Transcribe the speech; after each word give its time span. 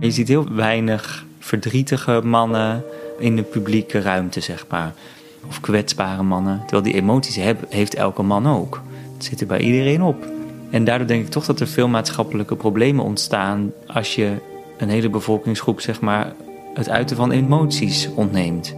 Je 0.00 0.10
ziet 0.10 0.28
heel 0.28 0.52
weinig 0.52 1.24
verdrietige 1.38 2.20
mannen 2.24 2.84
in 3.18 3.36
de 3.36 3.42
publieke 3.42 4.00
ruimte, 4.00 4.40
zeg 4.40 4.66
maar. 4.68 4.94
Of 5.48 5.60
kwetsbare 5.60 6.22
mannen. 6.22 6.60
Terwijl 6.60 6.82
die 6.82 6.94
emoties 6.94 7.36
heeft 7.68 7.94
elke 7.94 8.22
man 8.22 8.46
ook. 8.46 8.82
Het 9.14 9.24
zit 9.24 9.40
er 9.40 9.46
bij 9.46 9.60
iedereen 9.60 10.02
op. 10.02 10.26
En 10.70 10.84
daardoor 10.84 11.06
denk 11.06 11.24
ik 11.24 11.30
toch 11.30 11.46
dat 11.46 11.60
er 11.60 11.66
veel 11.66 11.88
maatschappelijke 11.88 12.56
problemen 12.56 13.04
ontstaan 13.04 13.72
als 13.86 14.14
je 14.14 14.36
een 14.78 14.88
hele 14.88 15.08
bevolkingsgroep, 15.08 15.80
zeg 15.80 16.00
maar, 16.00 16.32
het 16.74 16.88
uiten 16.88 17.16
van 17.16 17.30
emoties 17.30 18.08
ontneemt. 18.14 18.74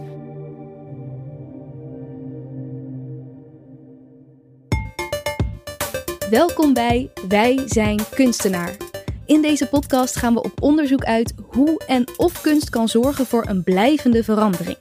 Welkom 6.29 6.73
bij 6.73 7.09
Wij 7.27 7.61
zijn 7.65 7.99
kunstenaar. 8.15 8.92
In 9.33 9.41
deze 9.41 9.67
podcast 9.67 10.15
gaan 10.15 10.33
we 10.33 10.43
op 10.43 10.61
onderzoek 10.61 11.03
uit 11.03 11.33
hoe 11.47 11.81
en 11.87 12.05
of 12.17 12.41
kunst 12.41 12.69
kan 12.69 12.87
zorgen 12.87 13.25
voor 13.25 13.45
een 13.47 13.63
blijvende 13.63 14.23
verandering. 14.23 14.77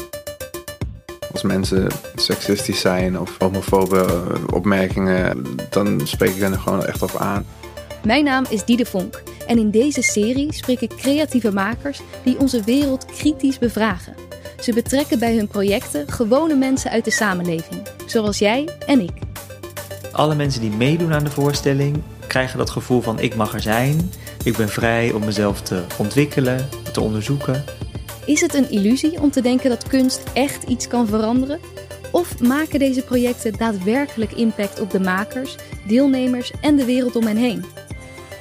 Als 1.33 1.43
mensen 1.43 1.87
seksistisch 2.15 2.81
zijn 2.81 3.21
of 3.21 3.39
homofobe 3.39 4.25
opmerkingen, 4.53 5.45
dan 5.71 6.01
spreek 6.05 6.35
ik 6.35 6.41
hen 6.41 6.53
er 6.53 6.59
gewoon 6.59 6.85
echt 6.85 7.03
op 7.03 7.17
aan. 7.17 7.47
Mijn 8.05 8.25
naam 8.25 8.45
is 8.49 8.65
Diede 8.65 8.85
Vonk 8.85 9.23
en 9.47 9.59
in 9.59 9.71
deze 9.71 10.03
serie 10.03 10.53
spreek 10.53 10.81
ik 10.81 10.97
creatieve 10.97 11.53
makers 11.53 12.01
die 12.25 12.39
onze 12.39 12.63
wereld 12.63 13.05
kritisch 13.05 13.59
bevragen. 13.59 14.15
Ze 14.61 14.73
betrekken 14.73 15.19
bij 15.19 15.37
hun 15.37 15.49
projecten 15.49 16.09
gewone 16.09 16.55
mensen 16.55 16.91
uit 16.91 17.05
de 17.05 17.11
samenleving, 17.11 17.83
zoals 18.07 18.39
jij 18.39 18.69
en 18.87 19.01
ik. 19.01 19.15
Alle 20.13 20.35
mensen 20.35 20.61
die 20.61 20.71
meedoen 20.71 21.13
aan 21.13 21.25
de 21.25 21.31
voorstelling 21.31 22.03
krijgen 22.27 22.59
dat 22.59 22.71
gevoel 22.71 23.01
van 23.01 23.21
ik 23.21 23.35
mag 23.35 23.55
er 23.55 23.63
zijn. 23.63 24.11
Ik 24.45 24.57
ben 24.57 24.69
vrij 24.69 25.13
om 25.13 25.25
mezelf 25.25 25.61
te 25.61 25.83
ontwikkelen, 25.99 26.69
te 26.93 27.01
onderzoeken. 27.01 27.65
Is 28.25 28.41
het 28.41 28.55
een 28.55 28.71
illusie 28.71 29.21
om 29.21 29.31
te 29.31 29.41
denken 29.41 29.71
dat 29.71 29.89
kunst 29.89 30.23
echt 30.33 30.63
iets 30.63 30.89
kan 30.89 31.07
veranderen? 31.07 31.61
Of 32.11 32.41
maken 32.41 32.79
deze 32.79 33.03
projecten 33.03 33.53
daadwerkelijk 33.59 34.33
impact 34.33 34.81
op 34.81 34.91
de 34.91 35.01
makers, 35.01 35.57
deelnemers 35.87 36.53
en 36.61 36.77
de 36.77 36.85
wereld 36.85 37.17
om 37.17 37.27
hen 37.27 37.37
heen? 37.37 37.65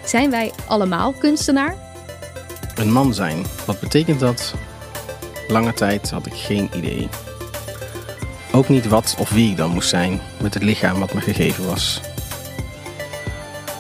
Zijn 0.06 0.30
wij 0.30 0.52
allemaal 0.68 1.12
kunstenaar? 1.12 1.76
Een 2.76 2.92
man 2.92 3.14
zijn, 3.14 3.46
wat 3.66 3.80
betekent 3.80 4.20
dat? 4.20 4.54
Lange 5.48 5.74
tijd 5.74 6.10
had 6.10 6.26
ik 6.26 6.34
geen 6.34 6.70
idee. 6.76 7.10
Ook 8.52 8.70
niet 8.70 8.88
wat 8.88 9.16
of 9.20 9.30
wie 9.30 9.52
ik 9.52 9.58
dan 9.58 9.72
moest 9.72 9.90
zijn 9.90 10.20
met 10.42 10.54
het 10.54 10.64
lichaam 10.64 11.00
wat 11.00 11.14
me 11.14 11.22
gegeven 11.22 11.66
was. 11.66 12.02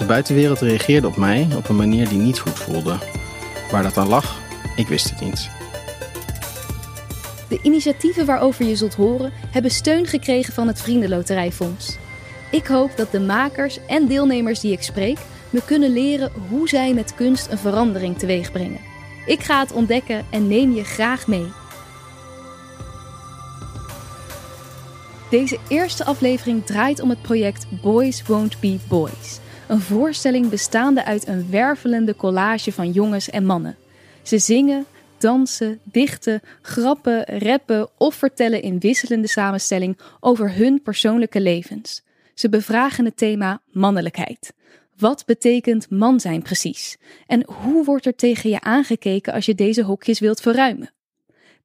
De 0.01 0.07
buitenwereld 0.07 0.59
reageerde 0.59 1.07
op 1.07 1.15
mij 1.15 1.47
op 1.55 1.69
een 1.69 1.75
manier 1.75 2.09
die 2.09 2.17
niet 2.17 2.39
goed 2.39 2.59
voelde. 2.59 2.97
Waar 3.71 3.83
dat 3.83 3.97
aan 3.97 4.07
lag, 4.07 4.39
ik 4.75 4.87
wist 4.87 5.09
het 5.09 5.21
niet. 5.21 5.49
De 7.49 7.59
initiatieven 7.61 8.25
waarover 8.25 8.65
je 8.65 8.75
zult 8.75 8.95
horen 8.95 9.31
hebben 9.51 9.71
steun 9.71 10.05
gekregen 10.05 10.53
van 10.53 10.67
het 10.67 10.81
Vriendenloterijfonds. 10.81 11.97
Ik 12.51 12.67
hoop 12.67 12.97
dat 12.97 13.11
de 13.11 13.19
makers 13.19 13.79
en 13.87 14.07
deelnemers 14.07 14.59
die 14.59 14.71
ik 14.71 14.81
spreek 14.81 15.17
me 15.49 15.61
kunnen 15.65 15.93
leren 15.93 16.31
hoe 16.49 16.69
zij 16.69 16.93
met 16.93 17.15
kunst 17.15 17.47
een 17.51 17.57
verandering 17.57 18.17
teweeg 18.17 18.51
brengen. 18.51 18.79
Ik 19.25 19.43
ga 19.43 19.59
het 19.59 19.71
ontdekken 19.71 20.25
en 20.29 20.47
neem 20.47 20.75
je 20.75 20.83
graag 20.83 21.27
mee. 21.27 21.47
Deze 25.29 25.57
eerste 25.67 26.05
aflevering 26.05 26.65
draait 26.65 27.01
om 27.01 27.09
het 27.09 27.21
project 27.21 27.65
Boys 27.81 28.23
Won't 28.23 28.59
Be 28.59 28.77
Boys. 28.87 29.40
Een 29.71 29.81
voorstelling 29.81 30.49
bestaande 30.49 31.05
uit 31.05 31.27
een 31.27 31.49
wervelende 31.49 32.15
collage 32.15 32.71
van 32.71 32.91
jongens 32.91 33.29
en 33.29 33.45
mannen. 33.45 33.77
Ze 34.21 34.37
zingen, 34.37 34.85
dansen, 35.17 35.79
dichten, 35.83 36.41
grappen, 36.61 37.23
rappen 37.25 37.89
of 37.97 38.15
vertellen 38.15 38.61
in 38.61 38.79
wisselende 38.79 39.27
samenstelling 39.27 39.97
over 40.19 40.53
hun 40.55 40.81
persoonlijke 40.81 41.41
levens. 41.41 42.03
Ze 42.33 42.49
bevragen 42.49 43.05
het 43.05 43.17
thema 43.17 43.61
mannelijkheid. 43.71 44.53
Wat 44.97 45.25
betekent 45.25 45.89
man 45.89 46.19
zijn 46.19 46.41
precies? 46.41 46.97
En 47.27 47.45
hoe 47.45 47.83
wordt 47.83 48.05
er 48.05 48.15
tegen 48.15 48.49
je 48.49 48.61
aangekeken 48.61 49.33
als 49.33 49.45
je 49.45 49.55
deze 49.55 49.83
hokjes 49.83 50.19
wilt 50.19 50.41
verruimen? 50.41 50.91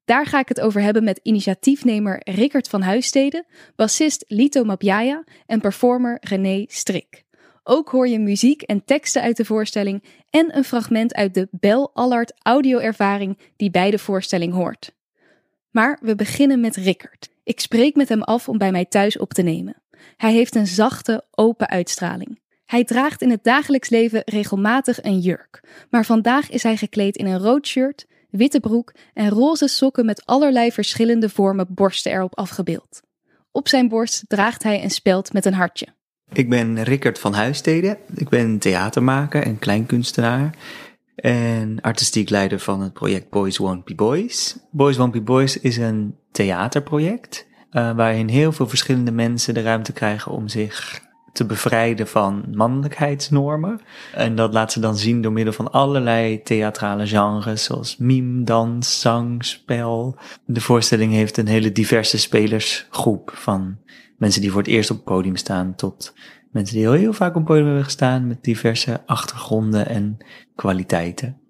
Daar 0.05 0.25
ga 0.25 0.39
ik 0.39 0.47
het 0.47 0.61
over 0.61 0.81
hebben 0.81 1.03
met 1.03 1.19
initiatiefnemer 1.23 2.21
Rickert 2.23 2.67
van 2.67 2.81
Huisteden, 2.81 3.45
bassist 3.75 4.25
Lito 4.27 4.63
Mapjaya 4.63 5.23
en 5.45 5.59
performer 5.59 6.17
René 6.21 6.65
Strik. 6.67 7.25
Ook 7.69 7.89
hoor 7.89 8.07
je 8.07 8.19
muziek 8.19 8.61
en 8.61 8.85
teksten 8.85 9.21
uit 9.21 9.37
de 9.37 9.45
voorstelling 9.45 10.03
en 10.29 10.57
een 10.57 10.63
fragment 10.63 11.13
uit 11.13 11.33
de 11.33 11.47
Bel 11.51 11.91
Allard 11.93 12.33
audioervaring 12.41 13.37
die 13.55 13.71
bij 13.71 13.91
de 13.91 13.99
voorstelling 13.99 14.53
hoort. 14.53 14.95
Maar 15.69 15.99
we 16.01 16.15
beginnen 16.15 16.59
met 16.59 16.75
Rickert. 16.75 17.29
Ik 17.43 17.59
spreek 17.59 17.95
met 17.95 18.09
hem 18.09 18.21
af 18.21 18.49
om 18.49 18.57
bij 18.57 18.71
mij 18.71 18.85
thuis 18.85 19.17
op 19.17 19.33
te 19.33 19.41
nemen. 19.41 19.81
Hij 20.17 20.33
heeft 20.33 20.55
een 20.55 20.67
zachte, 20.67 21.25
open 21.31 21.69
uitstraling. 21.69 22.39
Hij 22.65 22.83
draagt 22.83 23.21
in 23.21 23.29
het 23.29 23.43
dagelijks 23.43 23.89
leven 23.89 24.21
regelmatig 24.25 25.03
een 25.03 25.19
jurk, 25.19 25.63
maar 25.89 26.05
vandaag 26.05 26.49
is 26.49 26.63
hij 26.63 26.77
gekleed 26.77 27.17
in 27.17 27.25
een 27.25 27.39
rood 27.39 27.67
shirt, 27.67 28.05
witte 28.29 28.59
broek 28.59 28.93
en 29.13 29.29
roze 29.29 29.67
sokken 29.67 30.05
met 30.05 30.25
allerlei 30.25 30.71
verschillende 30.71 31.29
vormen 31.29 31.67
borsten 31.69 32.11
erop 32.11 32.37
afgebeeld. 32.37 33.01
Op 33.51 33.67
zijn 33.67 33.87
borst 33.87 34.23
draagt 34.27 34.63
hij 34.63 34.83
een 34.83 34.91
speld 34.91 35.33
met 35.33 35.45
een 35.45 35.53
hartje. 35.53 35.95
Ik 36.33 36.49
ben 36.49 36.83
Rickert 36.83 37.19
van 37.19 37.33
Huisteden. 37.33 37.97
Ik 38.15 38.29
ben 38.29 38.59
theatermaker 38.59 39.43
en 39.43 39.59
kleinkunstenaar. 39.59 40.55
En 41.15 41.81
artistiek 41.81 42.29
leider 42.29 42.59
van 42.59 42.81
het 42.81 42.93
project 42.93 43.29
Boys 43.29 43.57
Won't 43.57 43.85
Be 43.85 43.95
Boys. 43.95 44.57
Boys 44.71 44.97
Won't 44.97 45.11
Be 45.11 45.21
Boys 45.21 45.59
is 45.59 45.77
een 45.77 46.15
theaterproject. 46.31 47.47
Uh, 47.71 47.95
waarin 47.95 48.27
heel 48.27 48.51
veel 48.51 48.67
verschillende 48.67 49.11
mensen 49.11 49.53
de 49.53 49.61
ruimte 49.61 49.93
krijgen 49.93 50.31
om 50.31 50.47
zich 50.47 51.05
te 51.37 51.45
bevrijden 51.45 52.07
van 52.07 52.45
mannelijkheidsnormen. 52.53 53.81
En 54.13 54.35
dat 54.35 54.53
laat 54.53 54.71
ze 54.71 54.79
dan 54.79 54.97
zien 54.97 55.21
door 55.21 55.31
middel 55.31 55.53
van 55.53 55.71
allerlei 55.71 56.43
theatrale 56.43 57.07
genres, 57.07 57.63
zoals 57.63 57.97
mime, 57.97 58.43
dans, 58.43 59.01
zang, 59.01 59.45
spel. 59.45 60.17
De 60.45 60.61
voorstelling 60.61 61.11
heeft 61.11 61.37
een 61.37 61.47
hele 61.47 61.71
diverse 61.71 62.17
spelersgroep 62.17 63.31
van 63.35 63.77
mensen 64.17 64.41
die 64.41 64.51
voor 64.51 64.61
het 64.61 64.69
eerst 64.69 64.89
op 64.89 64.95
het 64.95 65.05
podium 65.05 65.35
staan, 65.35 65.75
tot 65.75 66.13
mensen 66.51 66.75
die 66.75 66.83
heel, 66.83 66.93
heel 66.93 67.13
vaak 67.13 67.35
op 67.35 67.45
podium 67.45 67.65
hebben 67.65 67.83
gestaan 67.83 68.27
met 68.27 68.43
diverse 68.43 69.03
achtergronden 69.05 69.87
en 69.87 70.17
kwaliteiten. 70.55 71.41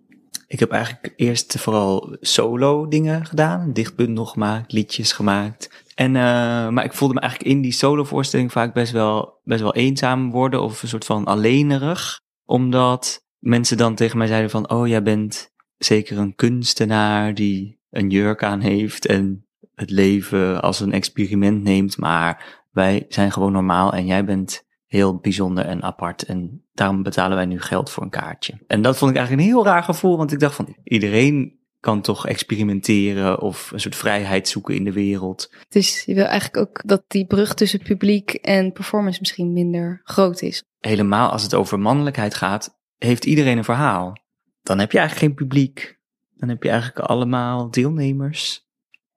Ik 0.48 0.60
heb 0.60 0.72
eigenlijk 0.72 1.14
eerst 1.16 1.60
vooral 1.60 2.18
solo 2.22 2.88
dingen 2.88 3.26
gedaan, 3.26 3.74
dichtbundel 3.74 4.26
gemaakt, 4.26 4.72
liedjes 4.72 5.12
gemaakt. 5.12 5.86
En, 5.96 6.16
uh, 6.16 6.70
maar 6.70 6.84
ik 6.84 6.94
voelde 6.94 7.14
me 7.14 7.20
eigenlijk 7.20 7.52
in 7.52 7.62
die 7.62 7.72
solo 7.72 8.04
voorstelling 8.04 8.52
vaak 8.52 8.74
best 8.74 8.92
wel, 8.92 9.40
best 9.44 9.62
wel 9.62 9.76
eenzaam 9.76 10.32
worden 10.32 10.62
of 10.62 10.82
een 10.82 10.88
soort 10.88 11.06
van 11.06 11.26
alleenerig. 11.26 12.20
Omdat 12.46 13.26
mensen 13.40 13.78
dan 13.78 13.96
tegen 13.96 14.18
mij 14.18 14.28
zeiden 14.28 14.50
van, 14.50 14.70
oh 14.70 14.88
jij 14.88 15.04
bent 15.04 15.52
zeker 15.78 16.18
een 16.18 16.36
kunstenaar 16.36 17.34
die 17.34 17.80
een 17.90 18.10
jurk 18.10 18.44
aan 18.44 18.60
heeft 18.60 19.06
en 19.06 19.46
het 19.76 19.90
leven 19.90 20.62
als 20.62 20.80
een 20.80 20.92
experiment 20.92 21.64
neemt, 21.64 21.98
maar 21.98 22.57
wij 22.78 23.06
zijn 23.10 23.32
gewoon 23.32 23.52
normaal 23.52 23.94
en 23.94 24.06
jij 24.06 24.26
bent 24.26 24.66
heel 24.86 25.18
bijzonder 25.18 25.66
en 25.66 25.84
apart 25.84 26.24
en 26.24 26.66
daarom 26.74 27.04
betalen 27.04 27.38
wij 27.38 27.46
nu 27.46 27.62
geld 27.62 27.90
voor 27.90 28.04
een 28.04 28.10
kaartje. 28.10 28.64
En 28.68 28.82
dat 28.82 28.98
vond 28.98 29.12
ik 29.12 29.18
eigenlijk 29.18 29.48
een 29.48 29.54
heel 29.54 29.66
raar 29.66 29.84
gevoel, 29.84 30.18
want 30.18 30.32
ik 30.32 30.40
dacht 30.40 30.56
van 30.56 30.76
iedereen 30.84 31.60
kan 31.80 32.02
toch 32.02 32.28
experimenteren 32.28 33.42
of 33.42 33.72
een 33.72 33.80
soort 33.80 33.96
vrijheid 33.96 34.48
zoeken 34.48 34.76
in 34.76 34.84
de 34.84 34.92
wereld. 34.92 35.54
Dus 35.70 36.04
je 36.06 36.14
wil 36.14 36.26
eigenlijk 36.26 36.58
ook 36.70 36.88
dat 36.88 37.04
die 37.08 37.26
brug 37.26 37.54
tussen 37.54 37.82
publiek 37.82 38.34
en 38.34 38.72
performance 38.72 39.20
misschien 39.20 39.54
minder 39.54 40.02
groot 40.04 40.42
is. 40.42 40.64
Helemaal 40.80 41.30
als 41.30 41.44
het 41.44 41.54
over 41.54 41.80
mannelijkheid 41.80 42.34
gaat, 42.34 42.80
heeft 42.98 43.26
iedereen 43.26 43.58
een 43.58 43.64
verhaal. 43.64 44.18
Dan 44.62 44.80
heb 44.80 44.92
je 44.92 44.98
eigenlijk 44.98 45.28
geen 45.28 45.38
publiek. 45.48 46.00
Dan 46.36 46.50
heb 46.50 46.64
je 46.64 46.70
eigenlijk 46.70 47.00
allemaal 47.00 47.72
deelnemers. 47.72 48.66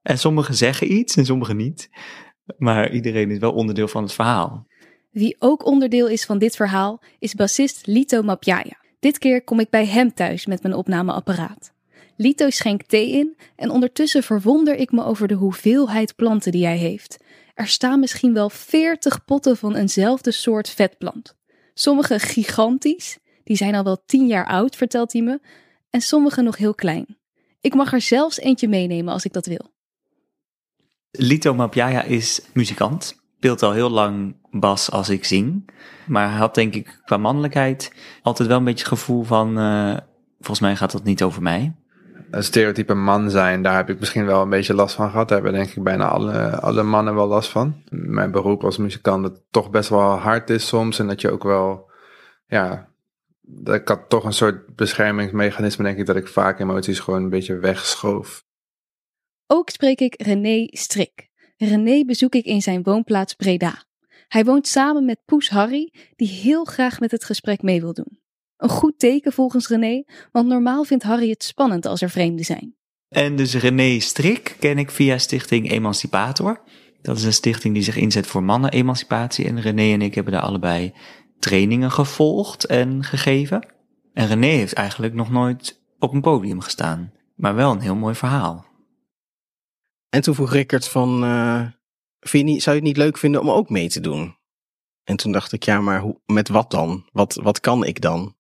En 0.03 0.19
sommigen 0.19 0.55
zeggen 0.55 0.93
iets 0.93 1.17
en 1.17 1.25
sommigen 1.25 1.56
niet. 1.56 1.91
Maar 2.58 2.93
iedereen 2.93 3.31
is 3.31 3.38
wel 3.38 3.52
onderdeel 3.52 3.88
van 3.88 4.02
het 4.02 4.12
verhaal. 4.12 4.67
Wie 5.11 5.37
ook 5.38 5.67
onderdeel 5.67 6.08
is 6.08 6.25
van 6.25 6.38
dit 6.38 6.56
verhaal 6.56 7.02
is 7.19 7.35
bassist 7.35 7.87
Lito 7.87 8.23
Mapjaya. 8.23 8.79
Dit 9.00 9.19
keer 9.19 9.43
kom 9.43 9.61
ik 9.61 9.70
bij 9.70 9.87
hem 9.87 10.14
thuis 10.14 10.47
met 10.47 10.62
mijn 10.62 10.75
opnameapparaat. 10.75 11.73
Lito 12.17 12.50
schenkt 12.50 12.88
thee 12.88 13.11
in 13.11 13.37
en 13.56 13.70
ondertussen 13.70 14.23
verwonder 14.23 14.75
ik 14.75 14.93
me 14.93 15.05
over 15.05 15.29
de 15.29 15.35
hoeveelheid 15.35 16.17
planten 16.17 16.52
die 16.52 16.64
hij 16.64 16.76
heeft. 16.76 17.17
Er 17.55 17.67
staan 17.67 18.00
misschien 18.00 18.35
wel 18.35 18.50
40 18.50 19.25
potten 19.25 19.56
van 19.56 19.75
eenzelfde 19.75 20.31
soort 20.31 20.69
vetplant. 20.69 21.37
Sommige 21.75 22.19
gigantisch, 22.19 23.19
die 23.44 23.56
zijn 23.56 23.75
al 23.75 23.85
wel 23.85 24.03
10 24.06 24.26
jaar 24.26 24.46
oud, 24.46 24.76
vertelt 24.76 25.12
hij 25.12 25.23
me, 25.23 25.41
en 25.91 26.00
sommige 26.00 26.43
nog 26.43 26.56
heel 26.56 26.75
klein. 26.75 27.19
Ik 27.61 27.75
mag 27.75 27.93
er 27.93 28.00
zelfs 28.00 28.38
eentje 28.38 28.69
meenemen 28.69 29.12
als 29.12 29.25
ik 29.25 29.32
dat 29.32 29.46
wil. 29.46 29.70
Lito 31.11 31.55
Mapjaya 31.55 32.03
is 32.03 32.49
muzikant. 32.53 33.23
Speelt 33.37 33.62
al 33.62 33.73
heel 33.73 33.91
lang 33.91 34.37
bas 34.51 34.91
als 34.91 35.09
ik 35.09 35.25
zing. 35.25 35.71
Maar 36.07 36.29
had 36.29 36.55
denk 36.55 36.75
ik 36.75 37.01
qua 37.05 37.17
mannelijkheid 37.17 37.93
altijd 38.23 38.49
wel 38.49 38.59
een 38.59 38.65
beetje 38.65 38.85
het 38.85 38.93
gevoel 38.93 39.23
van... 39.23 39.59
Uh, 39.59 39.97
volgens 40.39 40.61
mij 40.61 40.77
gaat 40.77 40.93
dat 40.93 41.05
niet 41.05 41.23
over 41.23 41.43
mij. 41.43 41.75
Een 42.31 42.45
stereotype 42.45 42.95
man 42.95 43.31
zijn, 43.31 43.62
daar 43.62 43.77
heb 43.77 43.91
ik 43.91 43.99
misschien 43.99 44.27
wel 44.27 44.43
een 44.43 44.51
beetje 44.51 44.75
last 44.75 44.95
van 44.95 45.11
gehad. 45.11 45.29
Daar 45.29 45.43
hebben 45.43 45.61
denk 45.61 45.77
ik 45.77 45.83
bijna 45.83 46.09
alle, 46.09 46.61
alle 46.61 46.83
mannen 46.83 47.15
wel 47.15 47.27
last 47.27 47.51
van. 47.51 47.83
Mijn 47.91 48.31
beroep 48.31 48.65
als 48.65 48.77
muzikant 48.77 49.23
dat 49.23 49.43
toch 49.51 49.71
best 49.71 49.89
wel 49.89 50.01
hard 50.01 50.51
is 50.51 50.67
soms. 50.67 50.99
En 50.99 51.06
dat 51.06 51.21
je 51.21 51.31
ook 51.31 51.43
wel, 51.43 51.91
ja, 52.47 52.89
ik 53.65 53.89
had 53.89 54.09
toch 54.09 54.25
een 54.25 54.33
soort 54.33 54.75
beschermingsmechanisme 54.77 55.85
denk 55.85 55.99
ik 55.99 56.06
dat 56.06 56.17
ik 56.17 56.29
vaak 56.29 56.61
emoties 56.61 57.01
gewoon 57.01 57.23
een 57.23 57.31
beetje 57.31 57.59
wegschoof. 57.59 58.45
Ook 59.52 59.70
spreek 59.70 60.00
ik 60.00 60.23
René 60.23 60.67
Strik. 60.70 61.29
René 61.56 62.05
bezoek 62.05 62.35
ik 62.35 62.44
in 62.44 62.62
zijn 62.62 62.82
woonplaats 62.82 63.35
Breda. 63.35 63.85
Hij 64.29 64.44
woont 64.44 64.67
samen 64.67 65.05
met 65.05 65.20
Poes 65.25 65.49
Harry, 65.49 65.93
die 66.17 66.29
heel 66.29 66.64
graag 66.64 67.00
met 67.00 67.11
het 67.11 67.25
gesprek 67.25 67.62
mee 67.62 67.81
wil 67.81 67.93
doen. 67.93 68.19
Een 68.56 68.69
goed 68.69 68.99
teken 68.99 69.32
volgens 69.32 69.69
René, 69.69 70.05
want 70.32 70.49
normaal 70.49 70.85
vindt 70.85 71.05
Harry 71.05 71.31
het 71.31 71.44
spannend 71.44 71.87
als 71.87 72.02
er 72.02 72.11
vreemden 72.11 72.44
zijn. 72.44 72.75
En 73.08 73.37
dus 73.37 73.55
René 73.55 74.00
Strik 74.00 74.56
ken 74.58 74.79
ik 74.79 74.91
via 74.91 75.19
stichting 75.19 75.70
Emancipator. 75.70 76.62
Dat 77.03 77.17
is 77.17 77.25
een 77.25 77.32
stichting 77.32 77.75
die 77.75 77.82
zich 77.82 77.96
inzet 77.96 78.26
voor 78.26 78.43
mannen-emancipatie. 78.43 79.46
En 79.46 79.61
René 79.61 79.93
en 79.93 80.03
ik 80.03 80.14
hebben 80.14 80.32
daar 80.32 80.43
allebei 80.43 80.93
trainingen 81.38 81.91
gevolgd 81.91 82.64
en 82.64 83.05
gegeven. 83.05 83.67
En 84.12 84.26
René 84.26 84.46
heeft 84.46 84.73
eigenlijk 84.73 85.14
nog 85.14 85.31
nooit 85.31 85.81
op 85.99 86.12
een 86.12 86.20
podium 86.20 86.61
gestaan. 86.61 87.12
Maar 87.37 87.55
wel 87.55 87.70
een 87.70 87.81
heel 87.81 87.96
mooi 87.96 88.14
verhaal. 88.14 88.69
En 90.11 90.21
toen 90.21 90.35
vroeg 90.35 90.53
Rickert 90.53 90.89
van, 90.89 91.25
uh, 91.25 91.67
vind 92.21 92.49
je 92.49 92.61
zou 92.61 92.77
je 92.77 92.83
het 92.83 92.91
niet 92.91 92.97
leuk 92.97 93.19
vinden 93.19 93.41
om 93.41 93.51
ook 93.51 93.71
mee 93.71 93.89
te 93.89 94.01
doen? 94.01 94.39
En 95.05 95.17
toen 95.17 95.33
dacht 95.33 95.53
ik, 95.53 95.62
ja, 95.62 95.81
maar 95.81 96.01
hoe, 96.01 96.21
met 96.27 96.49
wat 96.49 96.71
dan? 96.71 97.09
Wat, 97.12 97.35
wat 97.43 97.61
kan 97.61 97.85
ik 97.85 98.01
dan? 98.01 98.37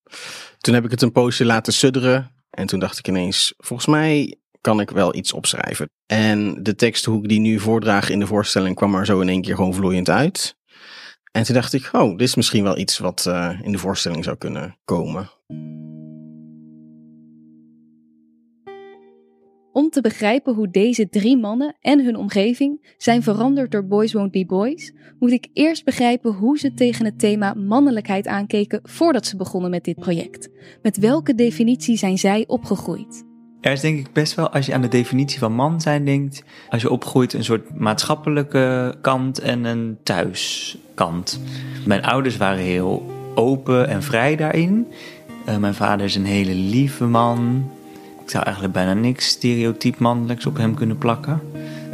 Toen 0.58 0.74
heb 0.74 0.84
ik 0.84 0.90
het 0.90 1.02
een 1.02 1.12
poosje 1.12 1.44
laten 1.44 1.72
sudderen. 1.72 2.34
En 2.50 2.66
toen 2.66 2.80
dacht 2.80 2.98
ik 2.98 3.08
ineens, 3.08 3.54
volgens 3.56 3.88
mij 3.88 4.38
kan 4.60 4.80
ik 4.80 4.90
wel 4.90 5.14
iets 5.14 5.32
opschrijven. 5.32 5.90
En 6.06 6.62
de 6.62 6.74
tekst 6.74 7.04
hoe 7.04 7.22
ik 7.22 7.28
die 7.28 7.40
nu 7.40 7.58
voordraag 7.60 8.10
in 8.10 8.18
de 8.18 8.26
voorstelling 8.26 8.76
kwam 8.76 8.94
er 8.94 9.06
zo 9.06 9.20
in 9.20 9.28
één 9.28 9.42
keer 9.42 9.54
gewoon 9.54 9.74
vloeiend 9.74 10.10
uit. 10.10 10.56
En 11.32 11.42
toen 11.42 11.54
dacht 11.54 11.72
ik, 11.72 11.88
oh, 11.92 12.10
dit 12.10 12.28
is 12.28 12.34
misschien 12.34 12.62
wel 12.62 12.78
iets 12.78 12.98
wat 12.98 13.24
uh, 13.28 13.60
in 13.62 13.72
de 13.72 13.78
voorstelling 13.78 14.24
zou 14.24 14.36
kunnen 14.36 14.78
komen. 14.84 15.30
Om 19.72 19.90
te 19.90 20.00
begrijpen 20.00 20.54
hoe 20.54 20.70
deze 20.70 21.08
drie 21.08 21.36
mannen 21.36 21.76
en 21.80 22.04
hun 22.04 22.16
omgeving 22.16 22.94
zijn 22.96 23.22
veranderd 23.22 23.70
door 23.70 23.86
Boys 23.86 24.12
Won't 24.12 24.30
Be 24.30 24.46
Boys, 24.46 24.92
moet 25.18 25.30
ik 25.30 25.48
eerst 25.52 25.84
begrijpen 25.84 26.32
hoe 26.32 26.58
ze 26.58 26.74
tegen 26.74 27.04
het 27.04 27.18
thema 27.18 27.54
mannelijkheid 27.54 28.26
aankeken 28.26 28.80
voordat 28.82 29.26
ze 29.26 29.36
begonnen 29.36 29.70
met 29.70 29.84
dit 29.84 29.98
project. 29.98 30.48
Met 30.82 30.96
welke 30.96 31.34
definitie 31.34 31.96
zijn 31.96 32.18
zij 32.18 32.44
opgegroeid? 32.46 33.24
Er 33.60 33.72
is 33.72 33.80
denk 33.80 33.98
ik 33.98 34.12
best 34.12 34.34
wel, 34.34 34.50
als 34.50 34.66
je 34.66 34.74
aan 34.74 34.80
de 34.80 34.88
definitie 34.88 35.38
van 35.38 35.52
man 35.52 35.80
zijn 35.80 36.04
denkt, 36.04 36.42
als 36.68 36.82
je 36.82 36.90
opgroeit 36.90 37.32
een 37.32 37.44
soort 37.44 37.74
maatschappelijke 37.74 38.96
kant 39.00 39.38
en 39.38 39.64
een 39.64 39.98
thuiskant. 40.02 41.40
Mijn 41.86 42.04
ouders 42.04 42.36
waren 42.36 42.62
heel 42.62 43.10
open 43.34 43.88
en 43.88 44.02
vrij 44.02 44.36
daarin. 44.36 44.86
Uh, 45.48 45.56
mijn 45.56 45.74
vader 45.74 46.06
is 46.06 46.14
een 46.14 46.24
hele 46.24 46.54
lieve 46.54 47.04
man, 47.04 47.70
ik 48.30 48.36
zou 48.36 48.48
eigenlijk 48.48 48.74
bijna 48.74 48.94
niks 48.94 49.26
stereotyp 49.26 49.98
mannelijks 49.98 50.46
op 50.46 50.56
hem 50.56 50.74
kunnen 50.74 50.98
plakken. 50.98 51.40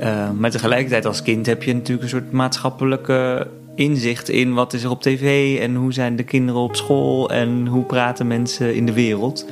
Uh, 0.01 0.31
maar 0.31 0.51
tegelijkertijd 0.51 1.07
als 1.07 1.23
kind 1.23 1.47
heb 1.47 1.63
je 1.63 1.75
natuurlijk 1.75 2.03
een 2.03 2.09
soort 2.09 2.33
maatschappelijke 2.33 3.47
inzicht 3.75 4.29
in 4.29 4.55
wat 4.55 4.73
is 4.73 4.83
er 4.83 4.91
op 4.91 5.03
tv 5.03 5.59
en 5.61 5.75
hoe 5.75 5.93
zijn 5.93 6.17
de 6.17 6.23
kinderen 6.23 6.61
op 6.61 6.77
school 6.77 7.31
en 7.31 7.67
hoe 7.67 7.85
praten 7.85 8.27
mensen 8.27 8.75
in 8.75 8.87
de 8.87 8.93
wereld. 8.93 9.47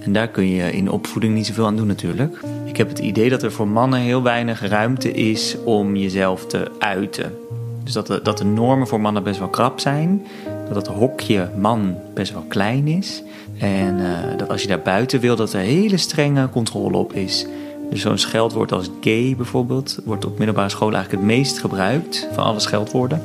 En 0.00 0.12
daar 0.12 0.28
kun 0.28 0.48
je 0.48 0.72
in 0.72 0.90
opvoeding 0.90 1.34
niet 1.34 1.46
zoveel 1.46 1.66
aan 1.66 1.76
doen 1.76 1.86
natuurlijk. 1.86 2.40
Ik 2.64 2.76
heb 2.76 2.88
het 2.88 2.98
idee 2.98 3.30
dat 3.30 3.42
er 3.42 3.52
voor 3.52 3.68
mannen 3.68 4.00
heel 4.00 4.22
weinig 4.22 4.68
ruimte 4.68 5.12
is 5.12 5.56
om 5.64 5.96
jezelf 5.96 6.46
te 6.46 6.70
uiten. 6.78 7.32
Dus 7.84 7.92
dat 7.92 8.06
de, 8.06 8.20
dat 8.22 8.38
de 8.38 8.44
normen 8.44 8.86
voor 8.86 9.00
mannen 9.00 9.22
best 9.22 9.38
wel 9.38 9.48
krap 9.48 9.80
zijn. 9.80 10.26
Dat 10.72 10.86
het 10.86 10.96
hokje 10.96 11.48
man 11.56 11.96
best 12.14 12.32
wel 12.32 12.44
klein 12.48 12.86
is. 12.86 13.22
En 13.58 13.98
uh, 13.98 14.08
dat 14.36 14.48
als 14.48 14.62
je 14.62 14.68
daar 14.68 14.80
buiten 14.80 15.20
wil, 15.20 15.36
dat 15.36 15.52
er 15.52 15.60
hele 15.60 15.96
strenge 15.96 16.48
controle 16.48 16.96
op 16.96 17.12
is. 17.12 17.46
Dus 17.90 18.00
zo'n 18.00 18.18
scheldwoord 18.18 18.72
als 18.72 18.90
gay 19.00 19.34
bijvoorbeeld, 19.36 19.98
wordt 20.04 20.24
op 20.24 20.38
middelbare 20.38 20.68
school 20.68 20.92
eigenlijk 20.92 21.22
het 21.22 21.32
meest 21.36 21.58
gebruikt 21.58 22.28
van 22.32 22.44
alle 22.44 22.60
scheldwoorden. 22.60 23.22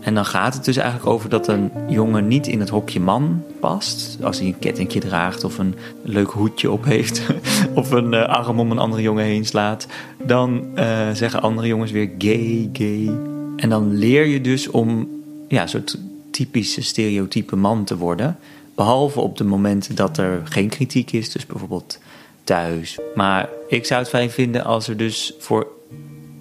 En 0.00 0.14
dan 0.14 0.24
gaat 0.24 0.54
het 0.54 0.64
dus 0.64 0.76
eigenlijk 0.76 1.10
over 1.10 1.28
dat 1.28 1.48
een 1.48 1.70
jongen 1.88 2.28
niet 2.28 2.46
in 2.46 2.60
het 2.60 2.68
hokje 2.68 3.00
man 3.00 3.42
past. 3.60 4.18
Als 4.22 4.38
hij 4.38 4.46
een 4.46 4.58
kettingje 4.58 5.00
draagt 5.00 5.44
of 5.44 5.58
een 5.58 5.74
leuk 6.02 6.30
hoedje 6.30 6.70
op 6.70 6.84
heeft. 6.84 7.22
of 7.74 7.90
een 7.90 8.12
uh, 8.12 8.22
arm 8.22 8.60
om 8.60 8.70
een 8.70 8.78
andere 8.78 9.02
jongen 9.02 9.24
heen 9.24 9.46
slaat. 9.46 9.86
Dan 10.26 10.64
uh, 10.74 11.10
zeggen 11.12 11.42
andere 11.42 11.66
jongens 11.66 11.90
weer 11.90 12.10
gay, 12.18 12.70
gay. 12.72 13.10
En 13.56 13.68
dan 13.68 13.96
leer 13.96 14.26
je 14.26 14.40
dus 14.40 14.70
om 14.70 15.08
ja, 15.48 15.66
soort 15.66 15.98
typische 16.30 16.82
stereotype 16.82 17.56
man 17.56 17.84
te 17.84 17.96
worden. 17.96 18.38
Behalve 18.74 19.20
op 19.20 19.36
de 19.36 19.44
momenten 19.44 19.94
dat 19.94 20.18
er 20.18 20.40
geen 20.44 20.68
kritiek 20.68 21.12
is, 21.12 21.32
dus 21.32 21.46
bijvoorbeeld 21.46 21.98
thuis. 22.44 22.98
Maar 23.14 23.48
ik 23.68 23.86
zou 23.86 24.00
het 24.00 24.08
fijn 24.08 24.30
vinden 24.30 24.64
als 24.64 24.88
er 24.88 24.96
dus 24.96 25.34
voor 25.38 25.66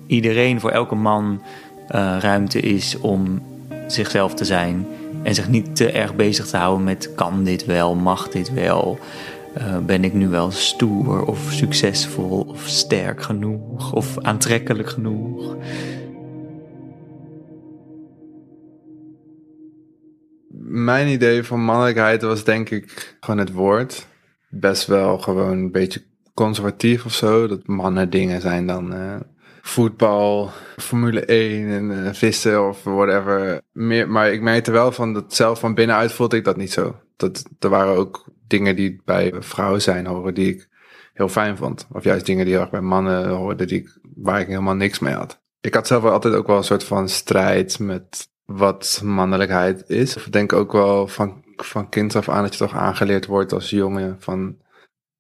iedereen, 0.07 0.59
voor 0.59 0.71
elke 0.71 0.95
man, 0.95 1.41
uh, 1.95 2.17
ruimte 2.19 2.59
is 2.59 2.97
om 2.97 3.41
zichzelf 3.87 4.33
te 4.33 4.45
zijn. 4.45 4.87
En 5.23 5.35
zich 5.35 5.49
niet 5.49 5.75
te 5.75 5.91
erg 5.91 6.15
bezig 6.15 6.47
te 6.47 6.57
houden 6.57 6.83
met 6.83 7.15
kan 7.15 7.43
dit 7.43 7.65
wel, 7.65 7.95
mag 7.95 8.29
dit 8.29 8.53
wel. 8.53 8.99
Uh, 9.57 9.77
ben 9.77 10.03
ik 10.03 10.13
nu 10.13 10.27
wel 10.27 10.51
stoer 10.51 11.25
of 11.25 11.39
succesvol 11.51 12.45
of 12.47 12.63
sterk 12.65 13.21
genoeg 13.21 13.93
of 13.93 14.17
aantrekkelijk 14.21 14.89
genoeg? 14.89 15.55
Mijn 20.83 21.07
idee 21.07 21.43
van 21.43 21.63
mannelijkheid 21.63 22.21
was 22.21 22.43
denk 22.43 22.69
ik 22.69 23.17
gewoon 23.19 23.39
het 23.39 23.51
woord. 23.51 24.07
Best 24.49 24.85
wel 24.85 25.17
gewoon 25.17 25.51
een 25.51 25.71
beetje 25.71 26.03
conservatief 26.33 27.05
of 27.05 27.13
zo. 27.13 27.47
Dat 27.47 27.67
mannen 27.67 28.09
dingen 28.09 28.41
zijn 28.41 28.67
dan 28.67 28.93
uh, 28.93 29.15
voetbal, 29.61 30.51
Formule 30.77 31.25
1 31.25 31.69
en 31.69 31.91
uh, 31.91 32.13
vissen 32.13 32.67
of 32.67 32.83
whatever. 32.83 33.61
Maar 34.07 34.31
ik 34.31 34.41
merkte 34.41 34.71
wel 34.71 34.91
van 34.91 35.13
dat 35.13 35.33
zelf 35.33 35.59
van 35.59 35.73
binnenuit 35.73 36.11
voelde 36.11 36.37
ik 36.37 36.43
dat 36.43 36.57
niet 36.57 36.71
zo. 36.71 36.95
Dat, 37.15 37.43
er 37.59 37.69
waren 37.69 37.95
ook 37.95 38.25
dingen 38.47 38.75
die 38.75 39.01
bij 39.05 39.33
vrouwen 39.39 39.81
zijn 39.81 40.05
horen 40.05 40.33
die 40.33 40.53
ik 40.53 40.69
heel 41.13 41.29
fijn 41.29 41.57
vond. 41.57 41.87
Of 41.91 42.03
juist 42.03 42.25
dingen 42.25 42.45
die 42.45 42.69
bij 42.69 42.81
mannen 42.81 43.29
hoorden 43.29 43.67
die 43.67 43.89
waar 44.15 44.39
ik 44.39 44.47
helemaal 44.47 44.75
niks 44.75 44.99
mee 44.99 45.13
had. 45.13 45.41
Ik 45.61 45.73
had 45.73 45.87
zelf 45.87 46.03
altijd 46.03 46.33
ook 46.33 46.47
wel 46.47 46.57
een 46.57 46.63
soort 46.63 46.83
van 46.83 47.09
strijd 47.09 47.79
met 47.79 48.29
wat 48.51 49.01
mannelijkheid 49.03 49.89
is. 49.89 50.15
Ik 50.15 50.31
denk 50.31 50.53
ook 50.53 50.71
wel 50.71 51.07
van, 51.07 51.43
van 51.55 51.89
kind 51.89 52.15
af 52.15 52.29
aan 52.29 52.43
dat 52.43 52.53
je 52.53 52.59
toch 52.59 52.75
aangeleerd 52.75 53.25
wordt 53.25 53.53
als 53.53 53.69
jongen 53.69 54.15
van 54.19 54.57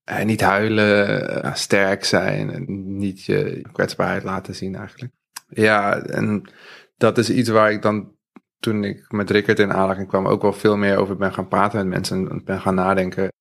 eh, 0.03 0.25
niet 0.25 0.41
huilen, 0.41 1.29
eh, 1.43 1.53
sterk 1.53 2.03
zijn 2.03 2.49
en 2.49 2.97
niet 2.97 3.23
je 3.23 3.61
kwetsbaarheid 3.71 4.23
laten 4.23 4.55
zien 4.55 4.75
eigenlijk. 4.75 5.13
Ja, 5.47 5.97
en 5.97 6.49
dat 6.97 7.17
is 7.17 7.29
iets 7.29 7.49
waar 7.49 7.71
ik 7.71 7.81
dan 7.81 8.15
toen 8.59 8.83
ik 8.83 9.11
met 9.11 9.29
Rickert 9.29 9.59
in 9.59 9.73
aanraking 9.73 10.07
kwam 10.07 10.27
ook 10.27 10.41
wel 10.41 10.53
veel 10.53 10.77
meer 10.77 10.97
over 10.97 11.17
ben 11.17 11.33
gaan 11.33 11.47
praten 11.47 11.77
met 11.77 11.87
mensen 11.87 12.29
en 12.29 12.43
ben 12.43 12.61
gaan 12.61 12.75
nadenken. 12.75 13.31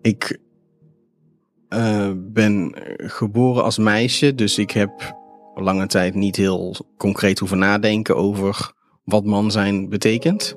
Ik 0.00 0.38
uh, 1.68 2.12
ben 2.16 2.74
geboren 2.96 3.62
als 3.62 3.78
meisje, 3.78 4.34
dus 4.34 4.58
ik 4.58 4.70
heb 4.70 5.18
lange 5.60 5.86
tijd 5.86 6.14
niet 6.14 6.36
heel 6.36 6.76
concreet 6.96 7.38
hoeven 7.38 7.58
nadenken 7.58 8.16
over 8.16 8.72
wat 9.04 9.24
man 9.24 9.50
zijn 9.50 9.88
betekent. 9.88 10.56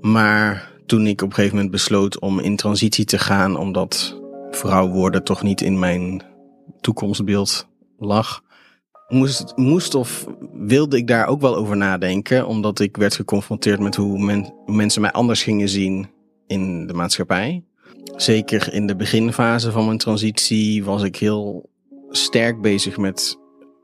Maar 0.00 0.72
toen 0.86 1.06
ik 1.06 1.22
op 1.22 1.28
een 1.28 1.34
gegeven 1.34 1.56
moment 1.56 1.72
besloot 1.72 2.20
om 2.20 2.38
in 2.38 2.56
transitie 2.56 3.04
te 3.04 3.18
gaan, 3.18 3.56
omdat 3.56 4.20
vrouw 4.50 4.88
worden 4.88 5.24
toch 5.24 5.42
niet 5.42 5.60
in 5.60 5.78
mijn 5.78 6.22
toekomstbeeld 6.80 7.68
lag, 7.98 8.42
moest, 9.08 9.52
moest 9.56 9.94
of 9.94 10.26
wilde 10.52 10.96
ik 10.96 11.06
daar 11.06 11.26
ook 11.26 11.40
wel 11.40 11.56
over 11.56 11.76
nadenken, 11.76 12.46
omdat 12.46 12.80
ik 12.80 12.96
werd 12.96 13.14
geconfronteerd 13.14 13.80
met 13.80 13.96
hoe 13.96 14.18
men, 14.24 14.54
mensen 14.66 15.00
mij 15.00 15.12
anders 15.12 15.42
gingen 15.42 15.68
zien 15.68 16.10
in 16.46 16.86
de 16.86 16.94
maatschappij. 16.94 17.62
Zeker 18.16 18.72
in 18.72 18.86
de 18.86 18.96
beginfase 18.96 19.72
van 19.72 19.86
mijn 19.86 19.98
transitie 19.98 20.84
was 20.84 21.02
ik 21.02 21.16
heel 21.16 21.70
sterk 22.10 22.60
bezig 22.60 22.96
met 22.96 23.38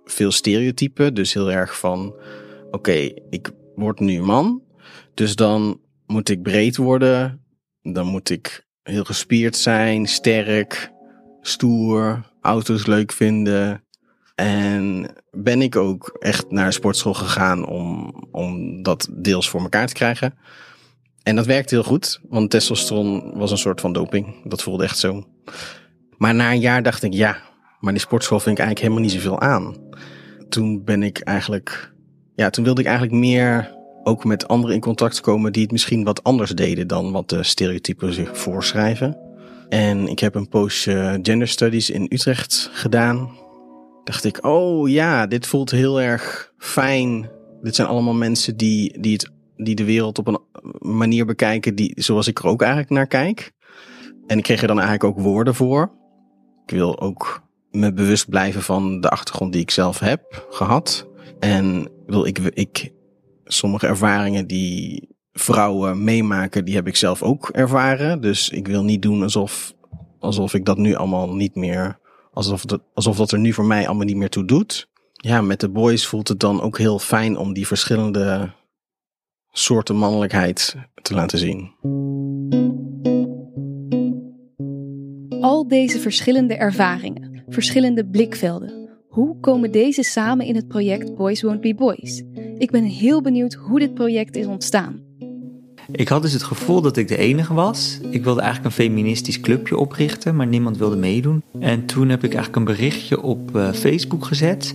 veel 0.04 0.30
stereotypen. 0.30 1.14
Dus 1.14 1.34
heel 1.34 1.52
erg 1.52 1.78
van, 1.78 2.14
oké, 2.70 3.12
ik 3.30 3.50
word 3.75 4.00
nu 4.00 4.23
man. 4.23 4.62
Dus 5.14 5.37
dan 5.37 5.80
moet 6.06 6.28
ik 6.28 6.42
breed 6.42 6.76
worden. 6.76 7.44
Dan 7.82 8.06
moet 8.06 8.30
ik 8.30 8.66
heel 8.82 9.04
gespierd 9.04 9.56
zijn, 9.56 10.06
sterk, 10.06 10.92
stoer, 11.40 12.30
auto's 12.40 12.87
leuk 12.87 13.12
vinden. 13.12 13.84
En 14.34 15.11
ben 15.30 15.62
ik 15.62 15.76
ook 15.76 16.16
echt 16.18 16.50
naar 16.50 16.73
sportschool 16.73 17.14
gegaan 17.14 17.66
om, 17.66 18.14
om 18.30 18.82
dat 18.82 19.08
deels 19.12 19.49
voor 19.49 19.61
elkaar 19.61 19.87
te 19.87 19.94
krijgen. 19.94 20.34
En 21.23 21.37
dat 21.37 21.46
werkte 21.46 21.75
heel 21.75 21.84
goed, 21.84 22.20
want 22.28 22.50
testosteron 22.50 23.38
was 23.38 23.50
een 23.50 23.58
soort 23.58 23.80
van 23.80 23.92
doping. 23.92 24.49
Dat 24.49 24.62
voelde 24.62 24.84
echt 24.84 24.99
zo. 24.99 25.25
Maar 26.16 26.34
na 26.34 26.52
een 26.52 26.61
jaar 26.61 26.82
dacht 26.82 27.02
ik, 27.02 27.12
ja, 27.12 27.42
maar 27.85 27.93
die 27.93 28.03
sportschool 28.03 28.41
vind 28.41 28.59
ik 28.59 28.64
eigenlijk 28.64 28.93
helemaal 28.93 29.12
niet 29.12 29.23
zoveel 29.23 29.41
aan. 29.41 29.76
Toen 30.49 30.85
ben 30.85 31.03
ik 31.03 31.19
eigenlijk, 31.19 31.93
ja, 32.35 32.50
toen 32.50 32.64
wilde 32.64 32.81
ik 32.81 32.87
eigenlijk 32.87 33.17
meer 33.17 33.75
ook 34.03 34.25
met 34.25 34.49
anderen 34.49 34.75
in 34.75 34.81
contact 34.81 35.21
komen 35.21 35.53
die 35.53 35.62
het 35.62 35.73
misschien 35.73 36.05
wat 36.05 36.23
anders 36.23 36.50
deden 36.50 36.88
dan 36.88 37.12
wat 37.12 37.29
de 37.29 37.43
stereotypen 37.43 38.12
zich 38.12 38.38
voorschrijven. 38.38 39.19
En 39.69 40.09
ik 40.09 40.19
heb 40.19 40.35
een 40.35 40.49
poosje 40.49 41.19
gender 41.23 41.49
studies 41.49 41.91
in 41.91 42.07
Utrecht 42.09 42.71
gedaan. 42.73 43.31
Dacht 44.05 44.25
ik, 44.25 44.45
oh 44.47 44.88
ja, 44.88 45.26
dit 45.26 45.47
voelt 45.47 45.71
heel 45.71 46.00
erg 46.00 46.53
fijn. 46.59 47.31
Dit 47.62 47.75
zijn 47.75 47.88
allemaal 47.88 48.14
mensen 48.14 48.57
die, 48.57 49.00
die, 49.00 49.12
het, 49.12 49.31
die 49.57 49.75
de 49.75 49.85
wereld 49.85 50.19
op 50.19 50.26
een 50.26 50.41
manier 50.97 51.26
bekijken 51.26 51.75
die, 51.75 51.93
zoals 51.97 52.26
ik 52.26 52.38
er 52.38 52.47
ook 52.47 52.62
eigenlijk 52.62 52.91
naar 52.91 53.07
kijk. 53.07 53.53
En 54.26 54.38
ik 54.38 54.45
kreeg 54.45 54.61
er 54.61 54.69
dan 54.69 54.81
eigenlijk 54.81 55.19
ook 55.19 55.25
woorden 55.25 55.55
voor. 55.55 55.93
Ik 56.67 56.75
wil 56.75 57.00
ook 57.00 57.45
me 57.75 57.93
bewust 57.93 58.28
blijven 58.28 58.62
van 58.62 59.00
de 59.00 59.09
achtergrond 59.09 59.52
die 59.52 59.62
ik 59.62 59.71
zelf 59.71 59.99
heb 59.99 60.47
gehad. 60.50 61.09
En 61.38 61.88
wil 62.07 62.26
ik, 62.26 62.38
ik 62.38 62.93
sommige 63.45 63.87
ervaringen 63.87 64.47
die 64.47 65.09
vrouwen 65.33 66.04
meemaken, 66.04 66.64
die 66.64 66.75
heb 66.75 66.87
ik 66.87 66.97
zelf 66.97 67.23
ook 67.23 67.49
ervaren. 67.49 68.21
Dus 68.21 68.49
ik 68.49 68.66
wil 68.66 68.85
niet 68.85 69.02
doen 69.02 69.23
alsof, 69.23 69.75
alsof 70.19 70.54
ik 70.54 70.64
dat 70.64 70.78
nu 70.78 70.95
allemaal 70.95 71.35
niet 71.35 71.54
meer, 71.54 71.99
alsof, 72.33 72.64
dat, 72.64 72.83
alsof 72.95 73.16
dat 73.16 73.33
er 73.33 73.38
nu 73.38 73.52
voor 73.52 73.64
mij 73.64 73.87
allemaal 73.87 74.07
niet 74.07 74.16
meer 74.16 74.31
toe 74.31 74.45
doet. 74.45 74.88
Ja, 75.12 75.40
met 75.40 75.61
de 75.61 75.69
boys 75.69 76.07
voelt 76.07 76.28
het 76.28 76.40
dan 76.40 76.61
ook 76.61 76.78
heel 76.78 76.99
fijn 76.99 77.37
om 77.37 77.52
die 77.52 77.66
verschillende 77.66 78.52
soorten 79.50 79.97
mannelijkheid 79.97 80.76
te 81.02 81.14
laten 81.14 81.38
zien. 81.38 81.73
Al 85.40 85.69
deze 85.69 86.00
verschillende 86.00 86.54
ervaringen, 86.54 87.34
verschillende 87.49 88.07
blikvelden, 88.07 88.89
hoe 89.09 89.41
komen 89.41 89.71
deze 89.71 90.03
samen 90.03 90.47
in 90.47 90.55
het 90.55 90.69
project 90.69 91.15
Boys 91.15 91.43
Won't 91.43 91.61
Be 91.61 91.75
Boys? 91.75 92.23
Ik 92.59 92.71
ben 92.71 92.85
heel 92.85 93.23
benieuwd 93.23 93.55
hoe 93.55 93.79
dit 93.79 93.95
project 93.95 94.37
is 94.37 94.47
ontstaan. 94.47 95.03
Ik 95.91 96.09
had 96.09 96.23
dus 96.23 96.33
het 96.33 96.43
gevoel 96.43 96.81
dat 96.81 96.97
ik 96.97 97.09
de 97.09 97.17
enige 97.17 97.55
was. 97.55 97.99
Ik 98.11 98.25
wilde 98.25 98.41
eigenlijk 98.41 98.71
een 98.71 98.85
feministisch 98.85 99.41
clubje 99.41 99.77
oprichten, 99.77 100.37
maar 100.37 100.47
niemand 100.47 100.79
wilde 100.79 100.97
meedoen. 100.97 101.43
En 101.61 101.87
toen 101.87 102.09
heb 102.09 102.25
ik 102.25 102.35
eigenlijk 102.35 102.57
een 102.57 102.77
berichtje 102.77 103.23
op 103.23 103.57
uh, 103.57 103.73
Facebook 103.73 104.25
gezet 104.25 104.75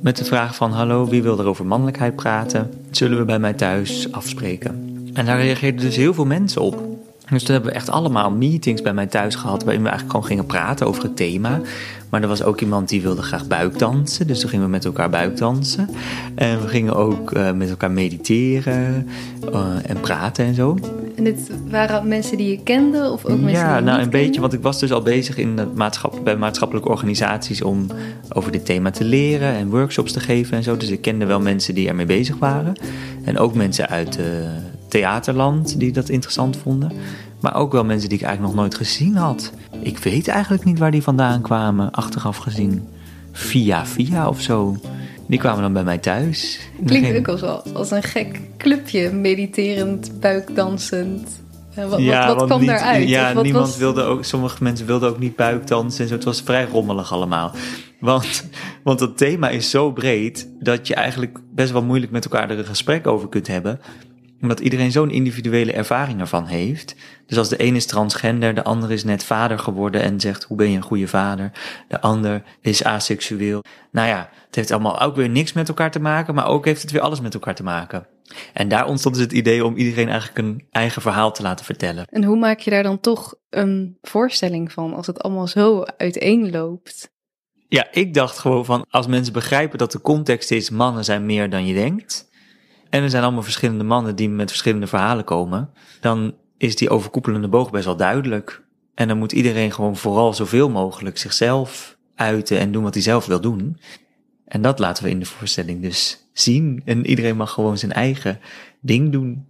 met 0.00 0.16
de 0.16 0.24
vraag 0.24 0.54
van 0.54 0.72
hallo, 0.72 1.08
wie 1.08 1.22
wil 1.22 1.38
er 1.38 1.46
over 1.46 1.66
mannelijkheid 1.66 2.16
praten? 2.16 2.70
Zullen 2.90 3.18
we 3.18 3.24
bij 3.24 3.38
mij 3.38 3.52
thuis 3.52 4.12
afspreken? 4.12 4.88
En 5.12 5.26
daar 5.26 5.40
reageerden 5.40 5.80
dus 5.80 5.96
heel 5.96 6.14
veel 6.14 6.26
mensen 6.26 6.62
op. 6.62 6.89
Dus 7.30 7.42
toen 7.42 7.54
hebben 7.54 7.72
we 7.72 7.76
echt 7.76 7.90
allemaal 7.90 8.30
meetings 8.30 8.82
bij 8.82 8.94
mij 8.94 9.06
thuis 9.06 9.34
gehad, 9.34 9.64
waarin 9.64 9.82
we 9.82 9.88
eigenlijk 9.88 10.10
gewoon 10.10 10.26
gingen 10.26 10.46
praten 10.46 10.86
over 10.86 11.02
het 11.02 11.16
thema. 11.16 11.60
Maar 12.10 12.22
er 12.22 12.28
was 12.28 12.42
ook 12.42 12.60
iemand 12.60 12.88
die 12.88 13.02
wilde 13.02 13.22
graag 13.22 13.46
buikdansen, 13.46 14.26
dus 14.26 14.40
toen 14.40 14.50
gingen 14.50 14.64
we 14.64 14.70
met 14.70 14.84
elkaar 14.84 15.10
buikdansen. 15.10 15.88
En 16.34 16.60
we 16.60 16.68
gingen 16.68 16.94
ook 16.94 17.36
uh, 17.36 17.52
met 17.52 17.70
elkaar 17.70 17.90
mediteren 17.90 19.08
uh, 19.52 19.66
en 19.86 20.00
praten 20.00 20.44
en 20.44 20.54
zo. 20.54 20.78
En 21.16 21.24
dit 21.24 21.50
waren 21.68 22.08
mensen 22.08 22.36
die 22.36 22.50
je 22.50 22.62
kende 22.62 23.10
of 23.10 23.24
ook 23.24 23.40
mensen 23.40 23.50
ja, 23.50 23.76
die 23.76 23.84
je 23.84 23.90
nou 23.90 24.02
een 24.02 24.10
beetje, 24.10 24.40
want 24.40 24.52
ik 24.52 24.62
was 24.62 24.78
dus 24.78 24.92
al 24.92 25.02
bezig 25.02 25.36
in 25.36 25.58
het 25.58 25.74
maatschapp, 25.74 26.20
bij 26.24 26.36
maatschappelijke 26.36 26.88
organisaties 26.88 27.62
om 27.62 27.86
over 28.32 28.52
dit 28.52 28.64
thema 28.64 28.90
te 28.90 29.04
leren 29.04 29.54
en 29.54 29.70
workshops 29.70 30.12
te 30.12 30.20
geven 30.20 30.56
en 30.56 30.62
zo. 30.62 30.76
Dus 30.76 30.90
ik 30.90 31.00
kende 31.00 31.26
wel 31.26 31.40
mensen 31.40 31.74
die 31.74 31.88
ermee 31.88 32.06
bezig 32.06 32.36
waren. 32.38 32.74
En 33.24 33.38
ook 33.38 33.54
mensen 33.54 33.88
uit 33.88 34.18
uh, 34.18 34.24
theaterland 34.90 35.78
die 35.78 35.92
dat 35.92 36.08
interessant 36.08 36.56
vonden. 36.56 36.92
Maar 37.40 37.54
ook 37.56 37.72
wel 37.72 37.84
mensen 37.84 38.08
die 38.08 38.18
ik 38.18 38.24
eigenlijk 38.24 38.54
nog 38.54 38.62
nooit 38.64 38.76
gezien 38.76 39.16
had. 39.16 39.52
Ik 39.82 39.98
weet 39.98 40.28
eigenlijk 40.28 40.64
niet 40.64 40.78
waar 40.78 40.90
die 40.90 41.02
vandaan 41.02 41.40
kwamen, 41.40 41.90
achteraf 41.90 42.36
gezien. 42.36 42.88
Via 43.32 43.86
via 43.86 44.28
of 44.28 44.40
zo. 44.40 44.76
Die 45.26 45.38
kwamen 45.38 45.62
dan 45.62 45.72
bij 45.72 45.84
mij 45.84 45.98
thuis. 45.98 46.60
Klinkt 46.86 47.18
ook 47.18 47.28
als, 47.28 47.40
wel 47.40 47.62
als 47.74 47.90
een 47.90 48.02
gek 48.02 48.40
clubje, 48.58 49.12
mediterend, 49.12 50.20
buikdansend. 50.20 51.40
Eh, 51.74 51.88
wat 51.88 52.02
wat, 52.04 52.34
wat 52.36 52.44
kwam 52.46 52.60
niet- 52.60 52.68
daaruit? 52.68 53.08
Ja, 53.08 53.34
wat 53.34 53.44
niemand 53.44 53.66
was- 53.66 53.76
wilde 53.76 54.02
ook, 54.02 54.24
sommige 54.24 54.62
mensen 54.62 54.86
wilden 54.86 55.08
ook 55.08 55.18
niet 55.18 55.36
buikdansen 55.36 56.02
en 56.02 56.08
zo. 56.08 56.14
Het 56.14 56.24
was 56.24 56.40
vrij 56.40 56.64
rommelig 56.72 57.12
allemaal. 57.12 57.52
Want, 58.00 58.44
want 58.84 59.00
het 59.00 59.16
thema 59.16 59.48
is 59.48 59.70
zo 59.70 59.92
breed 59.92 60.48
dat 60.60 60.86
je 60.86 60.94
eigenlijk 60.94 61.38
best 61.54 61.72
wel 61.72 61.82
moeilijk 61.82 62.12
met 62.12 62.24
elkaar 62.24 62.50
er 62.50 62.58
een 62.58 62.64
gesprek 62.64 63.06
over 63.06 63.28
kunt 63.28 63.46
hebben. 63.46 63.80
Omdat 64.42 64.60
iedereen 64.60 64.92
zo'n 64.92 65.10
individuele 65.10 65.72
ervaring 65.72 66.20
ervan 66.20 66.46
heeft. 66.46 66.94
Dus 67.26 67.38
als 67.38 67.48
de 67.48 67.62
een 67.62 67.76
is 67.76 67.86
transgender, 67.86 68.54
de 68.54 68.64
ander 68.64 68.90
is 68.90 69.04
net 69.04 69.24
vader 69.24 69.58
geworden 69.58 70.02
en 70.02 70.20
zegt 70.20 70.42
hoe 70.42 70.56
ben 70.56 70.70
je 70.70 70.76
een 70.76 70.82
goede 70.82 71.08
vader. 71.08 71.52
De 71.88 72.00
ander 72.00 72.42
is 72.60 72.84
aseksueel. 72.84 73.62
Nou 73.92 74.08
ja, 74.08 74.30
het 74.46 74.54
heeft 74.54 74.70
allemaal 74.70 75.00
ook 75.00 75.16
weer 75.16 75.28
niks 75.28 75.52
met 75.52 75.68
elkaar 75.68 75.90
te 75.90 76.00
maken, 76.00 76.34
maar 76.34 76.46
ook 76.46 76.64
heeft 76.64 76.82
het 76.82 76.90
weer 76.90 77.00
alles 77.00 77.20
met 77.20 77.34
elkaar 77.34 77.54
te 77.54 77.62
maken. 77.62 78.06
En 78.52 78.68
daar 78.68 78.86
ontstond 78.86 79.14
dus 79.14 79.24
het 79.24 79.32
idee 79.32 79.64
om 79.64 79.76
iedereen 79.76 80.08
eigenlijk 80.08 80.38
een 80.38 80.66
eigen 80.70 81.02
verhaal 81.02 81.32
te 81.32 81.42
laten 81.42 81.64
vertellen. 81.64 82.04
En 82.06 82.24
hoe 82.24 82.38
maak 82.38 82.58
je 82.58 82.70
daar 82.70 82.82
dan 82.82 83.00
toch 83.00 83.34
een 83.50 83.98
voorstelling 84.00 84.72
van 84.72 84.94
als 84.94 85.06
het 85.06 85.22
allemaal 85.22 85.46
zo 85.46 85.82
uiteenloopt? 85.96 87.10
Ja, 87.68 87.88
ik 87.92 88.14
dacht 88.14 88.38
gewoon 88.38 88.64
van 88.64 88.86
als 88.88 89.06
mensen 89.06 89.32
begrijpen 89.32 89.78
dat 89.78 89.92
de 89.92 90.00
context 90.00 90.50
is 90.50 90.70
mannen 90.70 91.04
zijn 91.04 91.26
meer 91.26 91.50
dan 91.50 91.66
je 91.66 91.74
denkt. 91.74 92.29
En 92.90 93.02
er 93.02 93.10
zijn 93.10 93.22
allemaal 93.22 93.42
verschillende 93.42 93.84
mannen 93.84 94.16
die 94.16 94.28
met 94.28 94.48
verschillende 94.48 94.86
verhalen 94.86 95.24
komen. 95.24 95.70
Dan 96.00 96.34
is 96.56 96.76
die 96.76 96.90
overkoepelende 96.90 97.48
boog 97.48 97.70
best 97.70 97.84
wel 97.84 97.96
duidelijk. 97.96 98.62
En 98.94 99.08
dan 99.08 99.18
moet 99.18 99.32
iedereen 99.32 99.72
gewoon 99.72 99.96
vooral 99.96 100.34
zoveel 100.34 100.70
mogelijk 100.70 101.18
zichzelf 101.18 101.98
uiten 102.14 102.58
en 102.58 102.72
doen 102.72 102.82
wat 102.82 102.94
hij 102.94 103.02
zelf 103.02 103.26
wil 103.26 103.40
doen. 103.40 103.76
En 104.44 104.62
dat 104.62 104.78
laten 104.78 105.04
we 105.04 105.10
in 105.10 105.18
de 105.18 105.26
voorstelling 105.26 105.82
dus 105.82 106.28
zien. 106.32 106.82
En 106.84 107.06
iedereen 107.06 107.36
mag 107.36 107.50
gewoon 107.50 107.78
zijn 107.78 107.92
eigen 107.92 108.40
ding 108.80 109.12
doen. 109.12 109.48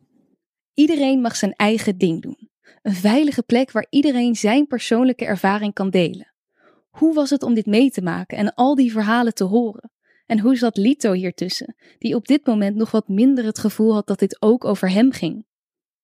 Iedereen 0.75 1.21
mag 1.21 1.37
zijn 1.37 1.53
eigen 1.53 1.99
ding 1.99 2.23
doen. 2.23 2.49
Een 2.83 2.95
veilige 2.95 3.43
plek 3.43 3.71
waar 3.71 3.87
iedereen 3.91 4.35
zijn 4.35 4.67
persoonlijke 4.67 5.25
ervaring 5.25 5.75
kan 5.75 5.91
delen. 5.91 6.35
Hoe 6.91 7.15
was 7.15 7.31
het 7.31 7.43
om 7.43 7.55
dit 7.55 7.67
mee 7.67 7.91
te 7.91 8.03
maken 8.03 8.39
en 8.39 8.55
al 8.55 8.75
die 8.75 8.93
verhalen 8.93 9.35
te 9.35 9.45
horen? 9.45 9.91
En 10.31 10.41
hoe 10.41 10.57
zat 10.57 10.77
Lito 10.77 11.13
hiertussen, 11.13 11.75
die 11.99 12.15
op 12.15 12.27
dit 12.27 12.47
moment 12.47 12.77
nog 12.77 12.91
wat 12.91 13.09
minder 13.09 13.45
het 13.45 13.59
gevoel 13.59 13.95
had 13.95 14.07
dat 14.07 14.19
dit 14.19 14.37
ook 14.41 14.65
over 14.65 14.91
hem 14.91 15.13
ging? 15.13 15.45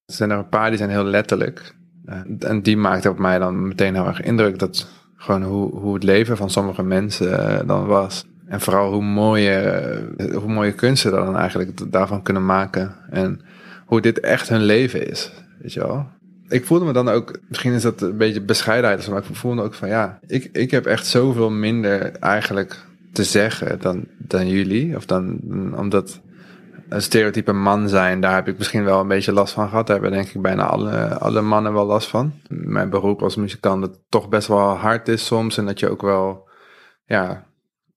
Er 0.06 0.14
zijn 0.14 0.30
er 0.30 0.38
een 0.38 0.48
paar 0.48 0.68
die 0.68 0.78
zijn 0.78 0.90
heel 0.90 1.04
letterlijk. 1.04 1.74
Eh, 2.04 2.20
en 2.38 2.62
die 2.62 2.76
maakte 2.76 3.10
op 3.10 3.18
mij 3.18 3.38
dan 3.38 3.68
meteen 3.68 3.94
heel 3.94 4.06
erg 4.06 4.20
indruk. 4.20 4.58
Dat 4.58 4.88
gewoon 5.16 5.42
hoe, 5.42 5.74
hoe 5.74 5.94
het 5.94 6.02
leven 6.02 6.36
van 6.36 6.50
sommige 6.50 6.82
mensen 6.82 7.58
eh, 7.58 7.66
dan 7.66 7.86
was. 7.86 8.24
En 8.46 8.60
vooral 8.60 8.92
hoe 8.92 9.02
mooie, 9.02 9.58
eh, 9.58 10.34
hoe 10.34 10.52
mooie 10.52 10.74
kunsten 10.74 11.10
dan 11.10 11.36
eigenlijk 11.36 11.92
daarvan 11.92 12.22
kunnen 12.22 12.46
maken. 12.46 12.94
En 13.10 13.40
hoe 13.86 14.00
dit 14.00 14.20
echt 14.20 14.48
hun 14.48 14.64
leven 14.64 15.08
is. 15.08 15.32
Weet 15.58 15.72
je 15.72 15.80
wel? 15.80 16.06
Ik 16.48 16.64
voelde 16.64 16.84
me 16.84 16.92
dan 16.92 17.08
ook, 17.08 17.38
misschien 17.48 17.72
is 17.72 17.82
dat 17.82 18.00
een 18.00 18.16
beetje 18.16 18.40
bescheidenheid, 18.40 19.08
maar 19.08 19.18
ik 19.18 19.36
voelde 19.36 19.56
me 19.56 19.66
ook 19.66 19.74
van 19.74 19.88
ja, 19.88 20.18
ik, 20.26 20.48
ik 20.52 20.70
heb 20.70 20.86
echt 20.86 21.06
zoveel 21.06 21.50
minder 21.50 22.12
eigenlijk 22.12 22.86
te 23.16 23.24
zeggen 23.24 23.80
dan, 23.80 24.06
dan 24.18 24.48
jullie. 24.48 24.96
Of 24.96 25.06
dan, 25.06 25.40
omdat 25.76 26.20
een 26.88 27.02
stereotype 27.02 27.52
man 27.52 27.88
zijn, 27.88 28.20
daar 28.20 28.34
heb 28.34 28.48
ik 28.48 28.58
misschien 28.58 28.84
wel 28.84 29.00
een 29.00 29.08
beetje 29.08 29.32
last 29.32 29.52
van 29.52 29.68
gehad. 29.68 29.86
Daar 29.86 30.00
hebben 30.00 30.18
denk 30.18 30.34
ik 30.34 30.42
bijna 30.42 30.66
alle, 30.66 31.18
alle 31.18 31.40
mannen 31.40 31.72
wel 31.72 31.86
last 31.86 32.08
van. 32.08 32.32
Mijn 32.48 32.90
beroep 32.90 33.22
als 33.22 33.36
muzikant, 33.36 33.80
dat 33.80 34.00
toch 34.08 34.28
best 34.28 34.48
wel 34.48 34.68
hard 34.68 35.08
is 35.08 35.26
soms. 35.26 35.58
En 35.58 35.66
dat 35.66 35.80
je 35.80 35.90
ook 35.90 36.02
wel, 36.02 36.48
ja, 37.04 37.46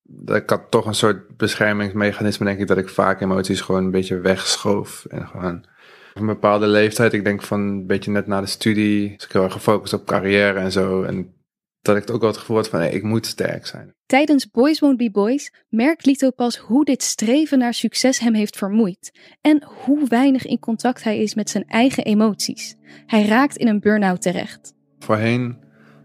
dat 0.04 0.36
ik 0.36 0.50
had 0.50 0.62
toch 0.70 0.86
een 0.86 0.96
soort 0.96 1.38
beschermingsmechanisme, 1.38 2.46
denk 2.46 2.60
ik, 2.60 2.68
dat 2.68 2.78
ik 2.78 2.90
vaak 2.90 3.22
emoties 3.22 3.62
gewoon 3.62 3.84
een 3.84 3.92
beetje 3.92 4.20
wegschoof. 4.20 5.06
En 5.10 5.28
gewoon 5.28 5.66
op 6.14 6.22
een 6.22 6.26
bepaalde 6.26 6.68
leeftijd, 6.68 7.14
ik 7.14 7.24
denk 7.24 7.42
van 7.42 7.60
een 7.60 7.88
beetje 7.88 8.12
net 8.12 8.28
na 8.28 8.42
de 8.42 8.48
studie, 8.48 9.14
was 9.16 9.26
ik 9.26 9.32
heel 9.32 9.50
gefocust 9.50 9.94
op 9.94 10.06
carrière 10.06 10.60
en 10.60 10.72
zo. 10.72 11.04
En 11.04 11.34
dat 11.82 11.98
ik 11.98 12.12
ook 12.12 12.22
wel 12.22 12.30
het 12.30 12.40
gevoel 12.40 12.56
had 12.56 12.70
van, 12.70 12.80
hey, 12.80 12.92
ik 12.92 13.04
moet 13.04 13.26
sterk 13.26 13.66
zijn. 13.66 13.94
Tijdens 14.06 14.50
Boys 14.50 14.80
Won't 14.80 14.98
Be 14.98 15.12
Boys 15.12 15.52
merkt 15.70 16.06
Lito 16.06 16.32
pas 16.32 16.58
hoe 16.58 16.86
dit 16.86 17.04
streven 17.04 17.60
naar 17.60 17.74
succes 17.74 18.20
hem 18.20 18.34
heeft 18.34 18.58
vermoeid 18.58 19.20
en 19.42 19.64
hoe 19.84 20.08
weinig 20.08 20.46
in 20.46 20.60
contact 20.60 21.04
hij 21.04 21.20
is 21.20 21.36
met 21.36 21.50
zijn 21.50 21.64
eigen 21.68 22.04
emoties. 22.04 22.76
Hij 23.06 23.26
raakt 23.26 23.58
in 23.58 23.68
een 23.68 23.80
burn-out 23.80 24.22
terecht. 24.22 24.74
Voorheen 25.00 25.58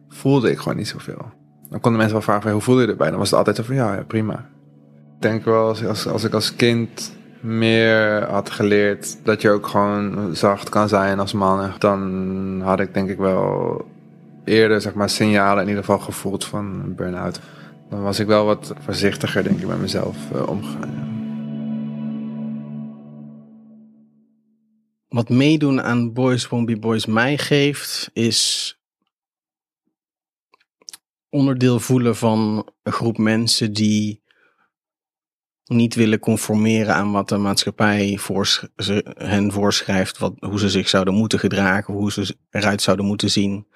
voelde 0.08 0.50
ik 0.50 0.58
gewoon 0.58 0.76
niet 0.76 0.88
zoveel. 0.88 1.32
Dan 1.68 1.80
konden 1.80 1.96
mensen 2.00 2.12
wel 2.12 2.22
vragen, 2.22 2.42
van, 2.42 2.52
hoe 2.52 2.60
voel 2.60 2.80
je 2.80 2.86
erbij? 2.86 3.10
Dan 3.10 3.18
was 3.18 3.30
het 3.30 3.38
altijd 3.38 3.56
zo 3.56 3.62
van, 3.62 3.74
ja, 3.74 3.94
ja 3.94 4.02
prima. 4.02 4.50
Ik 5.16 5.22
denk 5.22 5.44
wel, 5.44 5.66
als, 5.68 5.84
als, 5.84 6.06
als 6.06 6.24
ik 6.24 6.32
als 6.32 6.56
kind 6.56 7.16
meer 7.40 8.24
had 8.24 8.50
geleerd 8.50 9.18
dat 9.22 9.42
je 9.42 9.50
ook 9.50 9.66
gewoon 9.66 10.36
zacht 10.36 10.68
kan 10.68 10.88
zijn 10.88 11.18
als 11.18 11.32
man, 11.32 11.72
dan 11.78 12.60
had 12.64 12.80
ik 12.80 12.94
denk 12.94 13.08
ik 13.08 13.18
wel 13.18 13.84
eerder 14.44 14.80
zeg 14.80 14.94
maar, 14.94 15.10
signalen 15.10 15.62
in 15.62 15.68
ieder 15.68 15.84
geval 15.84 15.98
gevoeld 15.98 16.44
van 16.44 16.94
burn-out. 16.94 17.40
Dan 17.88 18.02
was 18.02 18.18
ik 18.18 18.26
wel 18.26 18.44
wat 18.44 18.72
voorzichtiger, 18.78 19.42
denk 19.42 19.60
ik, 19.60 19.66
met 19.66 19.80
mezelf 19.80 20.16
uh, 20.34 20.48
omgegaan. 20.48 21.12
Wat 25.08 25.28
meedoen 25.28 25.82
aan 25.82 26.12
Boys 26.12 26.48
Won't 26.48 26.66
Be 26.66 26.78
Boys 26.78 27.06
mij 27.06 27.38
geeft, 27.38 28.10
is 28.12 28.78
onderdeel 31.28 31.80
voelen 31.80 32.16
van 32.16 32.68
een 32.82 32.92
groep 32.92 33.18
mensen 33.18 33.72
die 33.72 34.22
niet 35.64 35.94
willen 35.94 36.18
conformeren 36.18 36.94
aan 36.94 37.12
wat 37.12 37.28
de 37.28 37.36
maatschappij 37.36 38.18
hen 39.04 39.52
voorschrijft, 39.52 40.18
wat, 40.18 40.34
hoe 40.38 40.58
ze 40.58 40.70
zich 40.70 40.88
zouden 40.88 41.14
moeten 41.14 41.38
gedragen, 41.38 41.94
hoe 41.94 42.12
ze 42.12 42.36
eruit 42.50 42.82
zouden 42.82 43.06
moeten 43.06 43.30
zien. 43.30 43.66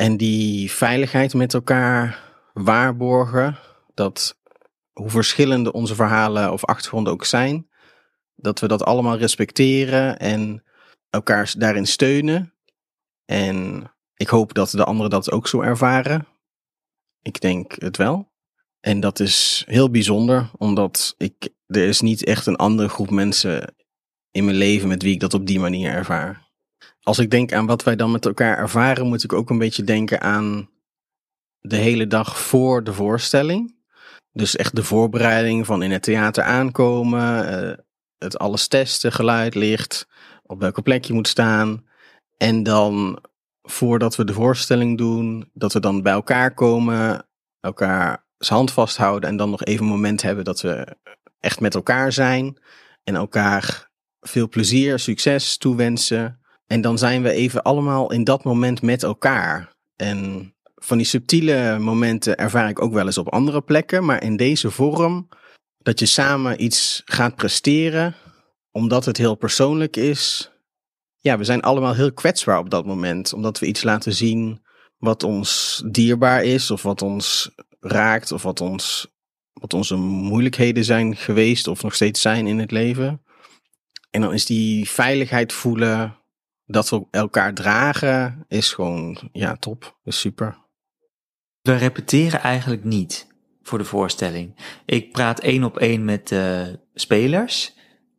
En 0.00 0.16
die 0.16 0.70
veiligheid 0.70 1.34
met 1.34 1.54
elkaar 1.54 2.22
waarborgen, 2.52 3.58
dat 3.94 4.40
hoe 4.92 5.10
verschillende 5.10 5.72
onze 5.72 5.94
verhalen 5.94 6.52
of 6.52 6.64
achtergronden 6.64 7.12
ook 7.12 7.24
zijn, 7.24 7.68
dat 8.34 8.60
we 8.60 8.68
dat 8.68 8.84
allemaal 8.84 9.16
respecteren 9.16 10.18
en 10.18 10.64
elkaar 11.10 11.54
daarin 11.58 11.86
steunen. 11.86 12.54
En 13.24 13.90
ik 14.14 14.28
hoop 14.28 14.54
dat 14.54 14.70
de 14.70 14.84
anderen 14.84 15.10
dat 15.10 15.30
ook 15.30 15.48
zo 15.48 15.60
ervaren. 15.60 16.26
Ik 17.22 17.40
denk 17.40 17.74
het 17.78 17.96
wel. 17.96 18.32
En 18.80 19.00
dat 19.00 19.20
is 19.20 19.64
heel 19.66 19.90
bijzonder, 19.90 20.50
omdat 20.58 21.14
ik, 21.16 21.48
er 21.66 21.88
is 21.88 22.00
niet 22.00 22.24
echt 22.24 22.46
een 22.46 22.56
andere 22.56 22.88
groep 22.88 23.10
mensen 23.10 23.74
in 24.30 24.44
mijn 24.44 24.56
leven 24.56 24.88
met 24.88 25.02
wie 25.02 25.12
ik 25.12 25.20
dat 25.20 25.34
op 25.34 25.46
die 25.46 25.60
manier 25.60 25.90
ervaar. 25.90 26.49
Als 27.02 27.18
ik 27.18 27.30
denk 27.30 27.52
aan 27.52 27.66
wat 27.66 27.82
wij 27.82 27.96
dan 27.96 28.10
met 28.10 28.26
elkaar 28.26 28.58
ervaren, 28.58 29.06
moet 29.06 29.24
ik 29.24 29.32
ook 29.32 29.50
een 29.50 29.58
beetje 29.58 29.84
denken 29.84 30.20
aan 30.20 30.68
de 31.60 31.76
hele 31.76 32.06
dag 32.06 32.38
voor 32.38 32.84
de 32.84 32.92
voorstelling. 32.92 33.78
Dus 34.32 34.56
echt 34.56 34.76
de 34.76 34.84
voorbereiding 34.84 35.66
van 35.66 35.82
in 35.82 35.90
het 35.90 36.02
theater 36.02 36.42
aankomen, 36.42 37.48
eh, 37.48 37.78
het 38.18 38.38
alles 38.38 38.68
testen, 38.68 39.12
geluid, 39.12 39.54
licht, 39.54 40.08
op 40.42 40.60
welke 40.60 40.82
plek 40.82 41.04
je 41.04 41.12
moet 41.12 41.28
staan. 41.28 41.86
En 42.36 42.62
dan 42.62 43.22
voordat 43.62 44.16
we 44.16 44.24
de 44.24 44.32
voorstelling 44.32 44.98
doen, 44.98 45.50
dat 45.52 45.72
we 45.72 45.80
dan 45.80 46.02
bij 46.02 46.12
elkaar 46.12 46.54
komen, 46.54 47.26
elkaar 47.60 48.24
hand 48.38 48.72
vasthouden 48.72 49.28
en 49.28 49.36
dan 49.36 49.50
nog 49.50 49.64
even 49.64 49.84
een 49.84 49.90
moment 49.90 50.22
hebben 50.22 50.44
dat 50.44 50.60
we 50.60 50.96
echt 51.40 51.60
met 51.60 51.74
elkaar 51.74 52.12
zijn 52.12 52.58
en 53.04 53.14
elkaar 53.14 53.90
veel 54.20 54.48
plezier, 54.48 54.98
succes 54.98 55.56
toewensen. 55.56 56.39
En 56.70 56.80
dan 56.80 56.98
zijn 56.98 57.22
we 57.22 57.30
even 57.30 57.62
allemaal 57.62 58.12
in 58.12 58.24
dat 58.24 58.44
moment 58.44 58.82
met 58.82 59.02
elkaar. 59.02 59.72
En 59.96 60.52
van 60.76 60.96
die 60.96 61.06
subtiele 61.06 61.78
momenten 61.78 62.36
ervaar 62.36 62.68
ik 62.68 62.82
ook 62.82 62.92
wel 62.92 63.06
eens 63.06 63.18
op 63.18 63.28
andere 63.28 63.60
plekken, 63.60 64.04
maar 64.04 64.22
in 64.22 64.36
deze 64.36 64.70
vorm 64.70 65.28
dat 65.78 65.98
je 65.98 66.06
samen 66.06 66.62
iets 66.62 67.02
gaat 67.04 67.34
presteren, 67.36 68.14
omdat 68.70 69.04
het 69.04 69.16
heel 69.16 69.34
persoonlijk 69.34 69.96
is. 69.96 70.50
Ja, 71.18 71.38
we 71.38 71.44
zijn 71.44 71.62
allemaal 71.62 71.94
heel 71.94 72.12
kwetsbaar 72.12 72.58
op 72.58 72.70
dat 72.70 72.86
moment, 72.86 73.32
omdat 73.32 73.58
we 73.58 73.66
iets 73.66 73.82
laten 73.82 74.14
zien 74.14 74.62
wat 74.98 75.22
ons 75.22 75.82
dierbaar 75.86 76.44
is 76.44 76.70
of 76.70 76.82
wat 76.82 77.02
ons 77.02 77.50
raakt 77.80 78.32
of 78.32 78.42
wat, 78.42 78.60
ons, 78.60 79.06
wat 79.52 79.74
onze 79.74 79.96
moeilijkheden 79.96 80.84
zijn 80.84 81.16
geweest 81.16 81.66
of 81.66 81.82
nog 81.82 81.94
steeds 81.94 82.20
zijn 82.20 82.46
in 82.46 82.58
het 82.58 82.70
leven. 82.70 83.22
En 84.10 84.20
dan 84.20 84.32
is 84.32 84.46
die 84.46 84.88
veiligheid 84.88 85.52
voelen, 85.52 86.18
dat 86.70 86.88
we 86.88 87.02
elkaar 87.10 87.54
dragen, 87.54 88.44
is 88.48 88.72
gewoon, 88.72 89.18
ja, 89.32 89.56
top. 89.56 89.98
Is 90.04 90.20
super. 90.20 90.58
We 91.62 91.74
repeteren 91.74 92.40
eigenlijk 92.40 92.84
niet 92.84 93.26
voor 93.62 93.78
de 93.78 93.84
voorstelling. 93.84 94.56
Ik 94.86 95.12
praat 95.12 95.40
één 95.40 95.64
op 95.64 95.78
één 95.78 96.04
met 96.04 96.28
de 96.28 96.78
spelers. 96.94 97.74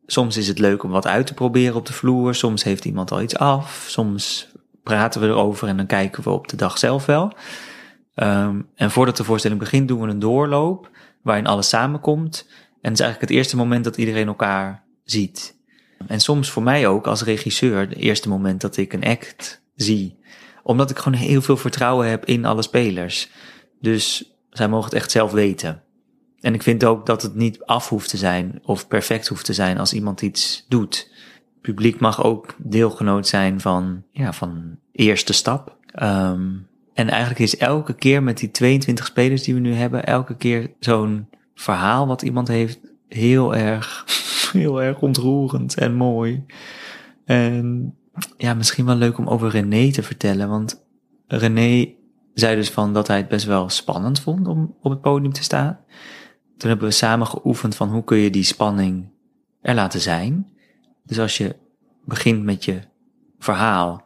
Soms 0.06 0.36
is 0.36 0.48
het 0.48 0.58
leuk 0.58 0.82
om 0.82 0.90
wat 0.90 1.06
uit 1.06 1.26
te 1.26 1.34
proberen 1.34 1.76
op 1.76 1.86
de 1.86 1.92
vloer. 1.92 2.34
Soms 2.34 2.64
heeft 2.64 2.84
iemand 2.84 3.10
al 3.10 3.22
iets 3.22 3.36
af. 3.36 3.84
Soms 3.88 4.48
praten 4.82 5.20
we 5.20 5.26
erover 5.26 5.68
en 5.68 5.76
dan 5.76 5.86
kijken 5.86 6.22
we 6.22 6.30
op 6.30 6.48
de 6.48 6.56
dag 6.56 6.78
zelf 6.78 7.06
wel. 7.06 7.32
Ehm, 8.14 8.60
en 8.74 8.90
voordat 8.90 9.16
de 9.16 9.24
voorstelling 9.24 9.60
begint, 9.60 9.88
doen 9.88 10.00
we 10.00 10.08
een 10.08 10.18
doorloop 10.18 10.90
waarin 11.22 11.46
alles 11.46 11.68
samenkomt. 11.68 12.46
En 12.48 12.90
het 12.90 12.92
is 12.92 13.00
eigenlijk 13.00 13.20
het 13.20 13.30
eerste 13.30 13.56
moment 13.56 13.84
dat 13.84 13.96
iedereen 13.96 14.26
elkaar 14.26 14.84
ziet. 15.04 15.60
En 16.06 16.20
soms 16.20 16.50
voor 16.50 16.62
mij 16.62 16.86
ook 16.86 17.06
als 17.06 17.22
regisseur, 17.22 17.78
het 17.78 17.96
eerste 17.96 18.28
moment 18.28 18.60
dat 18.60 18.76
ik 18.76 18.92
een 18.92 19.04
act 19.04 19.62
zie. 19.74 20.18
Omdat 20.62 20.90
ik 20.90 20.98
gewoon 20.98 21.18
heel 21.18 21.42
veel 21.42 21.56
vertrouwen 21.56 22.08
heb 22.08 22.24
in 22.24 22.44
alle 22.44 22.62
spelers. 22.62 23.30
Dus 23.80 24.34
zij 24.50 24.68
mogen 24.68 24.84
het 24.84 24.94
echt 24.94 25.10
zelf 25.10 25.32
weten. 25.32 25.82
En 26.40 26.54
ik 26.54 26.62
vind 26.62 26.84
ook 26.84 27.06
dat 27.06 27.22
het 27.22 27.34
niet 27.34 27.64
af 27.64 27.88
hoeft 27.88 28.08
te 28.08 28.16
zijn 28.16 28.60
of 28.62 28.88
perfect 28.88 29.28
hoeft 29.28 29.44
te 29.44 29.52
zijn 29.52 29.78
als 29.78 29.92
iemand 29.92 30.22
iets 30.22 30.64
doet. 30.68 31.10
Publiek 31.60 32.00
mag 32.00 32.24
ook 32.24 32.54
deelgenoot 32.58 33.26
zijn 33.26 33.60
van, 33.60 34.04
ja, 34.10 34.32
van 34.32 34.78
eerste 34.92 35.32
stap. 35.32 35.76
Um, 36.02 36.66
en 36.94 37.08
eigenlijk 37.08 37.40
is 37.40 37.56
elke 37.56 37.94
keer 37.94 38.22
met 38.22 38.38
die 38.38 38.50
22 38.50 39.06
spelers 39.06 39.42
die 39.42 39.54
we 39.54 39.60
nu 39.60 39.74
hebben, 39.74 40.04
elke 40.04 40.36
keer 40.36 40.70
zo'n 40.80 41.28
verhaal 41.54 42.06
wat 42.06 42.22
iemand 42.22 42.48
heeft, 42.48 42.78
heel 43.08 43.54
erg, 43.54 44.04
heel 44.60 44.82
erg 44.82 45.00
ontroerend 45.00 45.74
en 45.74 45.94
mooi. 45.94 46.44
En 47.24 47.94
ja, 48.36 48.54
misschien 48.54 48.84
wel 48.84 48.96
leuk 48.96 49.18
om 49.18 49.28
over 49.28 49.48
René 49.48 49.92
te 49.92 50.02
vertellen, 50.02 50.48
want 50.48 50.86
René 51.26 51.94
zei 52.34 52.56
dus 52.56 52.70
van 52.70 52.92
dat 52.92 53.06
hij 53.06 53.16
het 53.16 53.28
best 53.28 53.46
wel 53.46 53.68
spannend 53.68 54.20
vond 54.20 54.46
om 54.46 54.76
op 54.80 54.90
het 54.90 55.00
podium 55.00 55.32
te 55.32 55.42
staan. 55.42 55.78
Toen 56.56 56.70
hebben 56.70 56.88
we 56.88 56.94
samen 56.94 57.26
geoefend 57.26 57.74
van 57.74 57.88
hoe 57.88 58.04
kun 58.04 58.18
je 58.18 58.30
die 58.30 58.44
spanning 58.44 59.10
er 59.60 59.74
laten 59.74 60.00
zijn. 60.00 60.52
Dus 61.04 61.18
als 61.18 61.36
je 61.36 61.56
begint 62.04 62.42
met 62.42 62.64
je 62.64 62.80
verhaal, 63.38 64.04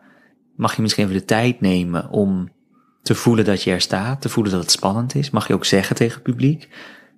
mag 0.56 0.76
je 0.76 0.82
misschien 0.82 1.04
even 1.04 1.16
de 1.16 1.24
tijd 1.24 1.60
nemen 1.60 2.10
om 2.10 2.48
te 3.02 3.14
voelen 3.14 3.44
dat 3.44 3.62
je 3.62 3.70
er 3.70 3.80
staat, 3.80 4.20
te 4.20 4.28
voelen 4.28 4.52
dat 4.52 4.62
het 4.62 4.70
spannend 4.70 5.14
is. 5.14 5.30
Mag 5.30 5.46
je 5.46 5.54
ook 5.54 5.64
zeggen 5.64 5.96
tegen 5.96 6.14
het 6.14 6.22
publiek 6.22 6.68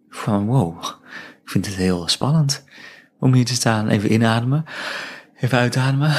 van 0.09 0.47
wow, 0.47 0.79
ik 1.43 1.51
vind 1.51 1.67
het 1.67 1.75
heel 1.75 2.09
spannend 2.09 2.65
om 3.21 3.35
hier 3.35 3.45
te 3.45 3.55
staan. 3.55 3.89
Even 3.89 4.13
inademen, 4.13 4.65
even 5.41 5.59
uitademen. 5.59 6.15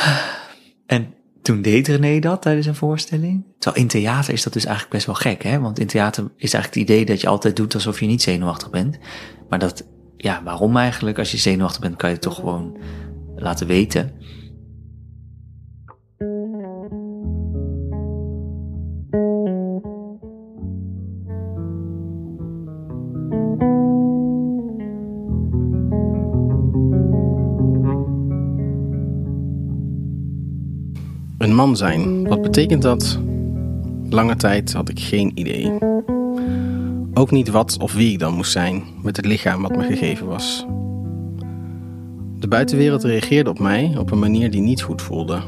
En 0.85 1.13
toen 1.41 1.61
deed 1.61 1.87
René 1.87 2.19
dat 2.19 2.41
tijdens 2.41 2.67
een 2.67 2.75
voorstelling. 2.75 3.43
Terwijl 3.59 3.83
in 3.83 3.89
theater 3.89 4.33
is 4.33 4.43
dat 4.43 4.53
dus 4.53 4.65
eigenlijk 4.65 4.95
best 4.95 5.05
wel 5.05 5.15
gek, 5.15 5.43
hè? 5.43 5.59
Want 5.59 5.79
in 5.79 5.87
theater 5.87 6.23
is 6.23 6.53
eigenlijk 6.53 6.73
het 6.73 6.89
idee 6.89 7.05
dat 7.05 7.21
je 7.21 7.27
altijd 7.27 7.55
doet 7.55 7.73
alsof 7.73 7.99
je 7.99 8.05
niet 8.05 8.21
zenuwachtig 8.21 8.69
bent. 8.69 8.97
Maar 9.49 9.59
dat, 9.59 9.87
ja, 10.17 10.43
waarom 10.43 10.77
eigenlijk? 10.77 11.17
Als 11.17 11.31
je 11.31 11.37
zenuwachtig 11.37 11.81
bent, 11.81 11.95
kan 11.95 12.09
je 12.09 12.15
het 12.15 12.23
toch 12.23 12.35
gewoon 12.35 12.77
laten 13.35 13.67
weten. 13.67 14.11
Man 31.59 31.77
zijn, 31.77 32.27
wat 32.27 32.41
betekent 32.41 32.81
dat? 32.81 33.19
Lange 34.09 34.35
tijd 34.35 34.73
had 34.73 34.89
ik 34.89 34.99
geen 34.99 35.31
idee. 35.33 35.71
Ook 37.13 37.31
niet 37.31 37.49
wat 37.49 37.77
of 37.81 37.93
wie 37.93 38.11
ik 38.11 38.19
dan 38.19 38.33
moest 38.33 38.51
zijn 38.51 38.83
met 39.01 39.15
het 39.15 39.25
lichaam 39.25 39.61
wat 39.61 39.75
me 39.75 39.83
gegeven 39.83 40.27
was. 40.27 40.65
De 42.39 42.47
buitenwereld 42.47 43.03
reageerde 43.03 43.49
op 43.49 43.59
mij 43.59 43.95
op 43.97 44.11
een 44.11 44.19
manier 44.19 44.51
die 44.51 44.61
niet 44.61 44.81
goed 44.81 45.01
voelde. 45.01 45.41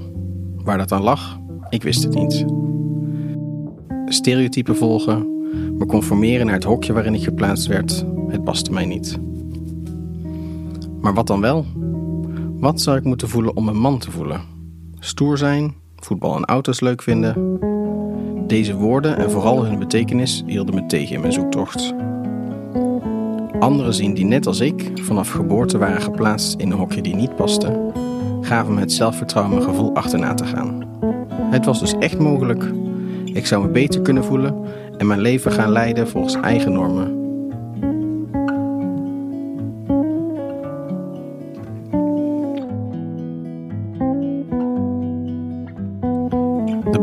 Waar 0.56 0.78
dat 0.78 0.92
aan 0.92 1.02
lag, 1.02 1.40
ik 1.70 1.84
wist 1.84 2.04
het 2.04 2.14
niet. 2.14 2.46
Stereotypen 4.06 4.76
volgen, 4.76 5.20
me 5.78 5.86
conformeren 5.86 6.46
naar 6.46 6.56
het 6.56 6.64
hokje 6.64 6.94
waarin 6.94 7.14
ik 7.14 7.24
geplaatst 7.24 7.68
werd, 7.68 8.06
het 8.28 8.44
paste 8.44 8.72
mij 8.72 8.86
niet. 8.86 9.20
Maar 11.02 11.14
wat 11.14 11.28
dan 11.28 11.42
wel? 11.42 11.66
Wat 12.60 12.82
zou 12.82 12.98
ik 12.98 13.04
moeten 13.04 13.30
voelen 13.30 13.56
om 13.56 13.68
een 13.68 13.80
man 13.80 14.00
te 14.00 14.12
voelen? 14.12 14.42
Stoer 15.00 15.38
zijn, 15.38 15.80
voetbal 16.06 16.36
en 16.36 16.46
auto's 16.46 16.80
leuk 16.80 17.02
vinden. 17.02 17.60
Deze 18.48 18.76
woorden 18.76 19.18
en 19.18 19.32
vooral 19.32 19.66
hun 19.66 19.80
betekenis 19.80 20.44
hielden 20.46 20.76
me 20.76 20.86
tegen 20.86 21.16
in 21.16 21.22
mijn 21.22 21.34
zoektocht. 21.34 21.94
Anderen 23.60 23.94
zien 23.94 24.14
die 24.14 24.26
net 24.26 24.48
als 24.48 24.60
ik 24.60 24.92
vanaf 25.02 25.30
geboorte 25.30 25.78
waren 25.78 26.02
geplaatst 26.02 26.60
in 26.60 26.72
een 26.72 26.78
hokje 26.78 27.02
die 27.02 27.16
niet 27.16 27.36
paste, 27.36 27.92
gaven 28.42 28.74
me 28.74 28.80
het 28.80 28.92
zelfvertrouwen 28.92 29.56
mijn 29.56 29.70
gevoel 29.70 29.96
achterna 29.96 30.34
te 30.34 30.46
gaan. 30.46 30.84
Het 31.52 31.66
was 31.66 31.80
dus 31.80 31.94
echt 32.00 32.20
mogelijk. 32.20 32.72
Ik 33.26 33.46
zou 33.46 33.66
me 33.66 33.72
beter 33.72 34.02
kunnen 34.02 34.24
voelen 34.24 34.56
en 34.98 35.08
mijn 35.08 35.22
leven 35.22 35.52
gaan 35.52 35.72
leiden 35.72 36.08
volgens 36.08 36.36
eigen 36.36 36.72
normen 36.72 37.21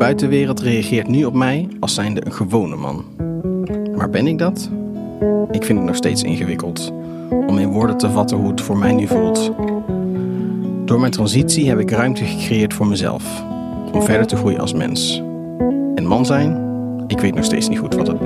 buitenwereld 0.09 0.61
reageert 0.61 1.09
nu 1.09 1.25
op 1.25 1.35
mij 1.35 1.69
als 1.81 1.95
zijnde 1.95 2.27
een 2.27 2.33
gewone 2.33 2.77
man. 2.77 3.05
Maar 3.97 4.11
ben 4.11 4.27
ik 4.27 4.39
dat? 4.39 4.71
Ik 5.51 5.65
vind 5.65 5.79
het 5.79 5.87
nog 5.87 5.97
steeds 5.97 6.23
ingewikkeld 6.23 6.93
om 7.47 7.59
in 7.59 7.69
woorden 7.69 7.97
te 7.97 8.11
vatten 8.11 8.37
hoe 8.37 8.51
het 8.51 8.61
voor 8.61 8.77
mij 8.77 8.93
nu 8.93 9.07
voelt. 9.07 9.53
Door 10.85 11.01
mijn 11.01 11.13
transitie 11.13 11.69
heb 11.69 11.79
ik 11.79 11.91
ruimte 11.91 12.25
gecreëerd 12.25 12.75
voor 12.75 12.87
mezelf, 12.87 13.45
om 13.93 14.03
verder 14.03 14.27
te 14.27 14.37
groeien 14.37 14.61
als 14.61 14.73
mens. 14.73 15.23
En 15.95 16.07
man 16.07 16.27
zijn, 16.27 16.65
ik 17.07 17.21
weet 17.21 17.35
nog 17.35 17.45
steeds 17.45 17.69
niet 17.69 17.79
goed 17.79 17.95
wat 17.95 18.07
dat 18.07 18.18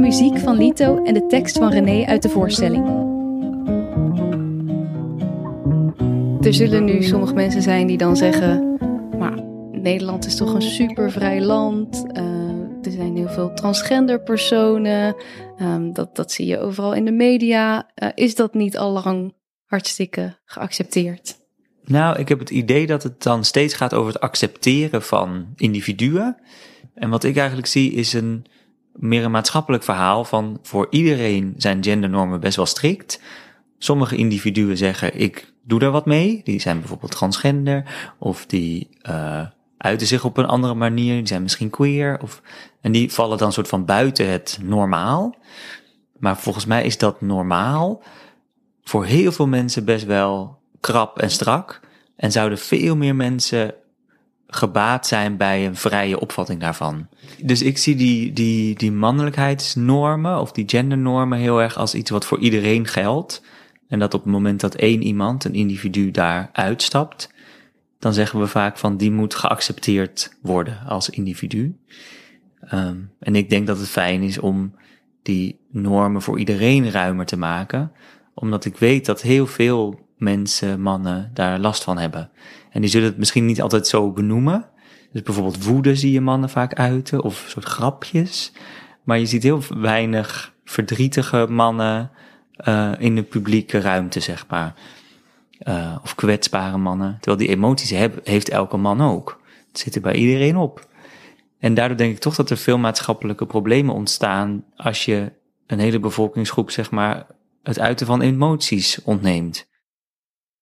muziek 0.00 0.38
van 0.38 0.56
Lito 0.56 1.04
en 1.04 1.14
de 1.14 1.26
tekst 1.26 1.58
van 1.58 1.70
René 1.70 2.06
uit 2.06 2.22
de 2.22 2.28
voorstelling. 2.28 2.86
Er 6.40 6.54
zullen 6.54 6.84
nu 6.84 7.02
sommige 7.02 7.34
mensen 7.34 7.62
zijn 7.62 7.86
die 7.86 7.96
dan 7.96 8.16
zeggen: 8.16 8.76
Maar 9.18 9.42
Nederland 9.72 10.26
is 10.26 10.36
toch 10.36 10.54
een 10.54 10.62
supervrij 10.62 11.40
land. 11.40 12.04
Uh, 12.12 12.22
er 12.82 12.90
zijn 12.90 13.16
heel 13.16 13.28
veel 13.28 13.54
transgender 13.54 14.22
personen. 14.22 15.16
Um, 15.60 15.92
dat, 15.92 16.16
dat 16.16 16.32
zie 16.32 16.46
je 16.46 16.58
overal 16.58 16.94
in 16.94 17.04
de 17.04 17.12
media. 17.12 17.90
Uh, 18.02 18.08
is 18.14 18.34
dat 18.34 18.54
niet 18.54 18.78
al 18.78 18.90
lang 18.90 19.34
hartstikke 19.64 20.38
geaccepteerd? 20.44 21.38
Nou, 21.84 22.18
ik 22.18 22.28
heb 22.28 22.38
het 22.38 22.50
idee 22.50 22.86
dat 22.86 23.02
het 23.02 23.22
dan 23.22 23.44
steeds 23.44 23.74
gaat 23.74 23.94
over 23.94 24.12
het 24.12 24.22
accepteren 24.22 25.02
van 25.02 25.46
individuen. 25.56 26.36
En 26.94 27.10
wat 27.10 27.24
ik 27.24 27.36
eigenlijk 27.36 27.66
zie 27.66 27.92
is 27.92 28.12
een 28.12 28.46
meer 28.92 29.24
een 29.24 29.30
maatschappelijk 29.30 29.82
verhaal 29.82 30.24
van 30.24 30.58
voor 30.62 30.86
iedereen 30.90 31.54
zijn 31.56 31.84
gendernormen 31.84 32.40
best 32.40 32.56
wel 32.56 32.66
strikt. 32.66 33.20
Sommige 33.78 34.16
individuen 34.16 34.76
zeggen 34.76 35.20
ik 35.20 35.52
doe 35.62 35.78
daar 35.78 35.90
wat 35.90 36.06
mee. 36.06 36.40
Die 36.44 36.60
zijn 36.60 36.78
bijvoorbeeld 36.78 37.10
transgender 37.12 38.12
of 38.18 38.46
die 38.46 38.88
uh, 39.08 39.46
uiten 39.76 40.06
zich 40.06 40.24
op 40.24 40.36
een 40.36 40.46
andere 40.46 40.74
manier. 40.74 41.14
Die 41.14 41.26
zijn 41.26 41.42
misschien 41.42 41.70
queer 41.70 42.18
of 42.22 42.42
en 42.80 42.92
die 42.92 43.12
vallen 43.12 43.38
dan 43.38 43.52
soort 43.52 43.68
van 43.68 43.84
buiten 43.84 44.30
het 44.30 44.58
normaal. 44.62 45.36
Maar 46.18 46.38
volgens 46.38 46.64
mij 46.64 46.84
is 46.84 46.98
dat 46.98 47.20
normaal 47.20 48.02
voor 48.82 49.04
heel 49.04 49.32
veel 49.32 49.46
mensen 49.46 49.84
best 49.84 50.04
wel 50.04 50.58
krap 50.80 51.18
en 51.18 51.30
strak. 51.30 51.80
En 52.16 52.32
zouden 52.32 52.58
veel 52.58 52.96
meer 52.96 53.16
mensen 53.16 53.74
gebaat 54.50 55.06
zijn 55.06 55.36
bij 55.36 55.66
een 55.66 55.76
vrije 55.76 56.20
opvatting 56.20 56.60
daarvan. 56.60 57.08
Dus 57.42 57.62
ik 57.62 57.78
zie 57.78 57.96
die, 57.96 58.32
die, 58.32 58.74
die 58.74 58.92
mannelijkheidsnormen 58.92 60.40
of 60.40 60.52
die 60.52 60.68
gendernormen 60.68 61.38
heel 61.38 61.62
erg 61.62 61.76
als 61.76 61.94
iets 61.94 62.10
wat 62.10 62.24
voor 62.24 62.38
iedereen 62.38 62.86
geldt. 62.86 63.42
En 63.88 63.98
dat 63.98 64.14
op 64.14 64.22
het 64.22 64.32
moment 64.32 64.60
dat 64.60 64.74
één 64.74 65.02
iemand, 65.02 65.44
een 65.44 65.54
individu, 65.54 66.10
daar 66.10 66.50
uitstapt, 66.52 67.32
dan 67.98 68.14
zeggen 68.14 68.40
we 68.40 68.46
vaak 68.46 68.78
van 68.78 68.96
die 68.96 69.10
moet 69.10 69.34
geaccepteerd 69.34 70.36
worden 70.42 70.78
als 70.86 71.10
individu. 71.10 71.78
Um, 72.72 73.10
en 73.18 73.36
ik 73.36 73.50
denk 73.50 73.66
dat 73.66 73.78
het 73.78 73.88
fijn 73.88 74.22
is 74.22 74.38
om 74.38 74.74
die 75.22 75.60
normen 75.70 76.22
voor 76.22 76.38
iedereen 76.38 76.90
ruimer 76.90 77.26
te 77.26 77.36
maken, 77.36 77.92
omdat 78.34 78.64
ik 78.64 78.76
weet 78.76 79.06
dat 79.06 79.22
heel 79.22 79.46
veel 79.46 80.08
mensen, 80.16 80.80
mannen, 80.80 81.30
daar 81.34 81.58
last 81.58 81.84
van 81.84 81.98
hebben. 81.98 82.30
En 82.70 82.80
die 82.80 82.90
zullen 82.90 83.08
het 83.08 83.18
misschien 83.18 83.46
niet 83.46 83.62
altijd 83.62 83.86
zo 83.86 84.10
benoemen. 84.12 84.68
Dus 85.12 85.22
bijvoorbeeld 85.22 85.64
woede 85.64 85.96
zie 85.96 86.12
je 86.12 86.20
mannen 86.20 86.50
vaak 86.50 86.74
uiten, 86.74 87.22
of 87.22 87.44
soort 87.48 87.64
grapjes. 87.64 88.52
Maar 89.04 89.18
je 89.18 89.26
ziet 89.26 89.42
heel 89.42 89.62
weinig 89.68 90.54
verdrietige 90.64 91.46
mannen 91.48 92.10
uh, 92.68 92.92
in 92.98 93.14
de 93.14 93.22
publieke 93.22 93.80
ruimte, 93.80 94.20
zeg 94.20 94.46
maar. 94.48 94.74
Uh, 95.68 95.96
of 96.02 96.14
kwetsbare 96.14 96.78
mannen. 96.78 97.16
Terwijl 97.20 97.36
die 97.36 97.56
emoties 97.56 97.90
heeft 98.24 98.48
elke 98.48 98.76
man 98.76 99.00
ook. 99.00 99.40
Het 99.68 99.78
zit 99.78 99.94
er 99.94 100.00
bij 100.00 100.14
iedereen 100.14 100.56
op. 100.56 100.88
En 101.58 101.74
daardoor 101.74 101.96
denk 101.96 102.12
ik 102.14 102.20
toch 102.20 102.34
dat 102.34 102.50
er 102.50 102.56
veel 102.56 102.78
maatschappelijke 102.78 103.46
problemen 103.46 103.94
ontstaan 103.94 104.64
als 104.76 105.04
je 105.04 105.32
een 105.66 105.78
hele 105.78 106.00
bevolkingsgroep, 106.00 106.70
zeg 106.70 106.90
maar, 106.90 107.26
het 107.62 107.78
uiten 107.78 108.06
van 108.06 108.20
emoties 108.20 109.02
ontneemt 109.02 109.68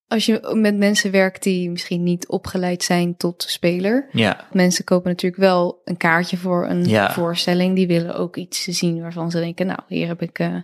als 0.09 0.27
je 0.27 0.55
met 0.55 0.77
mensen 0.77 1.11
werkt 1.11 1.42
die 1.42 1.71
misschien 1.71 2.03
niet 2.03 2.29
opgeleid 2.29 2.83
zijn 2.83 3.16
tot 3.16 3.44
speler. 3.49 4.09
Ja. 4.12 4.47
Mensen 4.53 4.85
kopen 4.85 5.11
natuurlijk 5.11 5.42
wel 5.42 5.81
een 5.85 5.97
kaartje 5.97 6.37
voor 6.37 6.66
een 6.68 7.11
voorstelling. 7.11 7.75
Die 7.75 7.87
willen 7.87 8.14
ook 8.14 8.37
iets 8.37 8.64
zien 8.64 9.01
waarvan 9.01 9.31
ze 9.31 9.38
denken, 9.38 9.66
nou, 9.66 9.81
hier 9.87 10.07
heb 10.07 10.23
ik 10.23 10.38
uh, 10.38 10.47
eh, 10.47 10.62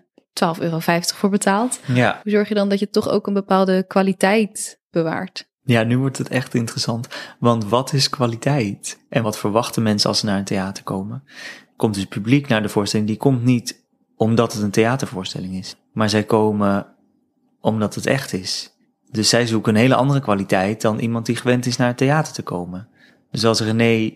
12,50 0.56 0.62
euro 0.62 0.78
voor 1.00 1.30
betaald. 1.30 1.80
Ja. 1.86 2.20
Hoe 2.22 2.32
zorg 2.32 2.48
je 2.48 2.54
dan 2.54 2.68
dat 2.68 2.78
je 2.78 2.90
toch 2.90 3.08
ook 3.08 3.26
een 3.26 3.34
bepaalde 3.34 3.84
kwaliteit 3.86 4.80
bewaart? 4.90 5.52
Ja, 5.62 5.82
nu 5.82 5.98
wordt 5.98 6.18
het 6.18 6.28
echt 6.28 6.54
interessant. 6.54 7.08
Want 7.38 7.64
wat 7.64 7.92
is 7.92 8.10
kwaliteit? 8.10 8.98
En 9.08 9.22
wat 9.22 9.38
verwachten 9.38 9.82
mensen 9.82 10.08
als 10.08 10.18
ze 10.18 10.26
naar 10.26 10.38
een 10.38 10.44
theater 10.44 10.84
komen? 10.84 11.24
Komt 11.76 11.94
dus 11.94 12.06
publiek 12.06 12.48
naar 12.48 12.62
de 12.62 12.68
voorstelling, 12.68 13.08
die 13.08 13.16
komt 13.16 13.44
niet 13.44 13.82
omdat 14.16 14.52
het 14.52 14.62
een 14.62 14.70
theatervoorstelling 14.70 15.54
is. 15.54 15.76
Maar 15.92 16.10
zij 16.10 16.24
komen 16.24 16.86
omdat 17.60 17.94
het 17.94 18.06
echt 18.06 18.32
is. 18.32 18.73
Dus 19.14 19.28
zij 19.28 19.46
zoeken 19.46 19.74
een 19.74 19.80
hele 19.80 19.94
andere 19.94 20.20
kwaliteit 20.20 20.80
dan 20.80 20.98
iemand 20.98 21.26
die 21.26 21.36
gewend 21.36 21.66
is 21.66 21.76
naar 21.76 21.88
het 21.88 21.96
theater 21.96 22.32
te 22.32 22.42
komen. 22.42 22.88
Dus 23.30 23.44
als 23.44 23.60
René 23.60 24.12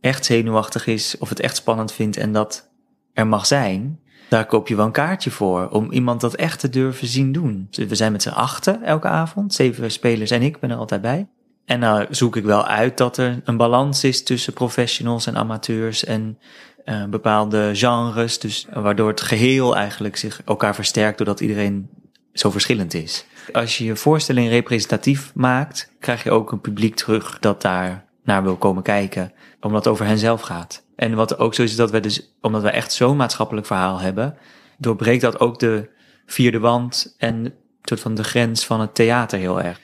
echt 0.00 0.24
zenuwachtig 0.24 0.86
is 0.86 1.18
of 1.18 1.28
het 1.28 1.40
echt 1.40 1.56
spannend 1.56 1.92
vindt 1.92 2.16
en 2.16 2.32
dat 2.32 2.68
er 3.12 3.26
mag 3.26 3.46
zijn, 3.46 4.00
daar 4.28 4.46
koop 4.46 4.68
je 4.68 4.74
wel 4.76 4.86
een 4.86 4.92
kaartje 4.92 5.30
voor 5.30 5.68
om 5.68 5.92
iemand 5.92 6.20
dat 6.20 6.34
echt 6.34 6.60
te 6.60 6.68
durven 6.68 7.06
zien 7.06 7.32
doen. 7.32 7.68
We 7.70 7.94
zijn 7.94 8.12
met 8.12 8.22
z'n 8.22 8.28
achten 8.28 8.82
elke 8.82 9.08
avond, 9.08 9.54
zeven 9.54 9.90
spelers 9.90 10.30
en 10.30 10.42
ik 10.42 10.60
ben 10.60 10.70
er 10.70 10.76
altijd 10.76 11.00
bij. 11.00 11.28
En 11.64 11.80
dan 11.80 12.06
zoek 12.10 12.36
ik 12.36 12.44
wel 12.44 12.66
uit 12.66 12.96
dat 12.96 13.16
er 13.16 13.40
een 13.44 13.56
balans 13.56 14.04
is 14.04 14.24
tussen 14.24 14.52
professionals 14.52 15.26
en 15.26 15.36
amateurs 15.36 16.04
en 16.04 16.38
uh, 16.84 17.04
bepaalde 17.04 17.70
genres. 17.72 18.38
Dus 18.38 18.66
waardoor 18.72 19.08
het 19.08 19.20
geheel 19.20 19.76
eigenlijk 19.76 20.16
zich 20.16 20.42
elkaar 20.44 20.74
versterkt 20.74 21.18
doordat 21.18 21.40
iedereen 21.40 21.88
zo 22.32 22.50
verschillend 22.50 22.94
is. 22.94 23.24
Als 23.52 23.78
je 23.78 23.84
je 23.84 23.96
voorstelling 23.96 24.48
representatief 24.48 25.34
maakt, 25.34 25.92
krijg 25.98 26.22
je 26.22 26.30
ook 26.30 26.52
een 26.52 26.60
publiek 26.60 26.94
terug 26.94 27.38
dat 27.38 27.62
daar 27.62 28.04
naar 28.22 28.42
wil 28.42 28.56
komen 28.56 28.82
kijken, 28.82 29.32
omdat 29.60 29.84
het 29.84 29.92
over 29.92 30.06
hen 30.06 30.18
zelf 30.18 30.40
gaat. 30.40 30.84
En 30.96 31.14
wat 31.14 31.38
ook 31.38 31.54
zo 31.54 31.62
is, 31.62 31.76
dat 31.76 31.90
we 31.90 32.00
dus, 32.00 32.36
omdat 32.40 32.62
we 32.62 32.70
echt 32.70 32.92
zo'n 32.92 33.16
maatschappelijk 33.16 33.66
verhaal 33.66 34.00
hebben, 34.00 34.36
doorbreekt 34.78 35.22
dat 35.22 35.40
ook 35.40 35.58
de 35.58 35.88
vierde 36.26 36.58
wand 36.58 37.14
en 37.18 37.54
soort 37.82 38.00
van 38.00 38.14
de 38.14 38.24
grens 38.24 38.66
van 38.66 38.80
het 38.80 38.94
theater 38.94 39.38
heel 39.38 39.62
erg. 39.62 39.80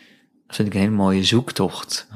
Dat 0.46 0.56
vind 0.56 0.68
ik 0.68 0.74
een 0.74 0.80
hele 0.80 0.92
mooie 0.92 1.24
zoektocht. 1.24 2.08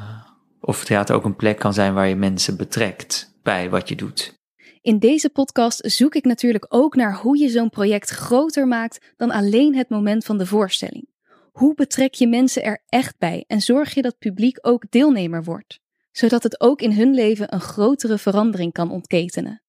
Of 0.61 0.85
theater 0.85 1.15
ook 1.15 1.25
een 1.25 1.37
plek 1.37 1.59
kan 1.59 1.75
zijn 1.75 1.95
waar 1.95 2.09
je 2.09 2.17
mensen 2.17 2.57
betrekt 2.57 3.39
bij 3.43 3.71
wat 3.71 3.89
je 3.89 3.97
doet. 3.97 4.39
In 4.83 4.99
deze 4.99 5.31
podcast 5.31 5.91
zoek 5.91 6.15
ik 6.15 6.25
natuurlijk 6.25 6.67
ook 6.69 6.95
naar 6.95 7.15
hoe 7.17 7.39
je 7.39 7.49
zo'n 7.49 7.71
project 7.71 8.11
groter 8.11 8.67
maakt 8.67 9.13
dan 9.17 9.31
alleen 9.31 9.77
het 9.77 9.89
moment 9.89 10.25
van 10.25 10.39
de 10.39 10.47
voorstelling. 10.47 11.10
Hoe 11.53 11.75
betrek 11.75 12.15
je 12.15 12.29
mensen 12.29 12.63
er 12.63 12.83
echt 12.87 13.19
bij 13.19 13.45
en 13.47 13.61
zorg 13.61 13.95
je 13.95 14.03
dat 14.03 14.19
publiek 14.19 14.59
ook 14.61 14.85
deelnemer 14.91 15.45
wordt, 15.45 15.81
zodat 16.13 16.43
het 16.43 16.61
ook 16.61 16.81
in 16.81 16.93
hun 16.93 17.15
leven 17.15 17.55
een 17.55 17.61
grotere 17.61 18.19
verandering 18.19 18.73
kan 18.73 18.91
ontketenen? 18.91 19.63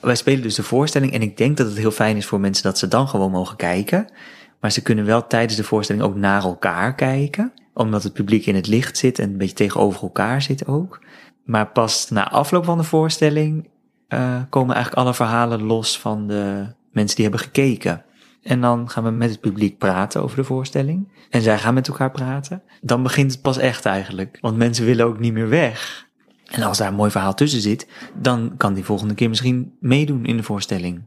Wij 0.00 0.16
spelen 0.16 0.42
dus 0.42 0.54
de 0.54 0.62
voorstelling 0.62 1.12
en 1.12 1.22
ik 1.22 1.36
denk 1.36 1.56
dat 1.56 1.66
het 1.66 1.76
heel 1.76 1.90
fijn 1.90 2.16
is 2.16 2.26
voor 2.26 2.40
mensen 2.40 2.64
dat 2.64 2.78
ze 2.78 2.88
dan 2.88 3.08
gewoon 3.08 3.30
mogen 3.30 3.56
kijken. 3.56 4.12
Maar 4.60 4.72
ze 4.72 4.82
kunnen 4.82 5.04
wel 5.04 5.26
tijdens 5.26 5.56
de 5.56 5.64
voorstelling 5.64 6.04
ook 6.04 6.14
naar 6.14 6.42
elkaar 6.42 6.94
kijken, 6.94 7.52
omdat 7.74 8.02
het 8.02 8.12
publiek 8.12 8.46
in 8.46 8.54
het 8.54 8.66
licht 8.66 8.98
zit 8.98 9.18
en 9.18 9.30
een 9.30 9.38
beetje 9.38 9.54
tegenover 9.54 10.02
elkaar 10.02 10.42
zit 10.42 10.66
ook. 10.66 11.04
Maar 11.44 11.66
pas 11.66 12.10
na 12.10 12.30
afloop 12.30 12.64
van 12.64 12.78
de 12.78 12.84
voorstelling 12.84 13.68
uh, 14.08 14.42
komen 14.48 14.74
eigenlijk 14.74 15.04
alle 15.04 15.14
verhalen 15.14 15.62
los 15.62 15.98
van 15.98 16.26
de 16.26 16.66
mensen 16.92 17.16
die 17.16 17.24
hebben 17.24 17.44
gekeken. 17.44 18.04
En 18.42 18.60
dan 18.60 18.90
gaan 18.90 19.04
we 19.04 19.10
met 19.10 19.30
het 19.30 19.40
publiek 19.40 19.78
praten 19.78 20.22
over 20.22 20.36
de 20.36 20.44
voorstelling. 20.44 21.12
En 21.30 21.42
zij 21.42 21.58
gaan 21.58 21.74
met 21.74 21.88
elkaar 21.88 22.10
praten. 22.10 22.62
Dan 22.80 23.02
begint 23.02 23.32
het 23.32 23.42
pas 23.42 23.58
echt 23.58 23.84
eigenlijk. 23.84 24.38
Want 24.40 24.56
mensen 24.56 24.84
willen 24.84 25.06
ook 25.06 25.18
niet 25.18 25.32
meer 25.32 25.48
weg. 25.48 26.08
En 26.50 26.62
als 26.62 26.78
daar 26.78 26.88
een 26.88 26.94
mooi 26.94 27.10
verhaal 27.10 27.34
tussen 27.34 27.60
zit, 27.60 27.86
dan 28.14 28.54
kan 28.56 28.74
die 28.74 28.84
volgende 28.84 29.14
keer 29.14 29.28
misschien 29.28 29.76
meedoen 29.80 30.24
in 30.24 30.36
de 30.36 30.42
voorstelling. 30.42 31.02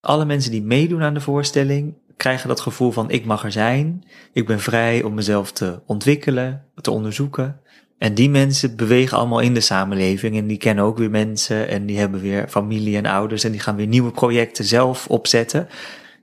Alle 0.00 0.24
mensen 0.24 0.50
die 0.50 0.62
meedoen 0.62 1.02
aan 1.02 1.14
de 1.14 1.20
voorstelling 1.20 1.94
krijgen 2.16 2.48
dat 2.48 2.60
gevoel 2.60 2.90
van 2.90 3.10
ik 3.10 3.24
mag 3.24 3.44
er 3.44 3.52
zijn. 3.52 4.04
Ik 4.32 4.46
ben 4.46 4.60
vrij 4.60 5.02
om 5.02 5.14
mezelf 5.14 5.52
te 5.52 5.80
ontwikkelen, 5.86 6.64
te 6.80 6.90
onderzoeken. 6.90 7.60
En 7.98 8.14
die 8.14 8.30
mensen 8.30 8.76
bewegen 8.76 9.18
allemaal 9.18 9.40
in 9.40 9.54
de 9.54 9.60
samenleving 9.60 10.36
en 10.36 10.46
die 10.46 10.56
kennen 10.56 10.84
ook 10.84 10.98
weer 10.98 11.10
mensen 11.10 11.68
en 11.68 11.86
die 11.86 11.98
hebben 11.98 12.20
weer 12.20 12.48
familie 12.48 12.96
en 12.96 13.06
ouders 13.06 13.44
en 13.44 13.50
die 13.50 13.60
gaan 13.60 13.76
weer 13.76 13.86
nieuwe 13.86 14.10
projecten 14.10 14.64
zelf 14.64 15.06
opzetten. 15.06 15.68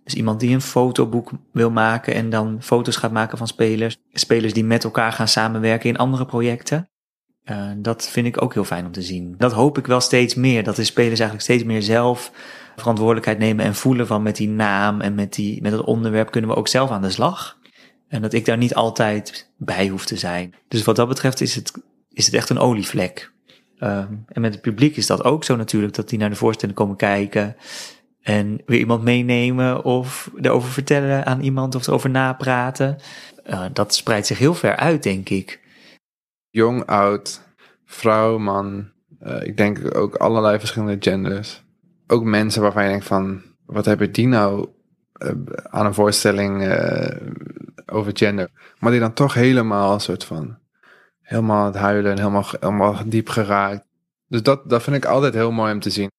Dus 0.05 0.13
iemand 0.13 0.39
die 0.39 0.53
een 0.53 0.61
fotoboek 0.61 1.31
wil 1.51 1.71
maken 1.71 2.13
en 2.13 2.29
dan 2.29 2.57
foto's 2.61 2.95
gaat 2.95 3.11
maken 3.11 3.37
van 3.37 3.47
spelers. 3.47 3.97
Spelers 4.13 4.53
die 4.53 4.63
met 4.63 4.83
elkaar 4.83 5.11
gaan 5.11 5.27
samenwerken 5.27 5.89
in 5.89 5.97
andere 5.97 6.25
projecten. 6.25 6.89
Uh, 7.45 7.71
dat 7.77 8.07
vind 8.09 8.27
ik 8.27 8.41
ook 8.41 8.53
heel 8.53 8.63
fijn 8.63 8.85
om 8.85 8.91
te 8.91 9.01
zien. 9.01 9.35
Dat 9.37 9.51
hoop 9.51 9.77
ik 9.77 9.87
wel 9.87 10.01
steeds 10.01 10.35
meer. 10.35 10.63
Dat 10.63 10.75
de 10.75 10.83
spelers 10.83 11.19
eigenlijk 11.19 11.41
steeds 11.41 11.63
meer 11.63 11.81
zelf 11.81 12.31
verantwoordelijkheid 12.75 13.37
nemen 13.37 13.65
en 13.65 13.75
voelen 13.75 14.07
van 14.07 14.23
met 14.23 14.35
die 14.35 14.49
naam 14.49 15.01
en 15.01 15.15
met, 15.15 15.33
die, 15.33 15.61
met 15.61 15.71
het 15.71 15.81
onderwerp 15.81 16.31
kunnen 16.31 16.49
we 16.49 16.55
ook 16.55 16.67
zelf 16.67 16.89
aan 16.89 17.01
de 17.01 17.09
slag. 17.09 17.57
En 18.07 18.21
dat 18.21 18.33
ik 18.33 18.45
daar 18.45 18.57
niet 18.57 18.75
altijd 18.75 19.51
bij 19.57 19.87
hoef 19.87 20.05
te 20.05 20.17
zijn. 20.17 20.53
Dus 20.67 20.83
wat 20.83 20.95
dat 20.95 21.07
betreft 21.07 21.41
is 21.41 21.55
het, 21.55 21.71
is 22.09 22.25
het 22.25 22.35
echt 22.35 22.49
een 22.49 22.59
olievlek. 22.59 23.33
Um, 23.79 24.25
en 24.27 24.41
met 24.41 24.53
het 24.53 24.61
publiek 24.61 24.97
is 24.97 25.07
dat 25.07 25.23
ook 25.23 25.43
zo 25.43 25.55
natuurlijk, 25.55 25.93
dat 25.93 26.09
die 26.09 26.19
naar 26.19 26.29
de 26.29 26.35
voorstelling 26.35 26.77
komen 26.77 26.95
kijken. 26.95 27.55
En 28.25 28.61
weer 28.65 28.79
iemand 28.79 29.03
meenemen 29.03 29.83
of 29.83 30.31
erover 30.41 30.69
vertellen 30.69 31.25
aan 31.25 31.41
iemand 31.41 31.75
of 31.75 31.87
erover 31.87 32.09
napraten. 32.09 32.97
Uh, 33.49 33.65
dat 33.73 33.95
spreidt 33.95 34.27
zich 34.27 34.37
heel 34.37 34.53
ver 34.53 34.75
uit, 34.75 35.03
denk 35.03 35.29
ik. 35.29 35.59
Jong, 36.49 36.85
oud, 36.85 37.41
vrouw, 37.85 38.37
man. 38.37 38.89
Uh, 39.23 39.43
ik 39.43 39.57
denk 39.57 39.97
ook 39.97 40.15
allerlei 40.15 40.59
verschillende 40.59 40.97
genders. 40.99 41.63
Ook 42.07 42.23
mensen 42.23 42.61
waarvan 42.61 42.83
je 42.83 42.89
denkt 42.89 43.05
van, 43.05 43.41
wat 43.65 43.85
hebben 43.85 44.11
die 44.11 44.27
nou 44.27 44.67
uh, 45.17 45.29
aan 45.69 45.85
een 45.85 45.93
voorstelling 45.93 46.79
over 47.85 48.11
gender? 48.13 48.49
Maar 48.79 48.91
die 48.91 48.99
dan 48.99 49.13
toch 49.13 49.33
helemaal 49.33 49.93
een 49.93 49.99
soort 49.99 50.23
van, 50.23 50.57
helemaal 51.21 51.59
aan 51.59 51.65
het 51.65 51.75
huilen 51.75 52.11
en 52.11 52.17
helemaal, 52.17 52.45
helemaal 52.59 52.99
diep 53.05 53.29
geraakt. 53.29 53.87
Dus 54.27 54.43
dat, 54.43 54.69
dat 54.69 54.83
vind 54.83 54.95
ik 54.95 55.05
altijd 55.05 55.33
heel 55.33 55.51
mooi 55.51 55.73
om 55.73 55.79
te 55.79 55.89
zien. 55.89 56.13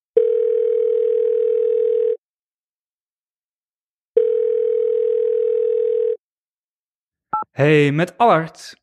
Hey, 7.57 7.92
met 7.92 8.19
Allard. 8.19 8.77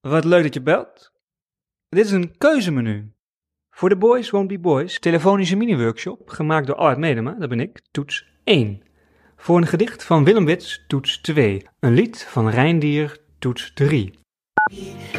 Wat 0.00 0.24
leuk 0.24 0.42
dat 0.42 0.54
je 0.54 0.62
belt. 0.62 1.12
Dit 1.88 2.04
is 2.04 2.10
een 2.10 2.36
keuzemenu. 2.38 3.12
Voor 3.70 3.88
de 3.88 3.96
Boys 3.96 4.30
Won't 4.30 4.48
Be 4.48 4.58
Boys, 4.58 4.98
telefonische 4.98 5.56
mini-workshop, 5.56 6.28
gemaakt 6.28 6.66
door 6.66 6.76
Allard 6.76 6.98
Medema, 6.98 7.36
dat 7.38 7.48
ben 7.48 7.60
ik, 7.60 7.80
toets 7.90 8.26
1. 8.44 8.82
Voor 9.36 9.56
een 9.56 9.66
gedicht 9.66 10.04
van 10.04 10.24
Willem 10.24 10.44
Wits, 10.44 10.84
toets 10.86 11.20
2. 11.20 11.66
Een 11.80 11.94
lied 11.94 12.26
van 12.28 12.48
Reindier, 12.48 13.18
toets 13.38 13.72
3. 13.72 14.18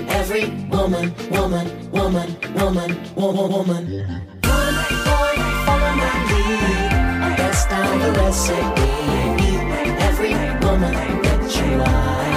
Every 0.07 0.53
woman, 0.69 1.13
woman, 1.29 1.67
woman, 1.91 2.27
woman, 2.55 2.95
woman, 3.15 3.49
woman. 3.49 3.87
That's 7.35 7.67
down 7.69 7.99
the 7.99 8.11
recipe. 8.11 8.85
Every 9.99 10.33
woman 10.59 10.93
that 11.21 11.55
you 11.55 11.81
are. 11.81 12.34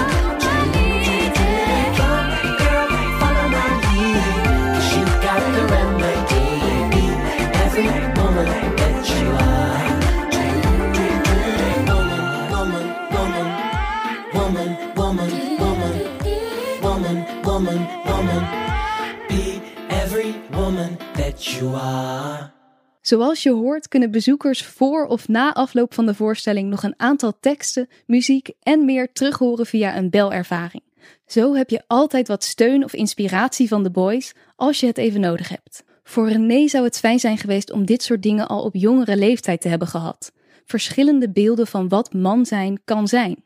Zoals 23.01 23.43
je 23.43 23.51
hoort 23.51 23.87
kunnen 23.87 24.11
bezoekers 24.11 24.65
voor 24.65 25.05
of 25.05 25.27
na 25.27 25.53
afloop 25.53 25.93
van 25.93 26.05
de 26.05 26.13
voorstelling 26.13 26.69
nog 26.69 26.83
een 26.83 26.93
aantal 26.97 27.33
teksten, 27.39 27.87
muziek 28.05 28.49
en 28.63 28.85
meer 28.85 29.11
terughoren 29.11 29.65
via 29.65 29.97
een 29.97 30.09
belervaring. 30.09 30.83
Zo 31.25 31.53
heb 31.53 31.69
je 31.69 31.83
altijd 31.87 32.27
wat 32.27 32.43
steun 32.43 32.83
of 32.83 32.93
inspiratie 32.93 33.67
van 33.67 33.83
de 33.83 33.91
boys 33.91 34.33
als 34.55 34.79
je 34.79 34.85
het 34.85 34.97
even 34.97 35.21
nodig 35.21 35.49
hebt. 35.49 35.83
Voor 36.09 36.29
René 36.29 36.67
zou 36.67 36.83
het 36.83 36.99
fijn 36.99 37.19
zijn 37.19 37.37
geweest 37.37 37.71
om 37.71 37.85
dit 37.85 38.03
soort 38.03 38.21
dingen 38.21 38.47
al 38.47 38.63
op 38.63 38.75
jongere 38.75 39.17
leeftijd 39.17 39.61
te 39.61 39.67
hebben 39.67 39.87
gehad. 39.87 40.31
Verschillende 40.65 41.31
beelden 41.31 41.67
van 41.67 41.87
wat 41.87 42.13
man 42.13 42.45
zijn 42.45 42.81
kan 42.85 43.07
zijn. 43.07 43.43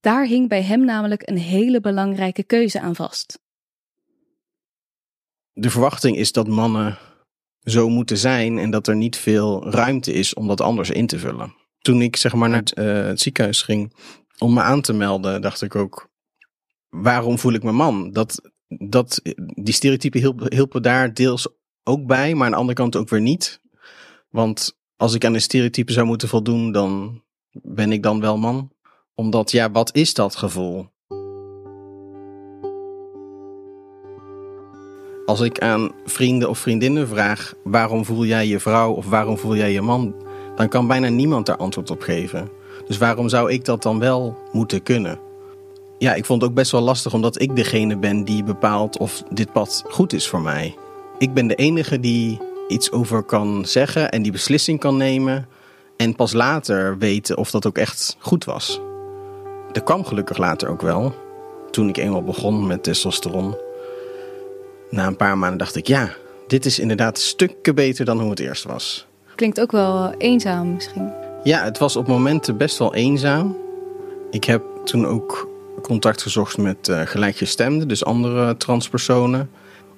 Daar 0.00 0.26
hing 0.26 0.48
bij 0.48 0.62
hem 0.62 0.84
namelijk 0.84 1.28
een 1.28 1.38
hele 1.38 1.80
belangrijke 1.80 2.42
keuze 2.42 2.80
aan 2.80 2.94
vast. 2.94 3.40
De 5.52 5.70
verwachting 5.70 6.16
is 6.16 6.32
dat 6.32 6.48
mannen 6.48 6.98
zo 7.60 7.88
moeten 7.88 8.18
zijn 8.18 8.58
en 8.58 8.70
dat 8.70 8.86
er 8.86 8.96
niet 8.96 9.16
veel 9.16 9.70
ruimte 9.70 10.12
is 10.12 10.34
om 10.34 10.46
dat 10.46 10.60
anders 10.60 10.90
in 10.90 11.06
te 11.06 11.18
vullen. 11.18 11.54
Toen 11.78 12.02
ik 12.02 12.16
zeg 12.16 12.34
maar 12.34 12.48
naar 12.48 12.60
het, 12.60 12.74
het 13.08 13.20
ziekenhuis 13.20 13.62
ging 13.62 13.96
om 14.38 14.54
me 14.54 14.60
aan 14.60 14.80
te 14.80 14.92
melden, 14.92 15.42
dacht 15.42 15.62
ik 15.62 15.74
ook, 15.74 16.08
waarom 16.88 17.38
voel 17.38 17.52
ik 17.52 17.62
me 17.62 17.72
man? 17.72 18.12
Dat, 18.12 18.50
dat, 18.68 19.20
die 19.54 19.74
stereotypen 19.74 20.48
hielpen 20.54 20.82
daar 20.82 21.14
deels 21.14 21.48
ook 21.84 22.06
bij, 22.06 22.34
maar 22.34 22.44
aan 22.44 22.52
de 22.52 22.58
andere 22.58 22.76
kant 22.76 22.96
ook 22.96 23.08
weer 23.08 23.20
niet. 23.20 23.60
Want 24.30 24.76
als 24.96 25.14
ik 25.14 25.24
aan 25.24 25.32
de 25.32 25.40
stereotypen 25.40 25.94
zou 25.94 26.06
moeten 26.06 26.28
voldoen, 26.28 26.72
dan 26.72 27.22
ben 27.52 27.92
ik 27.92 28.02
dan 28.02 28.20
wel 28.20 28.38
man. 28.38 28.70
Omdat, 29.14 29.50
ja, 29.50 29.70
wat 29.70 29.94
is 29.94 30.14
dat 30.14 30.36
gevoel? 30.36 30.92
Als 35.26 35.40
ik 35.40 35.60
aan 35.60 35.92
vrienden 36.04 36.48
of 36.48 36.58
vriendinnen 36.58 37.08
vraag 37.08 37.54
waarom 37.64 38.04
voel 38.04 38.24
jij 38.24 38.46
je 38.46 38.60
vrouw 38.60 38.92
of 38.92 39.06
waarom 39.06 39.38
voel 39.38 39.56
jij 39.56 39.72
je 39.72 39.80
man, 39.80 40.14
dan 40.56 40.68
kan 40.68 40.86
bijna 40.86 41.08
niemand 41.08 41.46
daar 41.46 41.56
antwoord 41.56 41.90
op 41.90 42.00
geven. 42.00 42.50
Dus 42.86 42.98
waarom 42.98 43.28
zou 43.28 43.52
ik 43.52 43.64
dat 43.64 43.82
dan 43.82 43.98
wel 43.98 44.38
moeten 44.52 44.82
kunnen? 44.82 45.18
Ja, 45.98 46.14
ik 46.14 46.24
vond 46.24 46.40
het 46.40 46.50
ook 46.50 46.56
best 46.56 46.70
wel 46.70 46.80
lastig 46.80 47.14
omdat 47.14 47.40
ik 47.40 47.56
degene 47.56 47.96
ben 47.98 48.24
die 48.24 48.44
bepaalt 48.44 48.98
of 48.98 49.22
dit 49.30 49.52
pad 49.52 49.84
goed 49.88 50.12
is 50.12 50.28
voor 50.28 50.40
mij. 50.40 50.74
Ik 51.18 51.34
ben 51.34 51.46
de 51.46 51.54
enige 51.54 52.00
die 52.00 52.40
iets 52.68 52.92
over 52.92 53.22
kan 53.22 53.64
zeggen 53.66 54.10
en 54.10 54.22
die 54.22 54.32
beslissing 54.32 54.80
kan 54.80 54.96
nemen 54.96 55.48
en 55.96 56.16
pas 56.16 56.32
later 56.32 56.98
weten 56.98 57.36
of 57.36 57.50
dat 57.50 57.66
ook 57.66 57.78
echt 57.78 58.16
goed 58.18 58.44
was. 58.44 58.80
Dat 59.72 59.84
kwam 59.84 60.04
gelukkig 60.04 60.36
later 60.36 60.68
ook 60.68 60.82
wel, 60.82 61.14
toen 61.70 61.88
ik 61.88 61.96
eenmaal 61.96 62.22
begon 62.22 62.66
met 62.66 62.82
testosteron 62.82 63.56
na 64.94 65.06
een 65.06 65.16
paar 65.16 65.38
maanden 65.38 65.58
dacht 65.58 65.76
ik, 65.76 65.86
ja, 65.86 66.12
dit 66.46 66.66
is 66.66 66.78
inderdaad 66.78 67.18
stukken 67.18 67.74
beter 67.74 68.04
dan 68.04 68.20
hoe 68.20 68.30
het 68.30 68.40
eerst 68.40 68.64
was. 68.64 69.06
Klinkt 69.34 69.60
ook 69.60 69.72
wel 69.72 70.14
eenzaam 70.18 70.74
misschien. 70.74 71.12
Ja, 71.44 71.64
het 71.64 71.78
was 71.78 71.96
op 71.96 72.06
momenten 72.06 72.56
best 72.56 72.78
wel 72.78 72.94
eenzaam. 72.94 73.56
Ik 74.30 74.44
heb 74.44 74.62
toen 74.84 75.06
ook 75.06 75.48
contact 75.82 76.22
gezocht 76.22 76.58
met 76.58 76.88
uh, 76.88 77.00
gelijkgestemden, 77.00 77.88
dus 77.88 78.04
andere 78.04 78.56
transpersonen. 78.56 79.50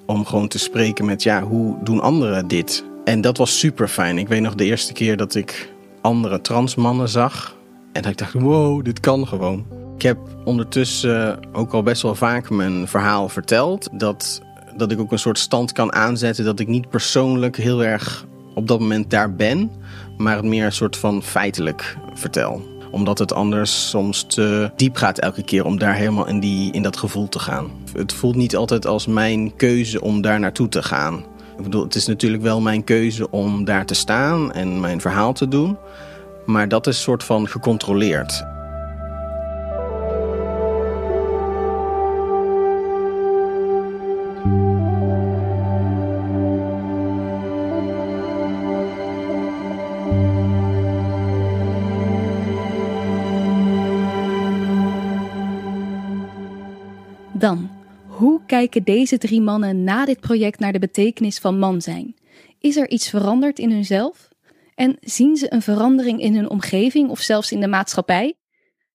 Om 0.06 0.24
gewoon 0.24 0.48
te 0.48 0.58
spreken 0.58 1.04
met, 1.04 1.22
ja, 1.22 1.42
hoe 1.42 1.76
doen 1.82 2.00
anderen 2.00 2.48
dit? 2.48 2.84
En 3.04 3.20
dat 3.20 3.36
was 3.36 3.58
super 3.58 3.88
fijn. 3.88 4.18
Ik 4.18 4.28
weet 4.28 4.40
nog 4.40 4.54
de 4.54 4.64
eerste 4.64 4.92
keer 4.92 5.16
dat 5.16 5.34
ik 5.34 5.72
andere 6.00 6.40
transmannen 6.40 7.08
zag. 7.08 7.56
En 7.92 8.02
dat 8.02 8.10
ik 8.10 8.18
dacht, 8.18 8.32
wow, 8.32 8.84
dit 8.84 9.00
kan 9.00 9.26
gewoon. 9.26 9.66
Ik 9.94 10.02
heb 10.02 10.18
ondertussen 10.44 11.38
ook 11.52 11.72
al 11.72 11.82
best 11.82 12.02
wel 12.02 12.14
vaak 12.14 12.50
mijn 12.50 12.88
verhaal 12.88 13.28
verteld. 13.28 13.88
Dat 13.92 14.40
dat 14.76 14.92
ik 14.92 15.00
ook 15.00 15.12
een 15.12 15.18
soort 15.18 15.38
stand 15.38 15.72
kan 15.72 15.92
aanzetten 15.92 16.44
dat 16.44 16.60
ik 16.60 16.68
niet 16.68 16.88
persoonlijk 16.88 17.56
heel 17.56 17.84
erg 17.84 18.26
op 18.54 18.68
dat 18.68 18.80
moment 18.80 19.10
daar 19.10 19.34
ben, 19.34 19.70
maar 20.16 20.36
het 20.36 20.44
meer 20.44 20.64
een 20.64 20.72
soort 20.72 20.96
van 20.96 21.22
feitelijk 21.22 21.96
vertel. 22.14 22.75
Omdat 22.90 23.18
het 23.18 23.34
anders 23.34 23.88
soms 23.88 24.22
te 24.22 24.70
diep 24.76 24.96
gaat 24.96 25.18
elke 25.18 25.42
keer 25.42 25.64
om 25.64 25.78
daar 25.78 25.94
helemaal 25.94 26.26
in, 26.26 26.40
die, 26.40 26.72
in 26.72 26.82
dat 26.82 26.96
gevoel 26.96 27.28
te 27.28 27.38
gaan. 27.38 27.70
Het 27.92 28.12
voelt 28.12 28.36
niet 28.36 28.56
altijd 28.56 28.86
als 28.86 29.06
mijn 29.06 29.56
keuze 29.56 30.00
om 30.00 30.20
daar 30.20 30.40
naartoe 30.40 30.68
te 30.68 30.82
gaan. 30.82 31.24
Ik 31.56 31.62
bedoel, 31.62 31.82
het 31.82 31.94
is 31.94 32.06
natuurlijk 32.06 32.42
wel 32.42 32.60
mijn 32.60 32.84
keuze 32.84 33.30
om 33.30 33.64
daar 33.64 33.86
te 33.86 33.94
staan 33.94 34.52
en 34.52 34.80
mijn 34.80 35.00
verhaal 35.00 35.32
te 35.32 35.48
doen. 35.48 35.76
Maar 36.46 36.68
dat 36.68 36.86
is 36.86 37.02
soort 37.02 37.24
van 37.24 37.48
gecontroleerd. 37.48 38.55
Kijken 58.68 58.94
deze 58.94 59.18
drie 59.18 59.40
mannen 59.40 59.84
na 59.84 60.04
dit 60.04 60.20
project 60.20 60.58
naar 60.58 60.72
de 60.72 60.78
betekenis 60.78 61.38
van 61.38 61.58
man 61.58 61.80
zijn? 61.80 62.14
Is 62.58 62.76
er 62.76 62.90
iets 62.90 63.08
veranderd 63.08 63.58
in 63.58 63.70
hunzelf? 63.70 64.28
En 64.74 64.96
zien 65.00 65.36
ze 65.36 65.52
een 65.52 65.62
verandering 65.62 66.20
in 66.20 66.34
hun 66.34 66.50
omgeving 66.50 67.10
of 67.10 67.20
zelfs 67.20 67.52
in 67.52 67.60
de 67.60 67.68
maatschappij? 67.68 68.34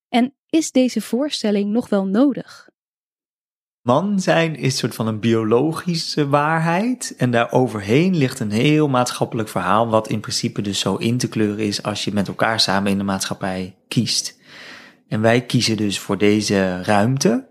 En 0.10 0.34
is 0.50 0.72
deze 0.72 1.02
voorstelling 1.02 1.72
nog 1.72 1.90
wel 1.90 2.06
nodig? 2.06 2.70
Man 3.82 4.20
zijn 4.20 4.56
is 4.56 4.64
een 4.64 4.72
soort 4.72 4.96
van 4.96 5.08
een 5.08 5.20
biologische 5.20 6.28
waarheid. 6.28 7.14
En 7.18 7.32
daaroverheen 7.32 8.18
ligt 8.18 8.40
een 8.40 8.52
heel 8.52 8.88
maatschappelijk 8.88 9.50
verhaal, 9.50 9.88
wat 9.88 10.10
in 10.10 10.20
principe 10.20 10.62
dus 10.62 10.80
zo 10.80 10.96
in 10.96 11.18
te 11.18 11.30
kleuren 11.30 11.66
is 11.66 11.84
als 11.84 12.04
je 12.04 12.14
met 12.14 12.28
elkaar 12.28 12.60
samen 12.60 12.92
in 12.92 12.98
de 12.98 13.04
maatschappij 13.04 13.76
kiest. 13.88 14.40
En 15.08 15.22
wij 15.22 15.46
kiezen 15.46 15.78
dus 15.78 16.00
voor 16.00 16.18
deze 16.18 16.84
ruimte, 16.84 17.48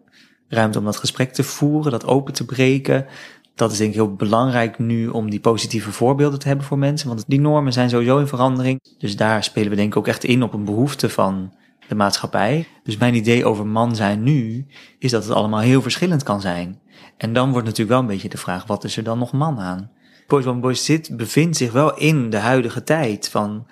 ruimte 0.50 0.78
om 0.78 0.84
dat 0.84 0.96
gesprek 0.96 1.32
te 1.32 1.42
voeren, 1.42 1.92
dat 1.92 2.06
open 2.06 2.32
te 2.32 2.44
breken, 2.44 3.06
dat 3.54 3.72
is 3.72 3.78
denk 3.78 3.90
ik 3.90 3.96
heel 3.96 4.14
belangrijk 4.14 4.78
nu 4.78 5.08
om 5.08 5.30
die 5.30 5.40
positieve 5.40 5.92
voorbeelden 5.92 6.38
te 6.38 6.46
hebben 6.46 6.66
voor 6.66 6.78
mensen. 6.78 7.08
Want 7.08 7.24
die 7.26 7.40
normen 7.40 7.72
zijn 7.72 7.90
sowieso 7.90 8.18
in 8.18 8.26
verandering. 8.26 8.80
Dus 8.98 9.16
daar 9.16 9.44
spelen 9.44 9.70
we 9.70 9.76
denk 9.76 9.92
ik 9.92 9.96
ook 9.96 10.08
echt 10.08 10.24
in 10.24 10.42
op 10.42 10.52
een 10.52 10.64
behoefte 10.64 11.08
van 11.08 11.52
de 11.88 11.94
maatschappij. 11.94 12.66
Dus 12.82 12.96
mijn 12.96 13.14
idee 13.14 13.44
over 13.44 13.66
man 13.66 13.96
zijn 13.96 14.22
nu 14.22 14.66
is 14.98 15.10
dat 15.10 15.24
het 15.24 15.32
allemaal 15.32 15.60
heel 15.60 15.82
verschillend 15.82 16.22
kan 16.22 16.40
zijn. 16.40 16.80
En 17.16 17.32
dan 17.32 17.50
wordt 17.50 17.66
natuurlijk 17.66 17.90
wel 17.90 18.00
een 18.00 18.14
beetje 18.14 18.28
de 18.28 18.36
vraag, 18.36 18.66
wat 18.66 18.84
is 18.84 18.96
er 18.96 19.02
dan 19.02 19.18
nog 19.18 19.32
man 19.32 19.58
aan? 19.58 19.90
Boys 20.26 20.46
One 20.46 20.60
Boys 20.60 20.84
zit, 20.84 21.16
bevindt 21.16 21.56
zich 21.56 21.72
wel 21.72 21.96
in 21.96 22.30
de 22.30 22.36
huidige 22.36 22.82
tijd 22.82 23.28
van, 23.28 23.66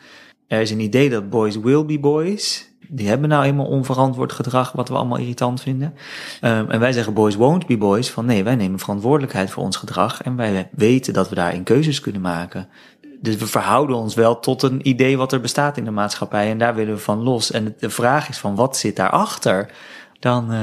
er 0.47 0.61
is 0.61 0.71
een 0.71 0.81
idee 0.81 1.11
dat 1.11 1.31
boys 1.31 1.57
will 1.57 1.85
be 1.85 1.99
boys. 1.99 2.69
Die 2.91 3.09
hebben 3.09 3.29
nou 3.29 3.45
eenmaal 3.45 3.67
onverantwoord 3.67 4.33
gedrag, 4.33 4.73
wat 4.73 4.89
we 4.89 4.95
allemaal 4.95 5.19
irritant 5.19 5.61
vinden. 5.61 5.95
Um, 6.41 6.71
en 6.71 6.81
wij 6.81 6.93
zeggen 6.93 7.15
boys 7.15 7.35
won't 7.35 7.67
be 7.67 7.77
boys, 7.77 8.11
van 8.11 8.25
nee, 8.27 8.45
wij 8.45 8.57
nemen 8.57 8.79
verantwoordelijkheid 8.79 9.51
voor 9.51 9.63
ons 9.63 9.77
gedrag 9.77 10.23
en 10.23 10.37
wij 10.37 10.69
weten 10.73 11.13
dat 11.13 11.29
we 11.29 11.35
daarin 11.35 11.63
keuzes 11.63 12.01
kunnen 12.01 12.21
maken. 12.21 12.69
Dus 13.21 13.37
we 13.37 13.47
verhouden 13.47 13.97
ons 13.97 14.15
wel 14.15 14.41
tot 14.41 14.63
een 14.63 14.89
idee 14.89 15.17
wat 15.17 15.33
er 15.33 15.41
bestaat 15.41 15.77
in 15.77 15.85
de 15.85 15.91
maatschappij 15.91 16.51
en 16.51 16.59
daar 16.59 16.75
willen 16.75 16.95
we 16.95 17.01
van 17.01 17.23
los. 17.23 17.51
En 17.51 17.75
de 17.79 17.91
vraag 17.91 18.29
is 18.29 18.39
van 18.39 18.55
wat 18.55 18.77
zit 18.77 18.97
daarachter? 18.97 19.73
Dan 20.21 20.53
uh, 20.53 20.63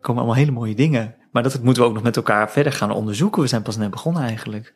komen 0.00 0.22
allemaal 0.22 0.40
hele 0.40 0.50
mooie 0.50 0.74
dingen. 0.74 1.14
Maar 1.32 1.42
dat 1.42 1.62
moeten 1.62 1.82
we 1.82 1.88
ook 1.88 1.94
nog 1.94 2.02
met 2.02 2.16
elkaar 2.16 2.50
verder 2.50 2.72
gaan 2.72 2.90
onderzoeken. 2.90 3.42
We 3.42 3.48
zijn 3.48 3.62
pas 3.62 3.76
net 3.76 3.90
begonnen 3.90 4.22
eigenlijk. 4.22 4.74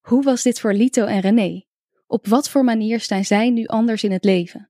Hoe 0.00 0.22
was 0.22 0.42
dit 0.42 0.60
voor 0.60 0.72
Lito 0.72 1.04
en 1.04 1.20
René? 1.20 1.64
Op 2.06 2.26
wat 2.26 2.48
voor 2.48 2.64
manier 2.64 3.00
staan 3.00 3.24
zij 3.24 3.50
nu 3.50 3.66
anders 3.66 4.04
in 4.04 4.12
het 4.12 4.24
leven? 4.24 4.69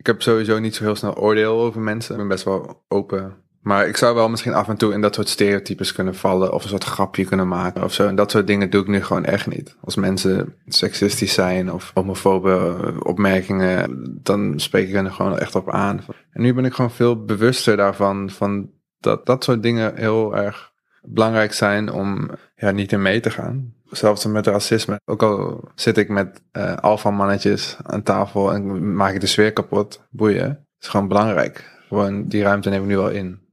Ik 0.00 0.06
heb 0.06 0.22
sowieso 0.22 0.58
niet 0.58 0.74
zo 0.74 0.84
heel 0.84 0.94
snel 0.94 1.16
oordeel 1.16 1.60
over 1.60 1.80
mensen. 1.80 2.12
Ik 2.12 2.18
ben 2.20 2.28
best 2.28 2.44
wel 2.44 2.84
open. 2.88 3.36
Maar 3.60 3.88
ik 3.88 3.96
zou 3.96 4.14
wel 4.14 4.28
misschien 4.28 4.54
af 4.54 4.68
en 4.68 4.76
toe 4.76 4.92
in 4.92 5.00
dat 5.00 5.14
soort 5.14 5.28
stereotypes 5.28 5.92
kunnen 5.92 6.14
vallen. 6.14 6.52
Of 6.52 6.62
een 6.62 6.68
soort 6.68 6.84
grapje 6.84 7.24
kunnen 7.24 7.48
maken 7.48 7.84
of 7.84 7.92
zo. 7.92 8.06
En 8.06 8.14
dat 8.14 8.30
soort 8.30 8.46
dingen 8.46 8.70
doe 8.70 8.80
ik 8.82 8.88
nu 8.88 9.02
gewoon 9.02 9.24
echt 9.24 9.46
niet. 9.46 9.76
Als 9.80 9.94
mensen 9.94 10.54
seksistisch 10.66 11.32
zijn 11.32 11.72
of 11.72 11.90
homofobe 11.94 12.76
opmerkingen. 13.02 14.00
Dan 14.22 14.60
spreek 14.60 14.88
ik 14.88 14.94
er 14.94 15.12
gewoon 15.12 15.38
echt 15.38 15.54
op 15.54 15.70
aan. 15.70 16.00
En 16.32 16.42
nu 16.42 16.54
ben 16.54 16.64
ik 16.64 16.74
gewoon 16.74 16.90
veel 16.90 17.24
bewuster 17.24 17.76
daarvan. 17.76 18.30
Van 18.30 18.70
dat 18.98 19.26
dat 19.26 19.44
soort 19.44 19.62
dingen 19.62 19.96
heel 19.96 20.36
erg 20.36 20.69
belangrijk 21.02 21.52
zijn 21.52 21.92
om 21.92 22.30
ja, 22.56 22.70
niet 22.70 22.92
in 22.92 23.02
mee 23.02 23.20
te 23.20 23.30
gaan. 23.30 23.74
Zelfs 23.84 24.24
met 24.24 24.46
racisme. 24.46 25.00
Ook 25.04 25.22
al 25.22 25.68
zit 25.74 25.96
ik 25.96 26.08
met 26.08 26.42
uh, 26.52 26.76
alfa 26.76 27.10
mannetjes 27.10 27.76
aan 27.82 28.02
tafel 28.02 28.52
en 28.52 28.94
maak 28.94 29.14
ik 29.14 29.20
de 29.20 29.26
sfeer 29.26 29.52
kapot, 29.52 30.06
boeien. 30.10 30.48
Het 30.48 30.66
is 30.80 30.88
gewoon 30.88 31.08
belangrijk. 31.08 31.78
Gewoon 31.88 32.28
die 32.28 32.42
ruimte 32.42 32.68
neem 32.68 32.82
ik 32.82 32.88
nu 32.88 32.96
wel 32.96 33.10
in. 33.10 33.48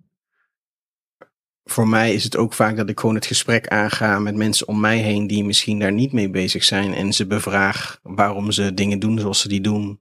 Voor 1.63 1.87
mij 1.87 2.13
is 2.13 2.23
het 2.23 2.37
ook 2.37 2.53
vaak 2.53 2.77
dat 2.77 2.89
ik 2.89 2.99
gewoon 2.99 3.15
het 3.15 3.25
gesprek 3.25 3.67
aanga 3.67 4.19
met 4.19 4.35
mensen 4.35 4.67
om 4.67 4.79
mij 4.79 4.97
heen 4.97 5.27
die 5.27 5.43
misschien 5.43 5.79
daar 5.79 5.91
niet 5.91 6.13
mee 6.13 6.29
bezig 6.29 6.63
zijn. 6.63 6.93
En 6.93 7.13
ze 7.13 7.27
bevraag 7.27 7.99
waarom 8.03 8.51
ze 8.51 8.73
dingen 8.73 8.99
doen 8.99 9.19
zoals 9.19 9.41
ze 9.41 9.47
die 9.47 9.61
doen. 9.61 9.99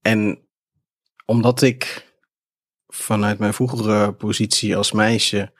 En 0.00 0.48
omdat 1.26 1.62
ik 1.62 2.08
vanuit 2.86 3.38
mijn 3.38 3.54
vroegere 3.54 4.12
positie 4.12 4.76
als 4.76 4.92
meisje 4.92 5.52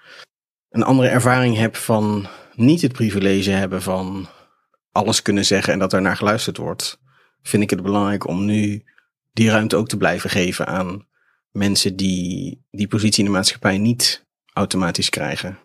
een 0.71 0.83
andere 0.83 1.09
ervaring 1.09 1.57
heb 1.57 1.77
van 1.77 2.27
niet 2.55 2.83
het 2.83 2.93
privilege 2.93 3.51
hebben 3.51 3.83
van 3.83 4.29
alles 4.93 5.23
kunnen 5.23 5.45
zeggen 5.45 5.73
en 5.73 5.79
dat 5.79 5.93
er 5.93 6.03
naar 6.03 6.17
geluisterd 6.17 6.57
wordt, 6.57 7.01
vind 7.43 7.63
ik 7.63 7.71
het 7.71 7.83
belangrijk 7.83 8.27
om 8.27 8.45
nu 8.45 8.85
die 9.33 9.51
ruimte 9.51 9.77
ook 9.77 9.89
te 9.89 9.97
blijven 9.97 10.31
geven 10.31 10.67
aan 10.67 11.07
mensen 11.51 11.97
die 11.97 12.65
die 12.71 12.89
positie 12.89 13.25
in 13.25 13.31
de 13.31 13.37
maatschappij 13.37 13.79
niet 13.79 14.27
automatisch 14.53 15.09
krijgen. 15.09 15.59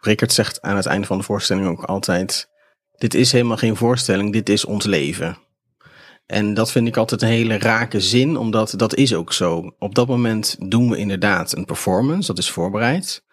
Rickert 0.00 0.32
zegt 0.32 0.62
aan 0.62 0.76
het 0.76 0.86
einde 0.86 1.06
van 1.06 1.18
de 1.18 1.24
voorstelling 1.24 1.66
ook 1.66 1.84
altijd: 1.84 2.48
Dit 2.96 3.14
is 3.14 3.32
helemaal 3.32 3.56
geen 3.56 3.76
voorstelling, 3.76 4.32
dit 4.32 4.48
is 4.48 4.64
ons 4.64 4.84
leven. 4.84 5.38
En 6.26 6.54
dat 6.54 6.70
vind 6.70 6.88
ik 6.88 6.96
altijd 6.96 7.22
een 7.22 7.28
hele 7.28 7.58
rake 7.58 8.00
zin, 8.00 8.36
omdat 8.36 8.74
dat 8.76 8.94
is 8.94 9.14
ook 9.14 9.32
zo. 9.32 9.74
Op 9.78 9.94
dat 9.94 10.06
moment 10.06 10.56
doen 10.70 10.90
we 10.90 10.96
inderdaad 10.96 11.56
een 11.56 11.64
performance, 11.64 12.26
dat 12.26 12.38
is 12.38 12.50
voorbereid. 12.50 13.24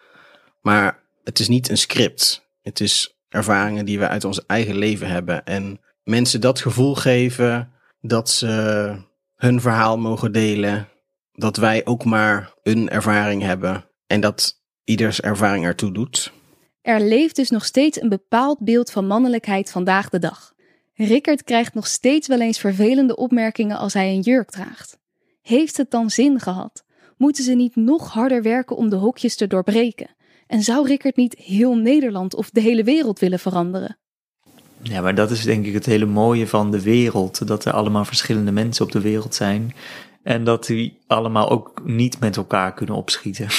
Maar 0.60 0.99
het 1.24 1.38
is 1.38 1.48
niet 1.48 1.68
een 1.68 1.78
script. 1.78 2.48
Het 2.62 2.80
is 2.80 3.14
ervaringen 3.28 3.84
die 3.84 3.98
we 3.98 4.08
uit 4.08 4.24
ons 4.24 4.46
eigen 4.46 4.76
leven 4.76 5.08
hebben. 5.08 5.44
En 5.44 5.80
mensen 6.02 6.40
dat 6.40 6.60
gevoel 6.60 6.94
geven 6.94 7.72
dat 8.00 8.30
ze 8.30 8.94
hun 9.36 9.60
verhaal 9.60 9.98
mogen 9.98 10.32
delen. 10.32 10.88
Dat 11.32 11.56
wij 11.56 11.86
ook 11.86 12.04
maar 12.04 12.54
een 12.62 12.88
ervaring 12.88 13.42
hebben. 13.42 13.84
En 14.06 14.20
dat 14.20 14.62
ieders 14.84 15.20
ervaring 15.20 15.64
ertoe 15.64 15.92
doet. 15.92 16.32
Er 16.82 17.00
leeft 17.00 17.36
dus 17.36 17.50
nog 17.50 17.64
steeds 17.64 18.00
een 18.00 18.08
bepaald 18.08 18.58
beeld 18.58 18.90
van 18.90 19.06
mannelijkheid 19.06 19.70
vandaag 19.70 20.08
de 20.08 20.18
dag. 20.18 20.52
Rickert 20.94 21.44
krijgt 21.44 21.74
nog 21.74 21.86
steeds 21.86 22.28
wel 22.28 22.40
eens 22.40 22.58
vervelende 22.58 23.16
opmerkingen 23.16 23.78
als 23.78 23.94
hij 23.94 24.08
een 24.08 24.20
jurk 24.20 24.50
draagt. 24.50 24.98
Heeft 25.42 25.76
het 25.76 25.90
dan 25.90 26.10
zin 26.10 26.40
gehad? 26.40 26.84
Moeten 27.16 27.44
ze 27.44 27.52
niet 27.52 27.76
nog 27.76 28.12
harder 28.12 28.42
werken 28.42 28.76
om 28.76 28.88
de 28.88 28.96
hokjes 28.96 29.36
te 29.36 29.46
doorbreken? 29.46 30.16
En 30.50 30.62
zou 30.62 30.86
Rickert 30.86 31.16
niet 31.16 31.34
heel 31.38 31.76
Nederland 31.76 32.34
of 32.34 32.50
de 32.50 32.60
hele 32.60 32.84
wereld 32.84 33.18
willen 33.18 33.38
veranderen? 33.38 33.98
Ja, 34.82 35.00
maar 35.00 35.14
dat 35.14 35.30
is 35.30 35.42
denk 35.42 35.66
ik 35.66 35.74
het 35.74 35.86
hele 35.86 36.06
mooie 36.06 36.46
van 36.46 36.70
de 36.70 36.82
wereld. 36.82 37.46
Dat 37.46 37.64
er 37.64 37.72
allemaal 37.72 38.04
verschillende 38.04 38.52
mensen 38.52 38.84
op 38.84 38.92
de 38.92 39.00
wereld 39.00 39.34
zijn. 39.34 39.74
En 40.22 40.44
dat 40.44 40.66
die 40.66 40.98
allemaal 41.06 41.50
ook 41.50 41.82
niet 41.84 42.20
met 42.20 42.36
elkaar 42.36 42.74
kunnen 42.74 42.94
opschieten. 42.94 43.46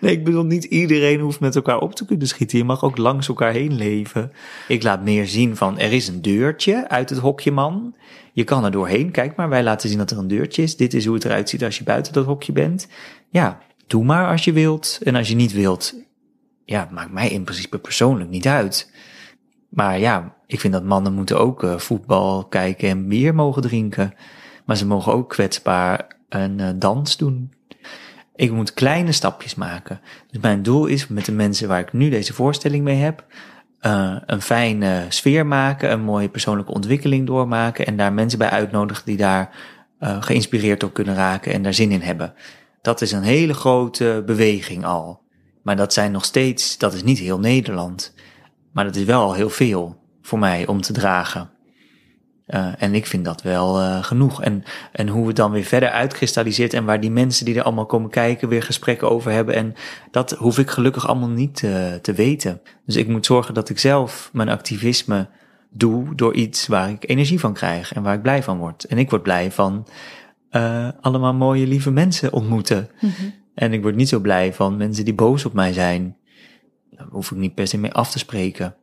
Nee, 0.00 0.12
ik 0.12 0.24
bedoel, 0.24 0.44
niet 0.44 0.64
iedereen 0.64 1.20
hoeft 1.20 1.40
met 1.40 1.56
elkaar 1.56 1.78
op 1.78 1.94
te 1.94 2.04
kunnen 2.04 2.28
schieten. 2.28 2.58
Je 2.58 2.64
mag 2.64 2.84
ook 2.84 2.96
langs 2.96 3.28
elkaar 3.28 3.52
heen 3.52 3.76
leven. 3.76 4.32
Ik 4.68 4.82
laat 4.82 5.02
meer 5.02 5.26
zien 5.26 5.56
van, 5.56 5.78
er 5.78 5.92
is 5.92 6.08
een 6.08 6.22
deurtje 6.22 6.88
uit 6.88 7.10
het 7.10 7.18
hokje 7.18 7.52
man. 7.52 7.94
Je 8.32 8.44
kan 8.44 8.64
er 8.64 8.70
doorheen, 8.70 9.10
kijk 9.10 9.36
maar, 9.36 9.48
wij 9.48 9.62
laten 9.62 9.88
zien 9.88 9.98
dat 9.98 10.10
er 10.10 10.18
een 10.18 10.28
deurtje 10.28 10.62
is. 10.62 10.76
Dit 10.76 10.94
is 10.94 11.04
hoe 11.04 11.14
het 11.14 11.24
eruit 11.24 11.48
ziet 11.48 11.64
als 11.64 11.78
je 11.78 11.84
buiten 11.84 12.12
dat 12.12 12.24
hokje 12.24 12.52
bent. 12.52 12.88
Ja, 13.30 13.58
doe 13.88 14.04
maar 14.04 14.30
als 14.30 14.44
je 14.44 14.52
wilt. 14.52 14.98
En 15.02 15.14
als 15.14 15.28
je 15.28 15.34
niet 15.34 15.52
wilt, 15.52 15.94
ja, 16.64 16.88
maakt 16.90 17.12
mij 17.12 17.28
in 17.28 17.44
principe 17.44 17.78
persoonlijk 17.78 18.30
niet 18.30 18.46
uit. 18.46 18.92
Maar 19.68 19.98
ja, 19.98 20.36
ik 20.46 20.60
vind 20.60 20.72
dat 20.72 20.84
mannen 20.84 21.12
moeten 21.12 21.38
ook 21.38 21.62
uh, 21.62 21.78
voetbal 21.78 22.44
kijken 22.44 22.88
en 22.88 23.08
bier 23.08 23.34
mogen 23.34 23.62
drinken. 23.62 24.14
Maar 24.64 24.76
ze 24.76 24.86
mogen 24.86 25.12
ook 25.12 25.28
kwetsbaar 25.28 26.06
een 26.28 26.58
uh, 26.58 26.68
dans 26.74 27.16
doen. 27.16 27.52
Ik 28.34 28.50
moet 28.50 28.74
kleine 28.74 29.12
stapjes 29.12 29.54
maken. 29.54 30.00
Dus 30.30 30.40
mijn 30.40 30.62
doel 30.62 30.86
is 30.86 31.06
met 31.06 31.24
de 31.24 31.32
mensen 31.32 31.68
waar 31.68 31.80
ik 31.80 31.92
nu 31.92 32.10
deze 32.10 32.34
voorstelling 32.34 32.84
mee 32.84 32.96
heb, 32.96 33.26
uh, 33.80 34.16
een 34.26 34.42
fijne 34.42 35.06
sfeer 35.08 35.46
maken, 35.46 35.90
een 35.90 36.00
mooie 36.00 36.28
persoonlijke 36.28 36.72
ontwikkeling 36.72 37.26
doormaken 37.26 37.86
en 37.86 37.96
daar 37.96 38.12
mensen 38.12 38.38
bij 38.38 38.50
uitnodigen 38.50 39.04
die 39.04 39.16
daar 39.16 39.50
geïnspireerd 40.00 40.80
door 40.80 40.92
kunnen 40.92 41.14
raken 41.14 41.52
en 41.52 41.62
daar 41.62 41.74
zin 41.74 41.90
in 41.90 42.00
hebben. 42.00 42.34
Dat 42.88 43.00
is 43.00 43.12
een 43.12 43.22
hele 43.22 43.54
grote 43.54 44.22
beweging 44.26 44.84
al. 44.84 45.20
Maar 45.62 45.76
dat 45.76 45.92
zijn 45.92 46.12
nog 46.12 46.24
steeds, 46.24 46.78
dat 46.78 46.94
is 46.94 47.02
niet 47.02 47.18
heel 47.18 47.38
Nederland. 47.38 48.14
Maar 48.72 48.84
dat 48.84 48.96
is 48.96 49.04
wel 49.04 49.34
heel 49.34 49.50
veel 49.50 49.96
voor 50.22 50.38
mij 50.38 50.66
om 50.66 50.80
te 50.80 50.92
dragen. 50.92 51.50
Uh, 52.46 52.82
en 52.82 52.94
ik 52.94 53.06
vind 53.06 53.24
dat 53.24 53.42
wel 53.42 53.80
uh, 53.80 54.02
genoeg. 54.02 54.42
En, 54.42 54.62
en 54.92 55.08
hoe 55.08 55.26
het 55.26 55.36
dan 55.36 55.50
weer 55.50 55.64
verder 55.64 55.90
uitkristalliseert 55.90 56.74
en 56.74 56.84
waar 56.84 57.00
die 57.00 57.10
mensen 57.10 57.44
die 57.44 57.54
er 57.54 57.62
allemaal 57.62 57.86
komen 57.86 58.10
kijken 58.10 58.48
weer 58.48 58.62
gesprekken 58.62 59.10
over 59.10 59.32
hebben. 59.32 59.54
En 59.54 59.74
dat 60.10 60.30
hoef 60.30 60.58
ik 60.58 60.70
gelukkig 60.70 61.08
allemaal 61.08 61.28
niet 61.28 61.62
uh, 61.62 61.94
te 61.94 62.12
weten. 62.12 62.60
Dus 62.86 62.96
ik 62.96 63.08
moet 63.08 63.26
zorgen 63.26 63.54
dat 63.54 63.68
ik 63.68 63.78
zelf 63.78 64.30
mijn 64.32 64.48
activisme 64.48 65.28
doe 65.70 66.14
door 66.14 66.34
iets 66.34 66.66
waar 66.66 66.90
ik 66.90 67.08
energie 67.08 67.40
van 67.40 67.54
krijg 67.54 67.92
en 67.92 68.02
waar 68.02 68.14
ik 68.14 68.22
blij 68.22 68.42
van 68.42 68.58
word. 68.58 68.84
En 68.84 68.98
ik 68.98 69.10
word 69.10 69.22
blij 69.22 69.52
van 69.52 69.86
allemaal 71.00 71.34
mooie, 71.34 71.66
lieve 71.66 71.90
mensen 71.90 72.32
ontmoeten. 72.32 72.90
Mm 73.00 73.10
-hmm. 73.16 73.34
En 73.54 73.72
ik 73.72 73.82
word 73.82 73.96
niet 73.96 74.08
zo 74.08 74.20
blij 74.20 74.54
van 74.54 74.76
mensen 74.76 75.04
die 75.04 75.14
boos 75.14 75.44
op 75.44 75.52
mij 75.52 75.72
zijn. 75.72 76.16
Daar 76.90 77.06
hoef 77.10 77.30
ik 77.30 77.36
niet 77.36 77.54
per 77.54 77.66
se 77.66 77.78
mee 77.78 77.92
af 77.92 78.10
te 78.10 78.18
spreken. 78.18 78.76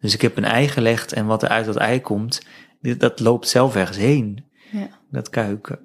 Dus 0.00 0.14
ik 0.14 0.20
heb 0.20 0.36
een 0.36 0.44
ei 0.44 0.68
gelegd 0.68 1.12
en 1.12 1.26
wat 1.26 1.42
er 1.42 1.48
uit 1.48 1.66
dat 1.66 1.76
ei 1.76 2.00
komt, 2.00 2.42
dat 2.80 3.20
loopt 3.20 3.48
zelf 3.48 3.76
ergens 3.76 3.96
heen. 3.96 4.44
Ja. 4.72 4.88
Dat 5.10 5.30
kuiken. 5.30 5.78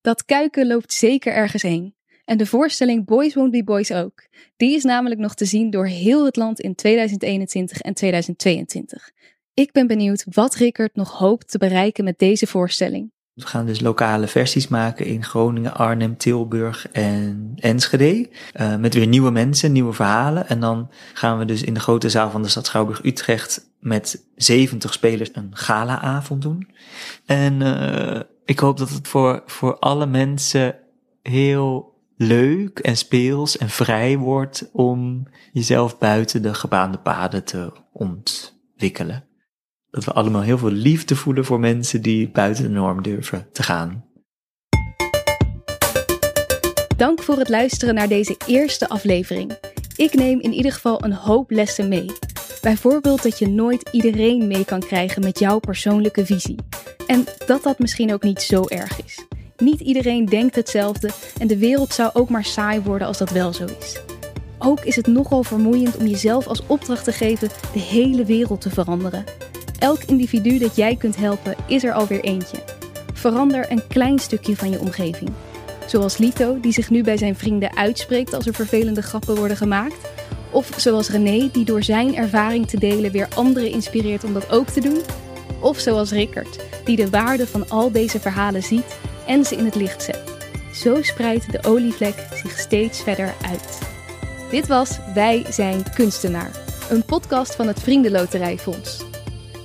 Dat 0.00 0.24
kuiken 0.24 0.66
loopt 0.66 0.92
zeker 0.92 1.32
ergens 1.32 1.62
heen. 1.62 1.94
En 2.24 2.38
de 2.38 2.46
voorstelling 2.46 3.04
Boys 3.04 3.34
Won't 3.34 3.50
Be 3.50 3.64
Boys 3.64 3.92
ook. 3.92 4.28
Die 4.56 4.74
is 4.74 4.84
namelijk 4.84 5.20
nog 5.20 5.34
te 5.34 5.44
zien 5.44 5.70
door 5.70 5.86
heel 5.86 6.24
het 6.24 6.36
land 6.36 6.60
in 6.60 6.74
2021 6.74 7.80
en 7.80 7.94
2022. 7.94 9.10
Ik 9.54 9.72
ben 9.72 9.86
benieuwd 9.86 10.24
wat 10.30 10.54
Rickert 10.54 10.94
nog 10.94 11.18
hoopt 11.18 11.50
te 11.50 11.58
bereiken 11.58 12.04
met 12.04 12.18
deze 12.18 12.46
voorstelling. 12.46 13.12
We 13.36 13.46
gaan 13.46 13.66
dus 13.66 13.80
lokale 13.80 14.26
versies 14.26 14.68
maken 14.68 15.06
in 15.06 15.24
Groningen, 15.24 15.74
Arnhem, 15.74 16.16
Tilburg 16.16 16.88
en 16.88 17.52
Enschede. 17.56 18.28
Uh, 18.54 18.76
met 18.76 18.94
weer 18.94 19.06
nieuwe 19.06 19.30
mensen, 19.30 19.72
nieuwe 19.72 19.92
verhalen. 19.92 20.48
En 20.48 20.60
dan 20.60 20.90
gaan 21.14 21.38
we 21.38 21.44
dus 21.44 21.62
in 21.62 21.74
de 21.74 21.80
grote 21.80 22.10
zaal 22.10 22.30
van 22.30 22.42
de 22.42 22.48
stad 22.48 22.66
Schouwburg-Utrecht 22.66 23.70
met 23.80 24.24
70 24.36 24.92
spelers 24.92 25.30
een 25.32 25.50
galaavond 25.56 26.42
doen. 26.42 26.68
En 27.26 27.60
uh, 27.60 28.20
ik 28.44 28.58
hoop 28.58 28.76
dat 28.76 28.90
het 28.90 29.08
voor, 29.08 29.42
voor 29.46 29.78
alle 29.78 30.06
mensen 30.06 30.78
heel 31.22 31.94
leuk 32.16 32.78
en 32.78 32.96
speels 32.96 33.58
en 33.58 33.68
vrij 33.68 34.16
wordt 34.16 34.68
om 34.72 35.28
jezelf 35.52 35.98
buiten 35.98 36.42
de 36.42 36.54
gebaande 36.54 36.98
paden 36.98 37.44
te 37.44 37.72
ontwikkelen. 37.92 39.25
Dat 39.96 40.04
we 40.04 40.12
allemaal 40.12 40.42
heel 40.42 40.58
veel 40.58 40.70
liefde 40.70 41.16
voelen 41.16 41.44
voor 41.44 41.60
mensen 41.60 42.02
die 42.02 42.28
buiten 42.28 42.64
de 42.64 42.70
norm 42.70 43.02
durven 43.02 43.46
te 43.52 43.62
gaan. 43.62 44.04
Dank 46.96 47.22
voor 47.22 47.38
het 47.38 47.48
luisteren 47.48 47.94
naar 47.94 48.08
deze 48.08 48.36
eerste 48.46 48.88
aflevering. 48.88 49.58
Ik 49.96 50.14
neem 50.14 50.40
in 50.40 50.52
ieder 50.52 50.72
geval 50.72 51.04
een 51.04 51.12
hoop 51.12 51.50
lessen 51.50 51.88
mee. 51.88 52.06
Bijvoorbeeld 52.62 53.22
dat 53.22 53.38
je 53.38 53.48
nooit 53.48 53.88
iedereen 53.92 54.46
mee 54.46 54.64
kan 54.64 54.80
krijgen 54.80 55.22
met 55.22 55.38
jouw 55.38 55.58
persoonlijke 55.58 56.26
visie. 56.26 56.58
En 57.06 57.24
dat 57.46 57.62
dat 57.62 57.78
misschien 57.78 58.12
ook 58.12 58.22
niet 58.22 58.42
zo 58.42 58.64
erg 58.68 59.04
is. 59.04 59.26
Niet 59.56 59.80
iedereen 59.80 60.24
denkt 60.24 60.56
hetzelfde 60.56 61.10
en 61.38 61.46
de 61.46 61.58
wereld 61.58 61.92
zou 61.92 62.10
ook 62.12 62.28
maar 62.28 62.44
saai 62.44 62.80
worden 62.80 63.06
als 63.06 63.18
dat 63.18 63.30
wel 63.30 63.52
zo 63.52 63.64
is. 63.80 64.00
Ook 64.58 64.80
is 64.80 64.96
het 64.96 65.06
nogal 65.06 65.42
vermoeiend 65.42 65.96
om 65.96 66.06
jezelf 66.06 66.46
als 66.46 66.66
opdracht 66.66 67.04
te 67.04 67.12
geven 67.12 67.48
de 67.72 67.80
hele 67.80 68.24
wereld 68.24 68.60
te 68.60 68.70
veranderen. 68.70 69.24
Elk 69.78 70.02
individu 70.02 70.58
dat 70.58 70.76
jij 70.76 70.96
kunt 70.96 71.16
helpen 71.16 71.56
is 71.66 71.84
er 71.84 71.92
alweer 71.92 72.20
eentje. 72.20 72.58
Verander 73.12 73.70
een 73.70 73.86
klein 73.86 74.18
stukje 74.18 74.56
van 74.56 74.70
je 74.70 74.80
omgeving. 74.80 75.30
Zoals 75.86 76.18
Lito, 76.18 76.60
die 76.60 76.72
zich 76.72 76.90
nu 76.90 77.02
bij 77.02 77.16
zijn 77.16 77.36
vrienden 77.36 77.76
uitspreekt 77.76 78.34
als 78.34 78.46
er 78.46 78.54
vervelende 78.54 79.02
grappen 79.02 79.36
worden 79.36 79.56
gemaakt. 79.56 80.08
Of 80.50 80.70
zoals 80.76 81.10
René, 81.10 81.48
die 81.52 81.64
door 81.64 81.82
zijn 81.82 82.16
ervaring 82.16 82.68
te 82.68 82.78
delen 82.78 83.12
weer 83.12 83.28
anderen 83.34 83.70
inspireert 83.70 84.24
om 84.24 84.32
dat 84.32 84.50
ook 84.50 84.68
te 84.68 84.80
doen. 84.80 85.00
Of 85.60 85.78
zoals 85.78 86.10
Rickert, 86.10 86.58
die 86.84 86.96
de 86.96 87.10
waarde 87.10 87.46
van 87.46 87.68
al 87.68 87.92
deze 87.92 88.20
verhalen 88.20 88.62
ziet 88.62 88.98
en 89.26 89.44
ze 89.44 89.56
in 89.56 89.64
het 89.64 89.74
licht 89.74 90.02
zet. 90.02 90.22
Zo 90.72 91.02
spreidt 91.02 91.52
de 91.52 91.68
olievlek 91.68 92.26
zich 92.34 92.58
steeds 92.58 93.02
verder 93.02 93.34
uit. 93.50 93.78
Dit 94.50 94.66
was 94.66 94.98
Wij 95.14 95.44
zijn 95.50 95.82
kunstenaar, 95.94 96.50
een 96.90 97.04
podcast 97.04 97.54
van 97.54 97.66
het 97.66 97.80
Vriendenloterijfonds. 97.80 99.04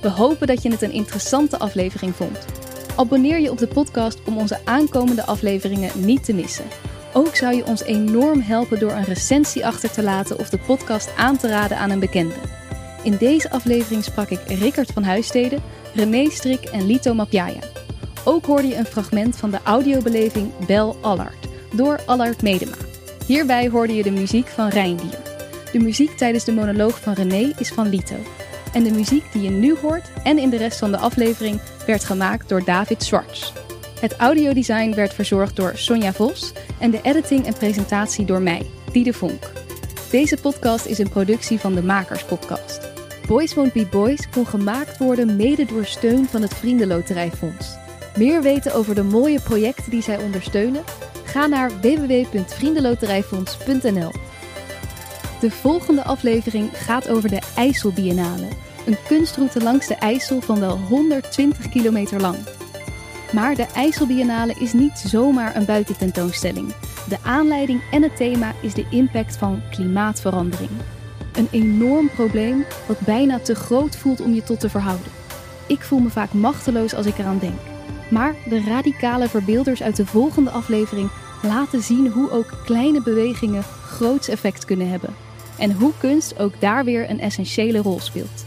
We 0.02 0.10
hopen 0.10 0.48
dat 0.48 0.64
je 0.64 0.70
het 0.70 0.82
een 0.82 0.92
interessante 0.92 1.60
aflevering 1.60 2.16
vond. 2.16 2.46
Abonneer 2.96 3.40
je 3.40 3.52
op 3.52 3.58
de 3.58 3.68
podcast 3.68 4.20
om 4.26 4.38
onze 4.38 4.60
aankomende 4.64 5.26
afleveringen 5.26 5.92
niet 5.96 6.24
te 6.24 6.34
missen. 6.34 6.66
Ook 7.14 7.36
zou 7.36 7.56
je 7.56 7.66
ons 7.66 7.84
enorm 7.84 8.42
helpen 8.42 8.80
door 8.80 8.92
een 8.92 9.04
recensie 9.04 9.66
achter 9.66 9.92
te 9.92 10.04
laten 10.04 10.40
of 10.40 10.50
de 10.50 10.58
podcast 10.58 11.16
aan 11.18 11.38
te 11.38 11.48
raden 11.48 11.78
aan 11.78 11.90
een 11.90 12.00
bekende. 12.00 12.36
In 13.04 13.16
deze 13.18 13.52
aflevering 13.52 14.04
sprak 14.04 14.30
ik 14.30 14.40
Rickert 14.48 14.92
van 14.92 15.04
Huisteden, 15.04 15.62
René 15.94 16.30
Strik 16.30 16.64
en 16.64 16.86
Lito 16.86 17.14
Mapjaya. 17.14 17.62
Ook 18.24 18.46
hoorde 18.46 18.68
je 18.68 18.76
een 18.76 18.86
fragment 18.86 19.38
van 19.38 19.52
de 19.52 19.60
audiobeleving 19.64 20.52
Bel 20.66 20.98
Allard 21.02 21.48
door 21.74 22.00
Allard 22.06 22.42
Medema. 22.42 22.76
Hierbij 23.28 23.70
hoorde 23.70 23.94
je 23.94 24.04
de 24.04 24.12
muziek 24.12 24.48
van 24.48 24.68
Reindier. 24.68 25.20
De 25.72 25.80
muziek 25.80 26.18
tijdens 26.18 26.44
de 26.44 26.52
monoloog 26.52 27.00
van 27.00 27.14
René 27.14 27.54
is 27.58 27.70
van 27.70 27.90
Lito. 27.90 28.16
En 28.74 28.84
de 28.84 28.92
muziek 28.92 29.24
die 29.32 29.42
je 29.42 29.50
nu 29.50 29.76
hoort 29.82 30.12
en 30.24 30.38
in 30.38 30.50
de 30.50 30.58
rest 30.58 30.80
van 30.80 30.92
de 30.92 30.98
aflevering 30.98 31.62
werd 31.86 32.04
gemaakt 32.04 32.50
door 32.50 32.64
David 32.64 33.04
Schwartz. 33.04 33.54
Het 34.00 34.16
audiodesign 34.16 34.96
werd 34.96 35.14
verzorgd 35.14 35.56
door 35.56 35.72
Sonja 35.76 36.14
Vos 36.14 36.52
en 36.80 36.92
de 36.92 37.02
editing 37.02 37.46
en 37.46 37.54
presentatie 37.54 38.26
door 38.26 38.42
mij, 38.42 38.66
Diede 38.92 39.14
Vonk. 39.14 39.52
Deze 40.12 40.38
podcast 40.42 40.86
is 40.86 40.98
een 40.98 41.10
productie 41.10 41.60
van 41.60 41.74
de 41.74 41.84
Makers 41.84 42.24
Podcast. 42.24 42.90
Boys 43.28 43.54
Won't 43.54 43.74
Be 43.74 43.86
Boys 43.86 44.30
kon 44.30 44.48
gemaakt 44.48 44.98
worden 44.98 45.36
mede 45.36 45.66
door 45.66 45.86
steun 45.86 46.26
van 46.26 46.42
het 46.42 46.54
Vriendenloterijfonds. 46.54 47.80
Meer 48.18 48.42
weten 48.42 48.74
over 48.74 48.96
de 48.96 49.04
mooie 49.04 49.42
projecten 49.42 49.92
die 49.92 50.02
zij 50.02 50.18
ondersteunen? 50.18 50.84
Ga 51.24 51.48
naar 51.48 51.82
www.vriendenloterijfonds.nl. 51.82 54.12
De 55.42 55.52
volgende 55.52 56.04
aflevering 56.04 56.70
gaat 56.74 57.10
over 57.10 57.30
de 57.30 57.42
IJsselbiennale, 57.56 58.48
een 58.86 58.98
kunstroute 59.08 59.62
langs 59.64 59.88
de 59.88 59.96
IJssel 59.96 60.42
van 60.42 60.60
wel 60.60 60.78
120 60.78 61.70
kilometer 61.70 62.22
lang. 62.22 62.38
Maar 63.32 63.56
de 63.56 63.66
IJsselbiennale 63.76 64.54
is 64.60 64.74
niet 64.74 65.04
zomaar 65.06 65.56
een 65.56 65.66
buitententoonstelling. 65.66 66.74
De 67.10 67.18
aanleiding 67.24 67.82
en 67.92 68.02
het 68.02 68.16
thema 68.16 68.54
is 68.62 68.74
de 68.74 68.86
impact 68.90 69.38
van 69.38 69.62
klimaatverandering. 69.70 70.70
Een 71.34 71.48
enorm 71.52 72.10
probleem 72.10 72.66
wat 72.88 73.00
bijna 73.00 73.40
te 73.40 73.56
groot 73.56 73.96
voelt 73.96 74.22
om 74.22 74.34
je 74.34 74.44
tot 74.44 74.60
te 74.60 74.70
verhouden. 74.70 75.12
Ik 75.68 75.82
voel 75.82 76.00
me 76.00 76.10
vaak 76.10 76.34
machteloos 76.34 76.94
als 76.94 77.06
ik 77.06 77.18
eraan 77.18 77.40
denk. 77.40 77.60
Maar 78.10 78.36
de 78.50 78.64
radicale 78.64 79.30
verbeelders 79.30 79.84
uit 79.84 79.96
de 79.96 80.06
volgende 80.06 80.50
aflevering 80.50 81.10
laten 81.42 81.82
zien 81.82 82.08
hoe 82.08 82.32
ook 82.32 82.62
kleine 82.66 83.02
bewegingen 83.02 83.64
groots 83.86 84.28
effect 84.28 84.66
kunnen 84.66 84.90
hebben. 84.90 85.30
En 85.62 85.72
hoe 85.72 85.94
kunst 85.98 86.40
ook 86.40 86.54
daar 86.60 86.84
weer 86.84 87.10
een 87.10 87.20
essentiële 87.20 87.78
rol 87.78 88.00
speelt. 88.00 88.46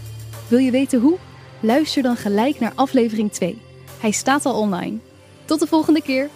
Wil 0.49 0.59
je 0.59 0.71
weten 0.71 1.01
hoe? 1.01 1.19
Luister 1.61 2.03
dan 2.03 2.17
gelijk 2.17 2.61
naar 2.61 2.73
aflevering 2.75 3.33
2. 3.33 3.59
Hij 4.01 4.11
staat 4.11 4.47
al 4.47 4.61
online. 4.61 4.99
Tot 5.45 5.61
de 5.61 5.67
volgende 5.67 6.03
keer! 6.03 6.29